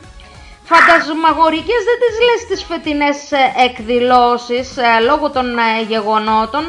Φαντασμαγορικές 0.71 1.81
δεν 1.89 1.97
τις 2.03 2.15
λες 2.25 2.41
τις 2.49 2.63
φετινές 2.63 3.31
ε, 3.31 3.53
εκδηλώσεις 3.67 4.77
ε, 4.77 5.03
λόγω 5.09 5.29
των 5.29 5.57
ε, 5.57 5.81
γεγονότων, 5.87 6.63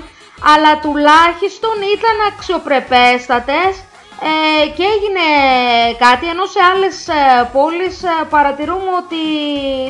αλλά 0.52 0.78
τουλάχιστον 0.78 1.74
ήταν 1.96 2.16
αξιοπρεπέστατες 2.30 3.72
ε, 4.20 4.68
και 4.76 4.84
έγινε 4.94 5.24
κάτι, 5.98 6.26
ενώ 6.28 6.44
σε 6.46 6.60
άλλες 6.72 7.08
ε, 7.08 7.48
πόλεις 7.52 8.02
ε, 8.02 8.24
παρατηρούμε 8.30 8.90
ότι 9.02 9.22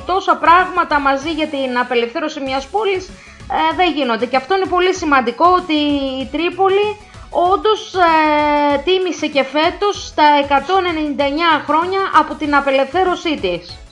τόσα 0.06 0.36
πράγματα 0.36 0.98
μαζί 1.00 1.30
για 1.30 1.46
την 1.46 1.78
απελευθέρωση 1.78 2.40
μιας 2.40 2.66
πόλης 2.66 3.08
ε, 3.56 3.74
δεν 3.76 3.92
γίνονται. 3.92 4.26
Και 4.26 4.36
αυτό 4.36 4.56
είναι 4.56 4.66
πολύ 4.66 4.94
σημαντικό 4.94 5.46
ότι 5.60 5.78
η 6.22 6.28
Τρίπολη 6.32 6.96
όντως 7.30 7.94
ε, 7.94 8.78
τίμησε 8.84 9.26
και 9.26 9.44
φέτος 9.44 10.12
τα 10.14 10.24
199 10.48 11.64
χρόνια 11.66 12.00
από 12.20 12.34
την 12.34 12.54
απελευθέρωσή 12.54 13.38
της. 13.40 13.83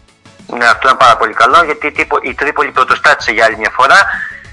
Ναι, 0.57 0.65
αυτό 0.65 0.89
είναι 0.89 0.97
πάρα 0.99 1.17
πολύ 1.17 1.35
καλό 1.35 1.63
γιατί 1.65 1.87
η 1.87 1.91
Τρίπο- 1.93 2.19
η 2.23 2.35
Τρίπολη 2.35 2.71
πρωτοστάτησε 2.71 3.33
για 3.33 3.45
άλλη 3.45 3.57
μια 3.57 3.71
φορά, 3.71 3.99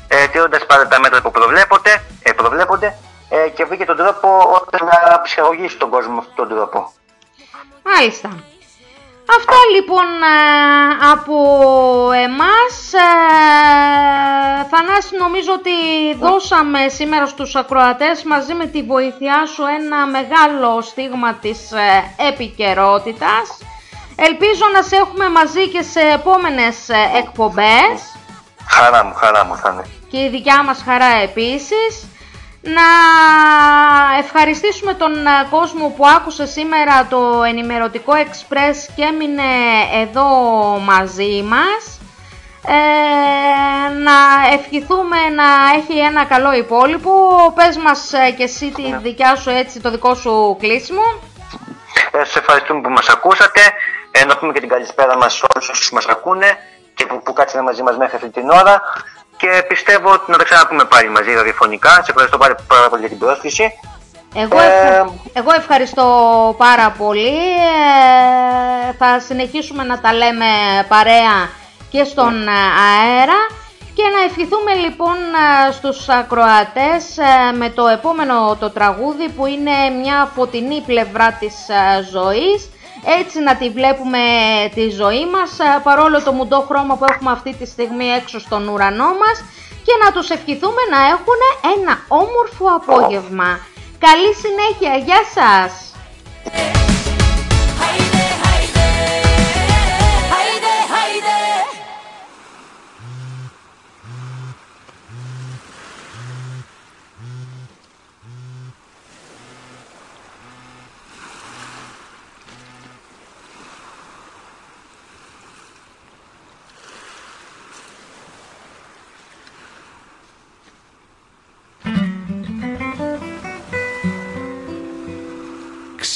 ε, 0.08 0.28
τηρώντας 0.28 0.66
πάντα 0.66 0.88
τα 0.88 1.00
μέτρα 1.00 1.22
που 1.22 1.32
προβλέπονται, 1.32 2.04
ε, 2.24 2.32
προβλέπονται 2.32 2.96
ε, 3.30 3.50
και 3.50 3.66
βρήκε 3.66 3.86
τον 3.86 3.98
τρόπο 3.98 4.28
ώστε 4.62 4.78
να 4.86 5.22
ψυχαγωγήσει 5.22 5.78
τον 5.78 5.90
κόσμο 5.90 6.14
με 6.14 6.20
αυτόν 6.20 6.48
τον 6.48 6.58
τρόπο. 6.58 6.92
Μάλιστα. 7.84 8.30
Αυτά 9.38 9.56
λοιπόν 9.76 10.06
ε, 10.06 11.10
από 11.12 11.36
εμάς. 12.14 12.94
Ε, 12.94 14.68
Θανάση 14.72 15.16
νομίζω 15.18 15.52
ότι 15.54 15.72
δώσαμε 16.20 16.88
σήμερα 16.90 17.28
στους 17.28 17.56
ακροατές 17.56 18.24
μαζί 18.24 18.54
με 18.54 18.66
τη 18.66 18.84
βοήθειά 18.84 19.46
σου 19.46 19.64
ένα 19.80 20.06
μεγάλο 20.08 20.82
στίγμα 20.82 21.34
της 21.34 21.72
ε, 21.72 22.24
επικαιρότητας. 22.28 23.58
Ελπίζω 24.28 24.66
να 24.74 24.82
σε 24.82 24.96
έχουμε 24.96 25.30
μαζί 25.30 25.68
και 25.70 25.82
σε 25.82 26.00
επόμενες 26.14 26.90
ε, 26.90 27.18
εκπομπές 27.18 28.18
Χαρά 28.68 29.04
μου, 29.06 29.14
χαρά 29.14 29.46
μου 29.46 29.56
θα 29.56 29.70
είναι. 29.74 29.86
και 30.12 30.18
η 30.18 30.30
δικιά 30.30 30.64
μας 30.64 30.82
χαρά 30.86 31.12
επίσης. 31.24 32.08
Να 32.62 32.88
ευχαριστήσουμε 34.20 34.94
τον 34.94 35.12
ε, 35.28 35.48
κόσμο 35.50 35.94
που 35.98 36.08
άκουσε 36.08 36.46
σήμερα 36.46 37.06
το 37.10 37.44
ενημερωτικό 37.44 38.14
Express 38.16 38.76
και 38.96 39.04
έμεινε 39.04 39.44
εδώ 40.02 40.26
μαζί 40.80 41.44
μας. 41.48 42.00
Ε, 42.68 43.94
να 43.94 44.18
ευχηθούμε 44.54 45.18
να 45.36 45.44
έχει 45.78 46.00
ένα 46.00 46.26
καλό 46.26 46.54
υπόλοιπο. 46.54 47.12
Πες 47.56 47.78
μας 47.78 48.14
ε, 48.14 48.32
και 48.32 48.44
εσύ 48.44 48.72
τη 48.72 48.96
δικιά 49.02 49.36
σου 49.36 49.50
έτσι, 49.50 49.80
το 49.82 49.90
δικό 49.92 50.16
σου 50.16 50.58
κλείσιμο. 50.60 51.02
Ε, 52.12 52.18
σας 52.18 52.36
ευχαριστούμε 52.36 52.82
που 52.82 52.90
μας 52.90 53.10
ακούσατε. 53.10 53.62
Ε, 54.22 54.26
να 54.26 54.38
πούμε 54.38 54.54
και 54.54 54.60
την 54.60 54.70
καλησπέρα 54.70 55.18
μας 55.18 55.34
σε 55.34 55.46
όλους 55.56 55.70
όσους 55.70 55.92
μας 55.92 56.06
ακούνε 56.06 56.58
και 56.94 57.06
που, 57.06 57.22
που 57.24 57.34
κάτσανε 57.34 57.64
μαζί 57.64 57.84
μας 57.84 57.98
μέχρι 57.98 58.16
αυτή 58.16 58.30
την 58.30 58.50
ώρα. 58.50 58.82
Και 59.38 59.64
πιστεύω 59.68 60.12
ότι 60.12 60.32
να 60.32 60.38
τα 60.38 60.44
ξαναπούμε 60.44 60.84
πάλι 60.86 61.10
μαζί 61.10 61.34
ραδιοφωνικά. 61.34 61.90
Σε 61.90 62.06
ευχαριστώ 62.10 62.38
πάρα, 62.38 62.56
πάρα 62.68 62.90
πολύ 62.90 63.02
για 63.02 63.10
την 63.10 63.18
πρόσκληση. 63.18 63.72
Εγώ, 64.36 64.60
ευχα- 64.60 65.14
εγώ 65.34 65.52
ευχαριστώ 65.56 66.06
πάρα 66.58 66.90
πολύ. 66.98 67.38
Ε, 68.90 68.94
θα 68.98 69.20
συνεχίσουμε 69.20 69.84
να 69.84 70.00
τα 70.00 70.14
λέμε 70.14 70.46
παρέα 70.88 71.50
και 71.90 72.04
στον 72.04 72.48
ε, 72.48 72.52
αέρα 72.52 73.38
και 73.94 74.04
να 74.16 74.24
ευχηθούμε 74.24 74.74
λοιπόν 74.74 75.16
ε, 75.68 75.72
στους 75.72 76.10
ακροατές 76.10 77.18
ε, 77.18 77.52
με 77.58 77.70
το 77.70 77.88
επόμενο 77.88 78.56
το 78.60 78.70
τραγούδι 78.70 79.30
που 79.30 79.46
είναι 79.46 79.72
μια 80.02 80.32
φωτεινή 80.36 80.84
πλευρά 80.86 81.32
της 81.32 81.54
ε, 81.70 82.04
ζωής 82.12 82.70
έτσι 83.06 83.40
να 83.40 83.56
τη 83.56 83.70
βλέπουμε 83.70 84.20
τη 84.74 84.90
ζωή 84.90 85.26
μας 85.30 85.60
ε, 85.60 85.80
παρόλο 85.84 86.24
το 86.24 86.32
μουντό 86.32 86.62
χρώμα 86.62 86.96
που 86.96 87.06
έχουμε 87.10 87.32
αυτή 87.32 87.56
τη 87.56 87.66
στιγμή 87.66 88.06
έξω 88.06 88.40
στον 88.40 88.68
ουρανό 88.68 89.06
μας 89.06 89.44
και 89.84 89.94
να 90.04 90.12
τους 90.12 90.30
ευχηθούμε 90.30 90.82
να 90.92 91.06
έχουν 91.06 91.40
ένα 91.78 92.02
όμορφο 92.08 92.66
απόγευμα. 92.76 93.60
Καλή 94.00 94.34
συνέχεια, 94.34 94.96
γεια 95.06 95.22
σας! 95.36 95.90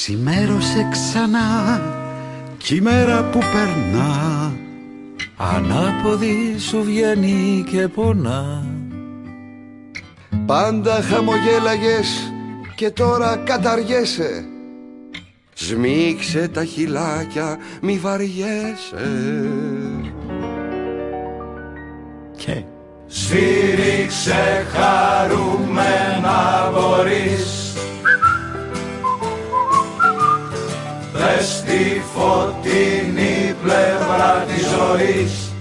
Ξημέρωσε 0.06 0.88
ξανά 0.90 1.80
κι 2.56 2.74
η 2.74 2.80
μέρα 2.80 3.24
που 3.24 3.38
περνά. 3.38 4.52
Ανάποδη 5.36 6.58
σου 6.58 6.82
βγαίνει 6.82 7.64
και 7.70 7.88
πονά. 7.88 8.66
Πάντα 10.46 11.02
χαμογέλαγες 11.02 12.32
και 12.74 12.90
τώρα 12.90 13.36
καταργέσαι. 13.36 14.44
Σμίξε 15.54 16.48
τα 16.48 16.64
χυλάκια, 16.64 17.58
μη 17.82 17.98
βαριέσαι. 17.98 19.48
Και 22.36 22.62
Σφύριξε 23.06 24.66
χαρούμενα 24.72 26.70
μπορείς 26.72 27.33
φωτεινή 32.14 33.54
πλευρά 33.62 34.44
της 34.46 34.66
ζωής. 34.66 35.52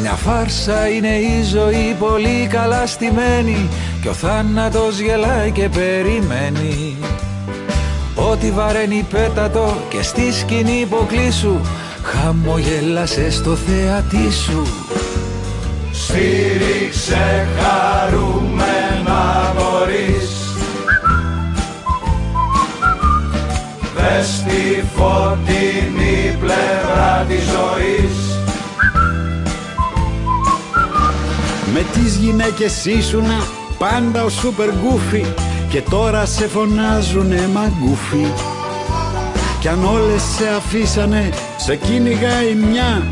Μια 0.00 0.12
φάρσα 0.12 0.88
είναι 0.88 1.16
η 1.16 1.42
ζωή 1.42 1.96
πολύ 1.98 2.46
καλά 2.50 2.86
στημένη 2.86 3.68
Κι 4.02 4.08
ο 4.08 4.12
θάνατος 4.12 4.98
γελάει 4.98 5.50
και 5.50 5.68
περιμένει. 5.68 6.96
Ό,τι 8.30 8.50
βαραίνει 8.50 9.06
πέτατο 9.10 9.76
και 9.88 10.02
στη 10.02 10.32
σκηνή 10.32 10.80
υποκλείσου 10.80 11.60
Χαμογέλασε 12.02 13.30
στο 13.30 13.56
θεατή 13.56 14.32
σου. 14.32 14.66
Σφύριξε 15.92 17.48
χαρούμενα 17.58 18.59
Δες 24.00 24.42
τη 24.46 24.82
φωτεινή 24.96 26.36
πλευρά 26.40 27.24
της 27.28 27.42
ζωής. 27.42 28.38
Με 31.74 31.84
τις 31.92 32.16
γυναίκες 32.16 32.84
ήσουνα 32.84 33.38
πάντα 33.78 34.24
ο 34.24 34.28
σούπερ 34.28 34.68
γκούφι 34.68 35.24
Και 35.68 35.82
τώρα 35.90 36.26
σε 36.26 36.48
φωνάζουνε 36.48 37.48
μαγκούφι. 37.52 38.26
Κι 39.60 39.68
αν 39.68 39.84
όλες 39.84 40.22
σε 40.22 40.48
αφήσανε 40.56 41.28
σε 41.56 41.76
κυνηγάει 41.76 42.54
μια 42.54 43.02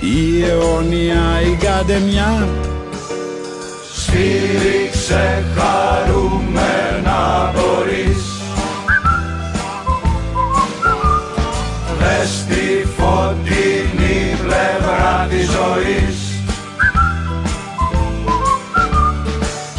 Η 0.00 0.44
αιώνια 0.44 1.40
η 1.52 1.56
καντεμιά 1.64 2.48
Σφύριξε 3.94 5.44
χαρούμενα 5.56 7.52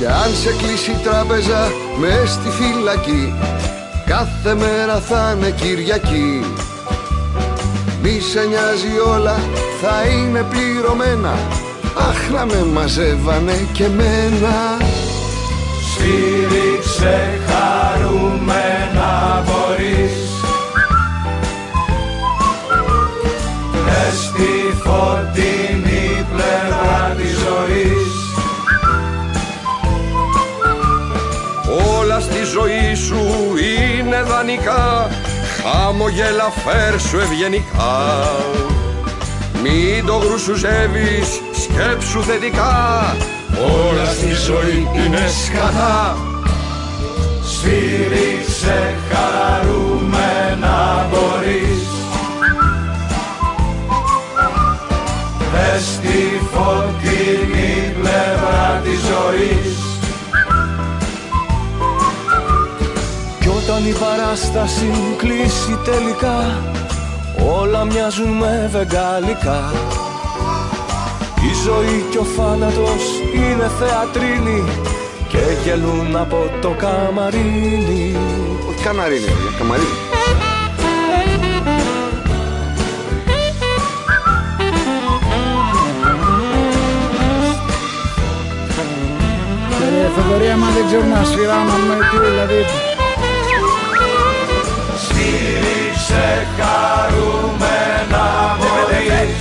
Κι 0.06 0.12
αν 0.12 0.36
σε 0.36 0.49
κλείσει 0.49 0.91
η 0.91 0.99
τράπεζα 1.03 1.72
με 1.97 2.24
στη 2.26 2.49
φυλακή 2.49 3.34
Κάθε 4.06 4.56
μέρα 4.56 4.99
θα 4.99 5.36
είναι 5.38 5.49
Κυριακή. 5.49 6.45
Μη 8.01 8.20
σε 8.20 8.39
νοιάζει 8.39 8.99
όλα 9.08 9.36
θα 9.82 10.03
είναι 10.08 10.45
πληρωμένα. 10.49 11.34
Αχ 11.97 12.30
να 12.30 12.45
με 12.45 12.66
μαζεύανε 12.74 13.68
και 13.74 13.88
μένα 13.88 14.78
Σφύριξε 15.91 16.64
Χαμογέλα 35.98 36.50
φέρσου 36.66 37.18
ευγενικά. 37.18 38.32
Μην 39.64 40.06
το 40.06 40.14
γρουσουζεύεις, 40.14 41.41
σκέψου 41.64 42.24
θετικά. 42.24 43.16
Όλα 43.86 44.06
στη 44.06 44.34
ζωή 44.34 44.88
είναι 44.96 45.28
σκατά. 45.46 46.18
Σφύριξε 47.43 48.96
χαρούμενα 49.10 51.08
μπορείς. 51.10 51.88
Δες 55.52 56.00
τη 56.02 56.46
φωτεινή 56.52 57.96
πλευρά 58.02 58.82
της 58.84 59.00
ζωής 59.00 59.85
όταν 63.68 63.86
η 63.86 63.93
παράσταση 63.93 64.91
κλείσει 65.18 65.80
τελικά 65.84 66.61
Όλα 67.59 67.86
μοιάζουν 67.86 68.28
με 68.28 68.70
βεγγαλικά. 68.72 69.72
Η 71.49 71.51
ζωή 71.66 72.05
και 72.11 72.18
ο 72.18 72.24
θάνατος 72.24 73.03
είναι 73.36 73.72
θεατρίνη 73.80 74.63
Και 75.28 75.38
γελούν 75.63 76.16
από 76.16 76.51
το 76.61 76.70
καμαρίνι. 76.70 78.18
Όχι 78.70 78.84
καναρίνι, 78.84 79.26
ρε, 79.26 79.57
καμαρίνι. 79.57 79.88
Ε, 89.82 90.22
Θοδωρή, 90.22 90.49
άμα 90.49 90.68
δεν 90.76 90.86
ξέρουν 90.86 91.09
να 91.09 91.24
σφυράνουμε, 91.24 91.95
τι 92.11 92.18
δηλαδή. 92.18 92.95
Σφύριξε 96.16 96.47
χαρούμενα 96.57 98.26
μπορείς 98.57 99.38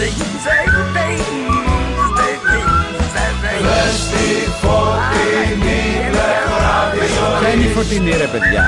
Δες 3.64 3.98
τη 4.10 4.26
φωτεινή 4.60 5.84
πλευρά 6.10 6.76
της 6.92 7.12
Ποια 7.40 7.48
είναι 7.52 7.62
η 7.62 7.66
ζωής 7.66 7.74
φωτεινή 7.76 8.10
ρε 8.10 8.26
παιδιά; 8.26 8.64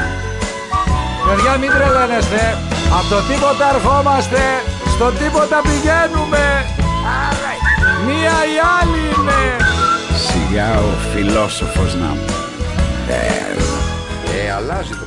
Παιδιά 1.26 1.56
μην 1.56 1.70
τρελαίνεστε 1.70 2.58
Από 2.98 3.08
το 3.14 3.20
τίποτα 3.28 3.64
ερχόμαστε 3.74 4.42
Στο 4.94 5.06
τίποτα 5.10 5.60
πηγαίνουμε 5.68 6.44
Μία 8.06 8.36
ή 8.52 8.56
άλλη 8.78 9.02
είναι 9.14 9.40
Σιγά 10.26 10.78
ο 10.78 10.92
φιλόσοφος 11.12 11.94
να 11.94 12.06
μου. 12.06 12.24
Ε, 13.08 14.52
αλλάζει 14.52 14.90
το 14.90 15.05